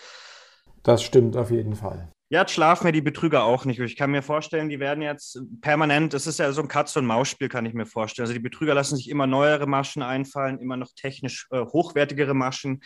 Das 0.84 1.02
stimmt 1.02 1.38
auf 1.38 1.50
jeden 1.50 1.76
Fall. 1.76 2.10
Ja, 2.30 2.42
jetzt 2.42 2.54
schlafen 2.54 2.88
mir 2.88 2.92
die 2.92 3.02
Betrüger 3.02 3.44
auch 3.44 3.64
nicht. 3.66 3.80
Ich 3.80 3.96
kann 3.96 4.10
mir 4.12 4.24
vorstellen, 4.24 4.68
die 4.68 4.80
werden 4.80 5.04
jetzt 5.04 5.40
permanent, 5.62 6.14
das 6.14 6.26
ist 6.26 6.40
ja 6.40 6.52
so 6.52 6.62
ein 6.62 6.68
Katz- 6.68 6.96
und 6.96 7.06
Maus-Spiel, 7.06 7.48
kann 7.48 7.66
ich 7.66 7.74
mir 7.74 7.86
vorstellen. 7.86 8.24
Also 8.24 8.34
die 8.34 8.40
Betrüger 8.40 8.74
lassen 8.74 8.96
sich 8.96 9.10
immer 9.10 9.28
neuere 9.28 9.68
Maschen 9.68 10.02
einfallen, 10.02 10.60
immer 10.60 10.76
noch 10.76 10.90
technisch 10.96 11.48
äh, 11.52 11.62
hochwertigere 11.62 12.34
Maschen. 12.34 12.82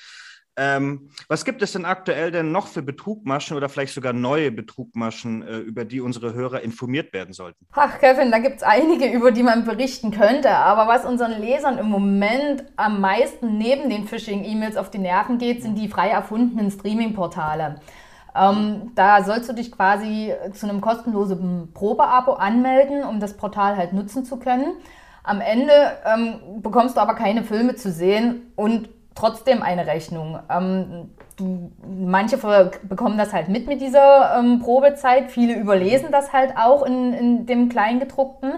Ähm, 0.60 1.12
was 1.28 1.46
gibt 1.46 1.62
es 1.62 1.74
denn 1.74 1.86
aktuell 1.86 2.32
denn 2.32 2.52
noch 2.52 2.66
für 2.66 2.82
Betrugmaschen 2.82 3.56
oder 3.56 3.70
vielleicht 3.70 3.94
sogar 3.94 4.12
neue 4.12 4.52
Betrugmaschen, 4.52 5.44
äh, 5.44 5.58
über 5.58 5.86
die 5.86 6.02
unsere 6.02 6.34
Hörer 6.34 6.62
informiert 6.62 7.14
werden 7.14 7.32
sollten? 7.32 7.64
Ach, 7.74 8.00
Kevin, 8.00 8.32
da 8.32 8.40
gibt 8.40 8.58
es 8.58 8.64
einige, 8.64 9.08
über 9.12 9.32
die 9.32 9.44
man 9.44 9.66
berichten 9.66 10.10
könnte. 10.10 10.50
Aber 10.50 10.88
was 10.92 11.06
unseren 11.06 11.40
Lesern 11.40 11.78
im 11.78 11.90
Moment 11.90 12.66
am 12.76 13.00
meisten 13.00 13.60
neben 13.60 13.92
den 13.92 14.08
Phishing-E-Mails 14.08 14.78
auf 14.78 14.90
die 14.90 14.98
Nerven 14.98 15.38
geht, 15.38 15.62
sind 15.62 15.76
die 15.76 15.88
frei 15.88 16.10
erfundenen 16.10 16.72
Streaming-Portale. 16.72 17.80
Ähm, 18.36 18.94
da 18.96 19.24
sollst 19.24 19.50
du 19.50 19.54
dich 19.54 19.72
quasi 19.72 20.34
zu 20.54 20.68
einem 20.68 20.82
kostenlosen 20.82 21.72
Probeabo 21.74 22.34
anmelden, 22.34 23.04
um 23.04 23.20
das 23.20 23.38
Portal 23.38 23.78
halt 23.78 23.94
nutzen 23.94 24.26
zu 24.26 24.38
können. 24.38 24.78
Am 25.24 25.40
Ende 25.40 25.74
ähm, 26.06 26.62
bekommst 26.62 26.98
du 26.98 27.02
aber 27.02 27.14
keine 27.14 27.44
Filme 27.44 27.76
zu 27.76 27.92
sehen 27.92 28.54
und 28.56 28.90
trotzdem 29.18 29.62
eine 29.62 29.88
Rechnung. 29.88 30.40
Ähm, 30.50 31.10
manche 31.88 32.38
bekommen 32.84 33.18
das 33.18 33.34
halt 33.34 33.50
mit 33.50 33.68
mit 33.68 33.82
dieser 33.82 34.38
ähm, 34.40 34.60
Probezeit, 34.60 35.32
viele 35.32 35.56
überlesen 35.56 36.12
das 36.12 36.34
halt 36.34 36.54
auch 36.58 36.84
in, 36.86 37.14
in 37.14 37.46
dem 37.46 37.70
Kleingedruckten. 37.70 38.54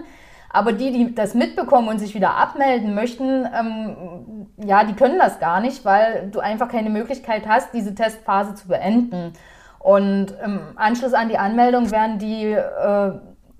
Aber 0.52 0.72
die, 0.72 0.90
die 0.90 1.14
das 1.14 1.34
mitbekommen 1.34 1.88
und 1.88 2.00
sich 2.00 2.14
wieder 2.14 2.36
abmelden 2.36 2.94
möchten, 2.94 3.46
ähm, 3.56 4.46
ja, 4.56 4.82
die 4.82 4.94
können 4.94 5.18
das 5.18 5.38
gar 5.38 5.60
nicht, 5.60 5.84
weil 5.84 6.28
du 6.32 6.40
einfach 6.40 6.68
keine 6.68 6.90
Möglichkeit 6.90 7.46
hast, 7.46 7.72
diese 7.72 7.94
Testphase 7.94 8.56
zu 8.56 8.66
beenden. 8.66 9.32
Und 9.78 10.34
im 10.44 10.60
Anschluss 10.76 11.14
an 11.14 11.28
die 11.28 11.38
Anmeldung 11.38 11.90
werden 11.92 12.18
die 12.18 12.46
äh, 12.52 13.12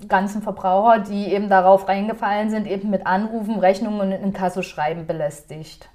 ganzen 0.09 0.43
Verbraucher, 0.43 0.99
die 0.99 1.33
eben 1.33 1.49
darauf 1.49 1.89
reingefallen 1.89 2.51
sind, 2.51 2.67
eben 2.67 2.91
mit 2.91 3.07
Anrufen, 3.07 3.59
Rechnungen 3.59 4.01
und 4.01 4.13
Inkassoschreiben 4.13 5.07
belästigt. 5.07 5.89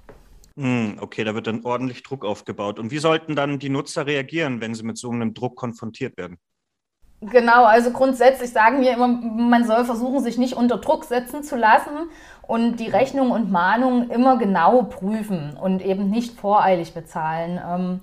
Hm, 0.58 0.98
okay, 1.00 1.24
da 1.24 1.34
wird 1.34 1.46
dann 1.46 1.64
ordentlich 1.64 2.02
Druck 2.02 2.24
aufgebaut. 2.24 2.78
Und 2.78 2.90
wie 2.90 2.98
sollten 2.98 3.36
dann 3.36 3.58
die 3.58 3.68
Nutzer 3.68 4.06
reagieren, 4.06 4.60
wenn 4.60 4.74
sie 4.74 4.84
mit 4.84 4.96
so 4.98 5.10
einem 5.10 5.34
Druck 5.34 5.56
konfrontiert 5.56 6.16
werden? 6.16 6.38
Genau, 7.22 7.64
also 7.64 7.92
grundsätzlich 7.92 8.50
sagen 8.50 8.82
wir 8.82 8.92
immer, 8.92 9.08
man 9.08 9.64
soll 9.64 9.84
versuchen, 9.86 10.20
sich 10.22 10.36
nicht 10.36 10.54
unter 10.54 10.76
Druck 10.78 11.04
setzen 11.04 11.42
zu 11.42 11.56
lassen 11.56 12.10
und 12.42 12.76
die 12.78 12.88
Rechnungen 12.88 13.32
und 13.32 13.50
Mahnungen 13.50 14.10
immer 14.10 14.36
genau 14.36 14.82
prüfen 14.82 15.56
und 15.56 15.82
eben 15.82 16.10
nicht 16.10 16.38
voreilig 16.38 16.92
bezahlen. 16.92 17.58
Ähm, 17.66 18.00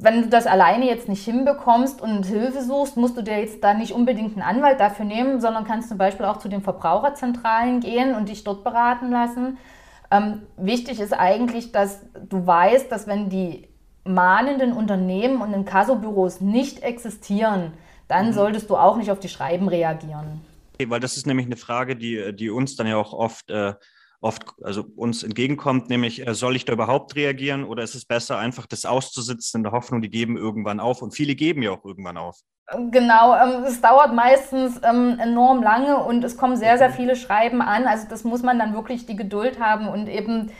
wenn 0.00 0.22
du 0.22 0.28
das 0.28 0.46
alleine 0.48 0.86
jetzt 0.86 1.08
nicht 1.08 1.24
hinbekommst 1.24 2.00
und 2.02 2.26
Hilfe 2.26 2.62
suchst, 2.62 2.96
musst 2.96 3.16
du 3.16 3.22
dir 3.22 3.38
jetzt 3.38 3.62
da 3.62 3.74
nicht 3.74 3.92
unbedingt 3.92 4.32
einen 4.32 4.42
Anwalt 4.42 4.80
dafür 4.80 5.04
nehmen, 5.04 5.40
sondern 5.40 5.64
kannst 5.64 5.88
zum 5.88 5.98
Beispiel 5.98 6.26
auch 6.26 6.38
zu 6.38 6.48
den 6.48 6.62
Verbraucherzentralen 6.62 7.80
gehen 7.80 8.16
und 8.16 8.28
dich 8.28 8.42
dort 8.42 8.64
beraten 8.64 9.10
lassen. 9.10 9.58
Ähm, 10.10 10.42
wichtig 10.56 11.00
ist 11.00 11.12
eigentlich, 11.12 11.72
dass 11.72 12.00
du 12.28 12.46
weißt, 12.46 12.90
dass 12.90 13.06
wenn 13.06 13.28
die 13.28 13.68
mahnenden 14.04 14.72
Unternehmen 14.72 15.42
und 15.42 15.52
Inkassobüros 15.52 16.40
nicht 16.40 16.82
existieren, 16.82 17.72
dann 18.08 18.28
mhm. 18.28 18.32
solltest 18.32 18.70
du 18.70 18.76
auch 18.76 18.96
nicht 18.96 19.10
auf 19.10 19.18
die 19.18 19.28
Schreiben 19.28 19.68
reagieren. 19.68 20.40
Okay, 20.74 20.90
weil 20.90 21.00
das 21.00 21.16
ist 21.16 21.26
nämlich 21.26 21.46
eine 21.46 21.56
Frage, 21.56 21.96
die, 21.96 22.34
die 22.34 22.50
uns 22.50 22.76
dann 22.76 22.86
ja 22.86 22.96
auch 22.96 23.12
oft 23.12 23.50
äh, 23.50 23.74
oft 24.26 24.44
also 24.62 24.84
uns 24.96 25.22
entgegenkommt, 25.22 25.88
nämlich 25.88 26.26
äh, 26.26 26.34
soll 26.34 26.56
ich 26.56 26.64
da 26.64 26.72
überhaupt 26.72 27.14
reagieren 27.16 27.64
oder 27.64 27.82
ist 27.82 27.94
es 27.94 28.04
besser, 28.04 28.38
einfach 28.38 28.66
das 28.66 28.84
auszusitzen 28.84 29.60
in 29.60 29.62
der 29.62 29.72
Hoffnung, 29.72 30.02
die 30.02 30.10
geben 30.10 30.36
irgendwann 30.36 30.80
auf 30.80 31.00
und 31.00 31.12
viele 31.12 31.34
geben 31.34 31.62
ja 31.62 31.70
auch 31.70 31.84
irgendwann 31.84 32.16
auf. 32.16 32.40
Genau, 32.90 33.36
ähm, 33.36 33.62
es 33.64 33.80
dauert 33.80 34.12
meistens 34.12 34.80
ähm, 34.82 35.18
enorm 35.20 35.62
lange 35.62 35.98
und 35.98 36.24
es 36.24 36.36
kommen 36.36 36.56
sehr, 36.56 36.78
sehr 36.78 36.90
viele 36.90 37.14
Schreiben 37.14 37.62
an. 37.62 37.86
Also 37.86 38.08
das 38.10 38.24
muss 38.24 38.42
man 38.42 38.58
dann 38.58 38.74
wirklich 38.74 39.06
die 39.06 39.14
Geduld 39.14 39.60
haben 39.60 39.86
und 39.86 40.08
eben 40.08 40.50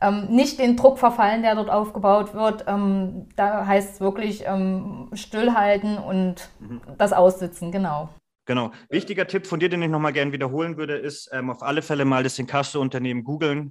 ähm, 0.00 0.28
nicht 0.30 0.58
den 0.58 0.76
Druck 0.76 0.98
verfallen, 0.98 1.42
der 1.42 1.54
dort 1.54 1.68
aufgebaut 1.68 2.32
wird. 2.32 2.64
Ähm, 2.66 3.28
da 3.36 3.66
heißt 3.66 3.94
es 3.94 4.00
wirklich 4.00 4.44
ähm, 4.46 5.10
stillhalten 5.12 5.98
und 5.98 6.48
mhm. 6.60 6.80
das 6.96 7.12
Aussitzen, 7.12 7.70
genau. 7.70 8.08
Genau. 8.50 8.72
Wichtiger 8.88 9.28
Tipp 9.28 9.46
von 9.46 9.60
dir, 9.60 9.68
den 9.68 9.80
ich 9.80 9.88
nochmal 9.88 10.12
gerne 10.12 10.32
wiederholen 10.32 10.76
würde, 10.76 10.96
ist 10.96 11.30
ähm, 11.32 11.50
auf 11.50 11.62
alle 11.62 11.82
Fälle 11.82 12.04
mal 12.04 12.24
das 12.24 12.36
Inkasso-Unternehmen 12.36 13.22
googeln, 13.22 13.70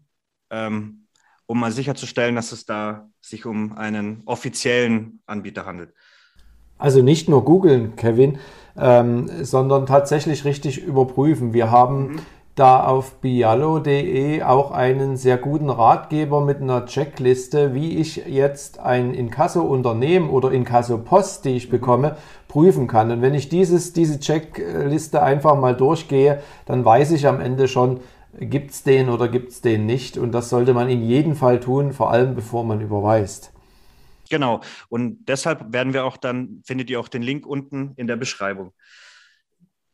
ähm, 0.52 1.06
um 1.48 1.60
mal 1.60 1.74
sicherzustellen, 1.74 2.34
dass 2.36 2.54
es 2.54 2.66
da 2.66 3.10
sich 3.20 3.46
um 3.46 3.74
einen 3.74 4.22
offiziellen 4.26 5.20
Anbieter 5.26 5.66
handelt. 5.66 5.94
Also 6.78 7.02
nicht 7.02 7.28
nur 7.28 7.44
googeln, 7.44 7.98
Kevin, 7.98 8.40
ähm, 8.78 9.30
sondern 9.44 9.86
tatsächlich 9.86 10.46
richtig 10.46 10.82
überprüfen. 10.82 11.52
Wir 11.54 11.72
haben 11.72 12.14
mhm 12.14 12.20
da 12.60 12.84
auf 12.84 13.22
biallo.de 13.22 14.44
auch 14.44 14.72
einen 14.72 15.16
sehr 15.16 15.38
guten 15.38 15.70
Ratgeber 15.70 16.42
mit 16.42 16.62
einer 16.62 16.86
Checkliste, 16.86 17.74
wie 17.74 17.98
ich 17.98 18.18
jetzt 18.28 18.80
ein 18.80 19.14
Inkasso-Unternehmen 19.14 20.30
oder 20.30 20.52
Inkasso-Post, 20.52 21.46
die 21.46 21.56
ich 21.56 21.70
bekomme, 21.70 22.18
prüfen 22.50 22.88
kann. 22.88 23.12
Und 23.12 23.22
wenn 23.22 23.34
ich 23.34 23.48
dieses, 23.48 23.94
diese 23.94 24.20
Checkliste 24.20 25.24
einfach 25.24 25.58
mal 25.58 25.76
durchgehe, 25.76 26.42
dann 26.66 26.84
weiß 26.84 27.12
ich 27.12 27.28
am 27.28 27.40
Ende 27.40 27.70
schon, 27.70 28.02
gibt 28.38 28.72
es 28.72 28.84
den 28.84 29.10
oder 29.10 29.30
gibt 29.30 29.52
es 29.52 29.62
den 29.62 29.86
nicht. 29.86 30.18
Und 30.18 30.34
das 30.34 30.50
sollte 30.50 30.74
man 30.74 30.90
in 30.90 31.02
jedem 31.02 31.36
Fall 31.36 31.62
tun, 31.62 31.94
vor 31.94 32.12
allem 32.12 32.36
bevor 32.36 32.66
man 32.66 32.82
überweist. 32.82 33.54
Genau. 34.30 34.62
Und 34.90 35.26
deshalb 35.28 35.72
werden 35.74 35.94
wir 35.94 36.06
auch 36.06 36.18
dann, 36.18 36.62
findet 36.66 36.90
ihr 36.90 37.00
auch 37.00 37.08
den 37.08 37.22
Link 37.22 37.46
unten 37.46 37.94
in 37.96 38.08
der 38.08 38.16
Beschreibung. 38.16 38.74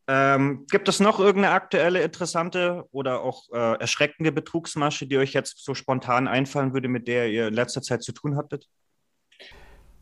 Ähm, 0.08 0.66
gibt 0.70 0.88
es 0.88 1.00
noch 1.00 1.18
irgendeine 1.18 1.54
aktuelle, 1.54 2.02
interessante 2.02 2.84
oder 2.92 3.22
auch 3.22 3.42
äh, 3.52 3.80
erschreckende 3.80 4.30
Betrugsmasche, 4.30 5.06
die 5.06 5.18
euch 5.18 5.32
jetzt 5.32 5.64
so 5.64 5.74
spontan 5.74 6.28
einfallen 6.28 6.72
würde, 6.72 6.88
mit 6.88 7.08
der 7.08 7.28
ihr 7.28 7.48
in 7.48 7.54
letzter 7.54 7.82
Zeit 7.82 8.02
zu 8.04 8.12
tun 8.12 8.36
hattet? 8.36 8.68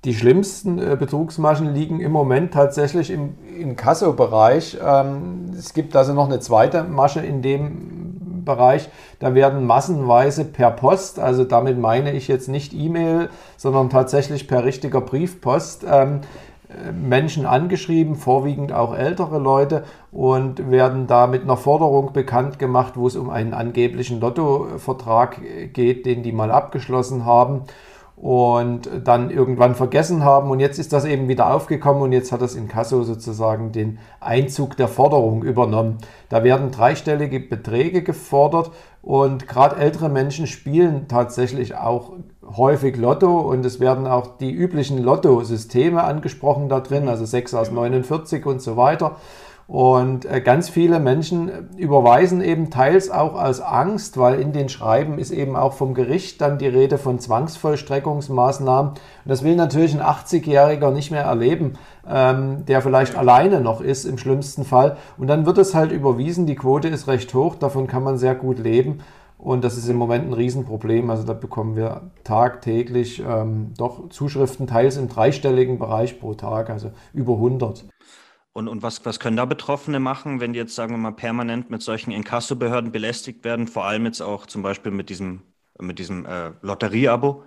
Die 0.04 0.14
schlimmsten 0.14 0.78
äh, 0.78 0.96
Betrugsmaschen 0.98 1.72
liegen 1.72 2.00
im 2.00 2.12
Moment 2.12 2.52
tatsächlich 2.52 3.10
im 3.10 3.38
Inkasso-Bereich. 3.58 4.76
Ähm, 4.84 5.54
es 5.58 5.72
gibt 5.72 5.96
also 5.96 6.12
noch 6.12 6.26
eine 6.26 6.40
zweite 6.40 6.84
Masche 6.84 7.20
in 7.20 7.40
dem 7.40 8.44
Bereich. 8.44 8.90
Da 9.20 9.34
werden 9.34 9.64
massenweise 9.64 10.44
per 10.44 10.70
Post, 10.70 11.18
also 11.18 11.44
damit 11.44 11.78
meine 11.78 12.12
ich 12.12 12.28
jetzt 12.28 12.48
nicht 12.48 12.74
E-Mail, 12.74 13.30
sondern 13.56 13.88
tatsächlich 13.88 14.46
per 14.46 14.64
richtiger 14.64 15.00
Briefpost, 15.00 15.86
ähm, 15.88 16.20
Menschen 16.92 17.46
angeschrieben, 17.46 18.16
vorwiegend 18.16 18.72
auch 18.72 18.96
ältere 18.96 19.38
Leute, 19.38 19.84
und 20.12 20.70
werden 20.70 21.06
da 21.06 21.26
mit 21.26 21.42
einer 21.42 21.56
Forderung 21.56 22.12
bekannt 22.12 22.58
gemacht, 22.58 22.94
wo 22.96 23.06
es 23.06 23.16
um 23.16 23.30
einen 23.30 23.54
angeblichen 23.54 24.20
Lottovertrag 24.20 25.40
geht, 25.72 26.06
den 26.06 26.22
die 26.22 26.32
mal 26.32 26.50
abgeschlossen 26.50 27.24
haben 27.24 27.62
und 28.16 28.88
dann 29.04 29.30
irgendwann 29.30 29.74
vergessen 29.74 30.24
haben. 30.24 30.50
Und 30.50 30.60
jetzt 30.60 30.78
ist 30.78 30.92
das 30.92 31.04
eben 31.04 31.28
wieder 31.28 31.52
aufgekommen 31.52 32.02
und 32.02 32.12
jetzt 32.12 32.32
hat 32.32 32.42
das 32.42 32.54
Inkasso 32.54 33.02
sozusagen 33.02 33.72
den 33.72 33.98
Einzug 34.20 34.76
der 34.76 34.88
Forderung 34.88 35.42
übernommen. 35.42 35.98
Da 36.28 36.44
werden 36.44 36.70
dreistellige 36.70 37.40
Beträge 37.40 38.02
gefordert 38.02 38.70
und 39.02 39.48
gerade 39.48 39.76
ältere 39.76 40.08
Menschen 40.08 40.46
spielen 40.46 41.08
tatsächlich 41.08 41.76
auch 41.76 42.12
häufig 42.56 42.96
Lotto 42.96 43.40
und 43.40 43.64
es 43.66 43.80
werden 43.80 44.06
auch 44.06 44.38
die 44.38 44.52
üblichen 44.52 45.02
Lotto-Systeme 45.02 46.02
angesprochen 46.02 46.68
da 46.68 46.80
drin, 46.80 47.08
also 47.08 47.24
6 47.24 47.54
aus 47.54 47.70
49 47.70 48.46
und 48.46 48.62
so 48.62 48.76
weiter. 48.76 49.16
Und 49.66 50.26
äh, 50.26 50.42
ganz 50.42 50.68
viele 50.68 51.00
Menschen 51.00 51.70
überweisen 51.78 52.42
eben 52.42 52.70
teils 52.70 53.10
auch 53.10 53.34
aus 53.34 53.60
Angst, 53.60 54.18
weil 54.18 54.38
in 54.38 54.52
den 54.52 54.68
Schreiben 54.68 55.18
ist 55.18 55.30
eben 55.30 55.56
auch 55.56 55.72
vom 55.72 55.94
Gericht 55.94 56.40
dann 56.42 56.58
die 56.58 56.68
Rede 56.68 56.98
von 56.98 57.18
Zwangsvollstreckungsmaßnahmen. 57.18 58.90
Und 58.90 58.98
das 59.24 59.42
will 59.42 59.56
natürlich 59.56 59.94
ein 59.94 60.02
80-Jähriger 60.02 60.90
nicht 60.90 61.10
mehr 61.10 61.24
erleben, 61.24 61.74
ähm, 62.06 62.66
der 62.66 62.82
vielleicht 62.82 63.16
alleine 63.16 63.62
noch 63.62 63.80
ist 63.80 64.04
im 64.04 64.18
schlimmsten 64.18 64.64
Fall. 64.64 64.98
Und 65.16 65.28
dann 65.28 65.46
wird 65.46 65.56
es 65.56 65.74
halt 65.74 65.92
überwiesen, 65.92 66.44
die 66.46 66.56
Quote 66.56 66.88
ist 66.88 67.08
recht 67.08 67.32
hoch, 67.32 67.54
davon 67.54 67.86
kann 67.86 68.04
man 68.04 68.18
sehr 68.18 68.34
gut 68.34 68.58
leben. 68.58 68.98
Und 69.38 69.64
das 69.64 69.76
ist 69.76 69.88
im 69.88 69.96
Moment 69.96 70.26
ein 70.26 70.32
Riesenproblem. 70.32 71.10
Also 71.10 71.24
da 71.24 71.32
bekommen 71.32 71.76
wir 71.76 72.10
tagtäglich 72.22 73.22
ähm, 73.26 73.72
doch 73.76 74.08
Zuschriften, 74.10 74.66
teils 74.66 74.96
im 74.96 75.08
dreistelligen 75.08 75.78
Bereich 75.78 76.20
pro 76.20 76.34
Tag, 76.34 76.70
also 76.70 76.92
über 77.12 77.34
100. 77.34 77.84
Und, 78.54 78.68
und 78.68 78.82
was, 78.82 79.04
was 79.04 79.20
können 79.20 79.36
da 79.36 79.44
Betroffene 79.44 80.00
machen, 80.00 80.40
wenn 80.40 80.52
die 80.54 80.58
jetzt, 80.60 80.74
sagen 80.76 80.94
wir 80.94 80.98
mal, 80.98 81.12
permanent 81.12 81.70
mit 81.70 81.82
solchen 81.82 82.12
Inkassobehörden 82.12 82.92
belästigt 82.92 83.44
werden, 83.44 83.66
vor 83.68 83.84
allem 83.84 84.06
jetzt 84.06 84.22
auch 84.22 84.46
zum 84.46 84.62
Beispiel 84.62 84.92
mit 84.92 85.10
diesem, 85.10 85.42
mit 85.80 85.98
diesem 85.98 86.24
äh, 86.26 86.52
Lotterieabo? 86.62 87.44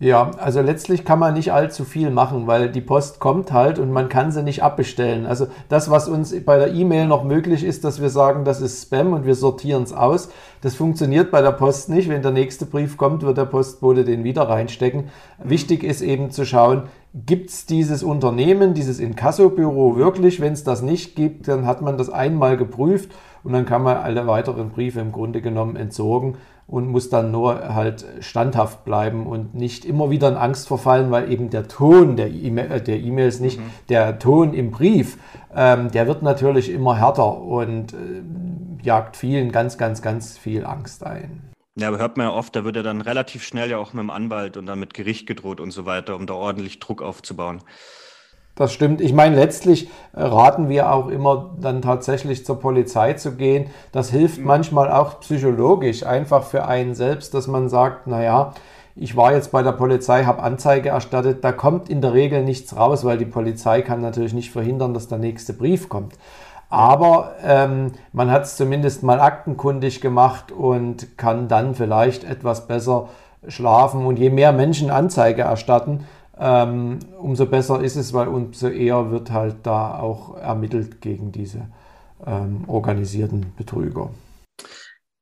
Ja, 0.00 0.30
also 0.38 0.60
letztlich 0.60 1.04
kann 1.04 1.18
man 1.18 1.34
nicht 1.34 1.52
allzu 1.52 1.84
viel 1.84 2.10
machen, 2.10 2.46
weil 2.46 2.70
die 2.70 2.80
Post 2.80 3.18
kommt 3.18 3.50
halt 3.50 3.80
und 3.80 3.90
man 3.90 4.08
kann 4.08 4.30
sie 4.30 4.44
nicht 4.44 4.62
abbestellen. 4.62 5.26
Also 5.26 5.48
das, 5.68 5.90
was 5.90 6.06
uns 6.06 6.32
bei 6.44 6.56
der 6.56 6.72
E-Mail 6.72 7.08
noch 7.08 7.24
möglich 7.24 7.64
ist, 7.64 7.82
dass 7.82 8.00
wir 8.00 8.08
sagen, 8.08 8.44
das 8.44 8.60
ist 8.60 8.80
Spam 8.80 9.12
und 9.12 9.26
wir 9.26 9.34
sortieren 9.34 9.82
es 9.82 9.92
aus, 9.92 10.28
das 10.60 10.76
funktioniert 10.76 11.32
bei 11.32 11.42
der 11.42 11.50
Post 11.50 11.88
nicht. 11.88 12.08
Wenn 12.08 12.22
der 12.22 12.30
nächste 12.30 12.64
Brief 12.64 12.96
kommt, 12.96 13.24
wird 13.24 13.38
der 13.38 13.46
Postbote 13.46 14.04
den 14.04 14.22
wieder 14.22 14.42
reinstecken. 14.42 15.08
Wichtig 15.42 15.82
ist 15.82 16.00
eben 16.00 16.30
zu 16.30 16.44
schauen, 16.44 16.84
gibt 17.12 17.50
es 17.50 17.66
dieses 17.66 18.04
Unternehmen, 18.04 18.74
dieses 18.74 19.00
Inkassobüro 19.00 19.96
wirklich? 19.96 20.40
Wenn 20.40 20.52
es 20.52 20.62
das 20.62 20.80
nicht 20.80 21.16
gibt, 21.16 21.48
dann 21.48 21.66
hat 21.66 21.82
man 21.82 21.98
das 21.98 22.08
einmal 22.08 22.56
geprüft 22.56 23.10
und 23.42 23.52
dann 23.52 23.66
kann 23.66 23.82
man 23.82 23.96
alle 23.96 24.28
weiteren 24.28 24.70
Briefe 24.70 25.00
im 25.00 25.10
Grunde 25.10 25.42
genommen 25.42 25.74
entsorgen 25.74 26.36
und 26.68 26.86
muss 26.86 27.08
dann 27.08 27.30
nur 27.30 27.74
halt 27.74 28.04
standhaft 28.20 28.84
bleiben 28.84 29.26
und 29.26 29.54
nicht 29.54 29.86
immer 29.86 30.10
wieder 30.10 30.28
in 30.28 30.36
Angst 30.36 30.68
verfallen, 30.68 31.10
weil 31.10 31.32
eben 31.32 31.48
der 31.48 31.66
Ton 31.66 32.16
der 32.16 32.28
äh, 32.28 32.98
E-Mails 32.98 33.40
nicht, 33.40 33.58
mhm. 33.58 33.70
der 33.88 34.18
Ton 34.18 34.52
im 34.52 34.70
Brief, 34.70 35.16
ähm, 35.56 35.90
der 35.90 36.06
wird 36.06 36.22
natürlich 36.22 36.70
immer 36.70 36.96
härter 36.96 37.38
und 37.38 37.94
äh, 37.94 37.96
jagt 38.82 39.16
vielen 39.16 39.50
ganz, 39.50 39.78
ganz, 39.78 40.02
ganz 40.02 40.36
viel 40.36 40.66
Angst 40.66 41.04
ein. 41.04 41.42
Ja, 41.74 41.88
aber 41.88 41.98
hört 41.98 42.18
man 42.18 42.26
ja 42.26 42.32
oft, 42.32 42.54
da 42.54 42.64
wird 42.64 42.76
ja 42.76 42.82
dann 42.82 43.00
relativ 43.00 43.44
schnell 43.44 43.70
ja 43.70 43.78
auch 43.78 43.94
mit 43.94 44.02
dem 44.02 44.10
Anwalt 44.10 44.56
und 44.58 44.66
dann 44.66 44.78
mit 44.78 44.92
Gericht 44.92 45.26
gedroht 45.26 45.60
und 45.60 45.70
so 45.70 45.86
weiter, 45.86 46.16
um 46.16 46.26
da 46.26 46.34
ordentlich 46.34 46.80
Druck 46.80 47.00
aufzubauen. 47.00 47.62
Das 48.58 48.72
stimmt. 48.72 49.00
Ich 49.00 49.12
meine, 49.12 49.36
letztlich 49.36 49.88
äh, 50.14 50.20
raten 50.20 50.68
wir 50.68 50.92
auch 50.92 51.06
immer 51.06 51.50
dann 51.60 51.80
tatsächlich 51.80 52.44
zur 52.44 52.58
Polizei 52.58 53.12
zu 53.12 53.36
gehen. 53.36 53.70
Das 53.92 54.10
hilft 54.10 54.40
mhm. 54.40 54.46
manchmal 54.46 54.90
auch 54.90 55.20
psychologisch, 55.20 56.04
einfach 56.04 56.42
für 56.42 56.66
einen 56.66 56.96
selbst, 56.96 57.34
dass 57.34 57.46
man 57.46 57.68
sagt, 57.68 58.08
naja, 58.08 58.54
ich 58.96 59.16
war 59.16 59.32
jetzt 59.32 59.52
bei 59.52 59.62
der 59.62 59.70
Polizei, 59.70 60.24
habe 60.24 60.42
Anzeige 60.42 60.88
erstattet, 60.88 61.44
da 61.44 61.52
kommt 61.52 61.88
in 61.88 62.00
der 62.00 62.14
Regel 62.14 62.42
nichts 62.42 62.76
raus, 62.76 63.04
weil 63.04 63.16
die 63.16 63.26
Polizei 63.26 63.80
kann 63.80 64.00
natürlich 64.00 64.32
nicht 64.32 64.50
verhindern, 64.50 64.92
dass 64.92 65.06
der 65.06 65.18
nächste 65.18 65.52
Brief 65.52 65.88
kommt. 65.88 66.14
Aber 66.68 67.36
ähm, 67.44 67.92
man 68.12 68.28
hat 68.28 68.42
es 68.42 68.56
zumindest 68.56 69.04
mal 69.04 69.20
aktenkundig 69.20 70.00
gemacht 70.00 70.50
und 70.50 71.16
kann 71.16 71.46
dann 71.46 71.76
vielleicht 71.76 72.24
etwas 72.24 72.66
besser 72.66 73.08
schlafen. 73.46 74.04
Und 74.04 74.18
je 74.18 74.30
mehr 74.30 74.50
Menschen 74.50 74.90
Anzeige 74.90 75.42
erstatten, 75.42 76.06
ähm, 76.38 76.98
umso 77.18 77.46
besser 77.46 77.80
ist 77.80 77.96
es, 77.96 78.12
weil 78.12 78.28
umso 78.28 78.68
eher 78.68 79.10
wird 79.10 79.30
halt 79.30 79.56
da 79.64 79.98
auch 79.98 80.36
ermittelt 80.36 81.00
gegen 81.00 81.32
diese 81.32 81.68
ähm, 82.26 82.64
organisierten 82.68 83.54
Betrüger. 83.56 84.10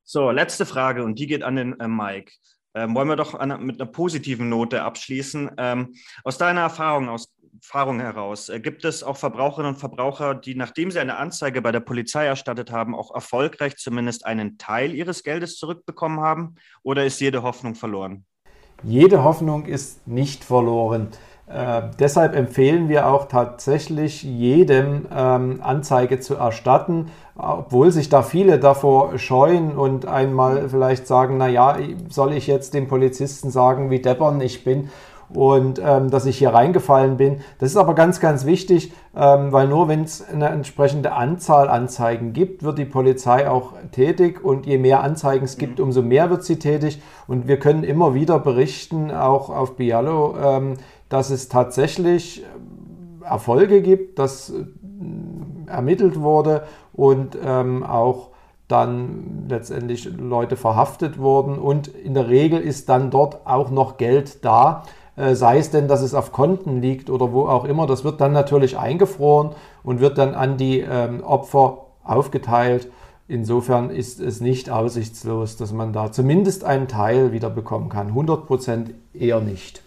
So, 0.04 0.30
letzte 0.30 0.66
Frage 0.66 1.04
und 1.04 1.18
die 1.18 1.26
geht 1.26 1.42
an 1.42 1.56
den 1.56 1.80
äh, 1.80 1.88
Mike. 1.88 2.32
Ähm, 2.74 2.94
wollen 2.94 3.08
wir 3.08 3.16
doch 3.16 3.34
an, 3.34 3.64
mit 3.64 3.80
einer 3.80 3.90
positiven 3.90 4.48
Note 4.48 4.82
abschließen. 4.82 5.50
Ähm, 5.56 5.94
aus 6.24 6.38
deiner 6.38 6.60
Erfahrung, 6.60 7.08
aus 7.08 7.32
Erfahrung 7.62 8.00
heraus, 8.00 8.48
äh, 8.48 8.60
gibt 8.60 8.84
es 8.84 9.02
auch 9.02 9.16
Verbraucherinnen 9.16 9.74
und 9.74 9.80
Verbraucher, 9.80 10.34
die, 10.34 10.54
nachdem 10.54 10.90
sie 10.90 11.00
eine 11.00 11.16
Anzeige 11.16 11.62
bei 11.62 11.72
der 11.72 11.80
Polizei 11.80 12.26
erstattet 12.26 12.70
haben, 12.70 12.94
auch 12.94 13.14
erfolgreich 13.14 13.76
zumindest 13.76 14.26
einen 14.26 14.58
Teil 14.58 14.94
ihres 14.94 15.22
Geldes 15.22 15.56
zurückbekommen 15.56 16.20
haben? 16.20 16.56
Oder 16.82 17.06
ist 17.06 17.20
jede 17.20 17.42
Hoffnung 17.42 17.74
verloren? 17.74 18.26
Jede 18.82 19.24
Hoffnung 19.24 19.64
ist 19.66 20.06
nicht 20.06 20.44
verloren. 20.44 21.08
Äh, 21.48 21.82
deshalb 22.00 22.34
empfehlen 22.34 22.88
wir 22.88 23.06
auch 23.08 23.28
tatsächlich 23.28 24.24
jedem 24.24 25.06
ähm, 25.14 25.60
Anzeige 25.62 26.18
zu 26.18 26.34
erstatten, 26.34 27.10
obwohl 27.36 27.92
sich 27.92 28.08
da 28.08 28.22
viele 28.22 28.58
davor 28.58 29.16
scheuen 29.18 29.76
und 29.76 30.06
einmal 30.06 30.68
vielleicht 30.68 31.06
sagen, 31.06 31.36
na 31.38 31.46
ja, 31.46 31.78
soll 32.08 32.32
ich 32.32 32.48
jetzt 32.48 32.74
dem 32.74 32.88
Polizisten 32.88 33.50
sagen, 33.50 33.90
wie 33.90 34.00
deppern 34.00 34.40
ich 34.40 34.64
bin? 34.64 34.90
Und 35.28 35.80
ähm, 35.82 36.10
dass 36.10 36.26
ich 36.26 36.38
hier 36.38 36.50
reingefallen 36.50 37.16
bin. 37.16 37.40
Das 37.58 37.70
ist 37.70 37.76
aber 37.76 37.94
ganz, 37.94 38.20
ganz 38.20 38.46
wichtig, 38.46 38.92
ähm, 39.16 39.52
weil 39.52 39.68
nur 39.68 39.88
wenn 39.88 40.02
es 40.02 40.26
eine 40.26 40.48
entsprechende 40.48 41.12
Anzahl 41.12 41.68
Anzeigen 41.68 42.32
gibt, 42.32 42.62
wird 42.62 42.78
die 42.78 42.84
Polizei 42.84 43.48
auch 43.48 43.72
tätig. 43.92 44.44
Und 44.44 44.66
je 44.66 44.78
mehr 44.78 45.02
Anzeigen 45.02 45.44
es 45.44 45.58
gibt, 45.58 45.80
umso 45.80 46.02
mehr 46.02 46.30
wird 46.30 46.44
sie 46.44 46.58
tätig. 46.58 47.02
Und 47.26 47.48
wir 47.48 47.58
können 47.58 47.82
immer 47.82 48.14
wieder 48.14 48.38
berichten, 48.38 49.10
auch 49.10 49.50
auf 49.50 49.76
Bialo, 49.76 50.36
ähm, 50.42 50.74
dass 51.08 51.30
es 51.30 51.48
tatsächlich 51.48 52.44
Erfolge 53.24 53.82
gibt, 53.82 54.18
dass 54.18 54.50
äh, 54.50 54.64
ermittelt 55.66 56.20
wurde 56.20 56.62
und 56.92 57.36
ähm, 57.44 57.82
auch 57.82 58.28
dann 58.68 59.46
letztendlich 59.48 60.04
Leute 60.04 60.56
verhaftet 60.56 61.18
wurden. 61.18 61.58
Und 61.58 61.88
in 61.88 62.14
der 62.14 62.28
Regel 62.28 62.60
ist 62.60 62.88
dann 62.88 63.10
dort 63.10 63.46
auch 63.46 63.70
noch 63.70 63.96
Geld 63.96 64.44
da, 64.44 64.82
sei 65.16 65.58
es 65.58 65.70
denn, 65.70 65.88
dass 65.88 66.02
es 66.02 66.14
auf 66.14 66.32
Konten 66.32 66.80
liegt 66.80 67.08
oder 67.10 67.32
wo 67.32 67.46
auch 67.46 67.64
immer, 67.64 67.86
das 67.86 68.04
wird 68.04 68.20
dann 68.20 68.32
natürlich 68.32 68.78
eingefroren 68.78 69.54
und 69.82 70.00
wird 70.00 70.18
dann 70.18 70.34
an 70.34 70.56
die 70.58 70.80
ähm, 70.80 71.22
Opfer 71.24 71.86
aufgeteilt. 72.04 72.90
Insofern 73.28 73.90
ist 73.90 74.20
es 74.20 74.40
nicht 74.40 74.70
aussichtslos, 74.70 75.56
dass 75.56 75.72
man 75.72 75.92
da 75.92 76.12
zumindest 76.12 76.64
einen 76.64 76.86
Teil 76.86 77.32
wieder 77.32 77.50
bekommen 77.50 77.88
kann. 77.88 78.08
100 78.08 78.46
Prozent 78.46 78.94
eher 79.12 79.40
nicht. 79.40 79.82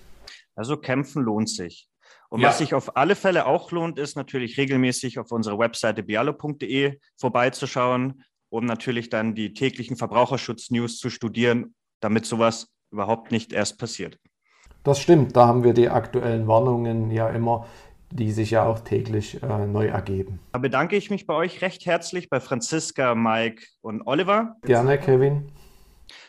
Also 0.56 0.76
kämpfen 0.76 1.24
lohnt 1.24 1.50
sich. 1.50 1.88
Und 2.30 2.42
ja. 2.42 2.50
was 2.50 2.58
sich 2.58 2.74
auf 2.74 2.98
alle 2.98 3.16
Fälle 3.16 3.46
auch 3.46 3.72
lohnt, 3.72 3.98
ist 3.98 4.16
natürlich 4.16 4.58
regelmäßig 4.58 5.20
auf 5.20 5.32
unserer 5.32 5.58
Webseite 5.58 6.04
bialo.de 6.04 7.00
vorbeizuschauen, 7.18 8.24
um 8.50 8.66
natürlich 8.66 9.10
dann 9.10 9.36
die 9.36 9.54
täglichen 9.54 9.96
Verbraucherschutz-News 9.96 10.98
zu 10.98 11.10
studieren, 11.10 11.76
damit 12.02 12.26
sowas 12.26 12.68
überhaupt 12.92 13.32
nicht 13.32 13.54
erst 13.54 13.80
passiert. 13.80 14.20
Das 14.84 15.00
stimmt, 15.00 15.36
da 15.36 15.48
haben 15.48 15.64
wir 15.64 15.74
die 15.74 15.90
aktuellen 15.90 16.48
Warnungen 16.48 17.12
ja 17.12 17.30
immer, 17.30 17.66
die 18.12 18.32
sich 18.32 18.52
ja 18.52 18.66
auch 18.66 18.80
täglich 18.80 19.42
äh, 19.44 19.68
neu 19.68 19.88
ergeben. 19.88 20.40
Da 20.54 20.60
bedanke 20.60 20.96
ich 20.96 21.10
mich 21.10 21.28
bei 21.28 21.34
euch 21.34 21.62
recht 21.62 21.86
herzlich, 21.86 22.30
bei 22.30 22.40
Franziska, 22.40 23.14
Mike 23.14 23.64
und 23.82 24.02
Oliver. 24.08 24.56
Gerne, 24.64 24.98
Kevin. 24.98 25.52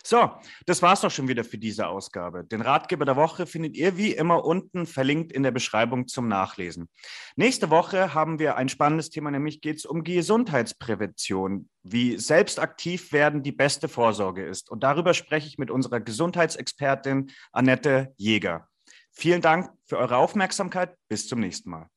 So, 0.02 0.30
das 0.66 0.82
war's 0.82 1.00
doch 1.00 1.10
schon 1.10 1.28
wieder 1.28 1.44
für 1.44 1.58
diese 1.58 1.86
Ausgabe. 1.86 2.44
Den 2.44 2.60
Ratgeber 2.60 3.04
der 3.04 3.16
Woche 3.16 3.46
findet 3.46 3.76
ihr 3.76 3.96
wie 3.96 4.12
immer 4.12 4.44
unten 4.44 4.86
verlinkt 4.86 5.32
in 5.32 5.42
der 5.42 5.50
Beschreibung 5.50 6.08
zum 6.08 6.28
Nachlesen. 6.28 6.88
Nächste 7.36 7.70
Woche 7.70 8.14
haben 8.14 8.38
wir 8.38 8.56
ein 8.56 8.68
spannendes 8.68 9.10
Thema, 9.10 9.30
nämlich 9.30 9.60
geht 9.60 9.78
es 9.78 9.86
um 9.86 10.04
Gesundheitsprävention, 10.04 11.68
wie 11.82 12.18
selbst 12.18 12.58
aktiv 12.58 13.12
werden 13.12 13.42
die 13.42 13.52
beste 13.52 13.88
Vorsorge 13.88 14.44
ist. 14.44 14.70
Und 14.70 14.82
darüber 14.82 15.14
spreche 15.14 15.48
ich 15.48 15.58
mit 15.58 15.70
unserer 15.70 16.00
Gesundheitsexpertin 16.00 17.30
Annette 17.52 18.14
Jäger. 18.16 18.68
Vielen 19.12 19.42
Dank 19.42 19.70
für 19.86 19.98
eure 19.98 20.16
Aufmerksamkeit. 20.16 20.96
Bis 21.08 21.28
zum 21.28 21.40
nächsten 21.40 21.70
Mal. 21.70 21.88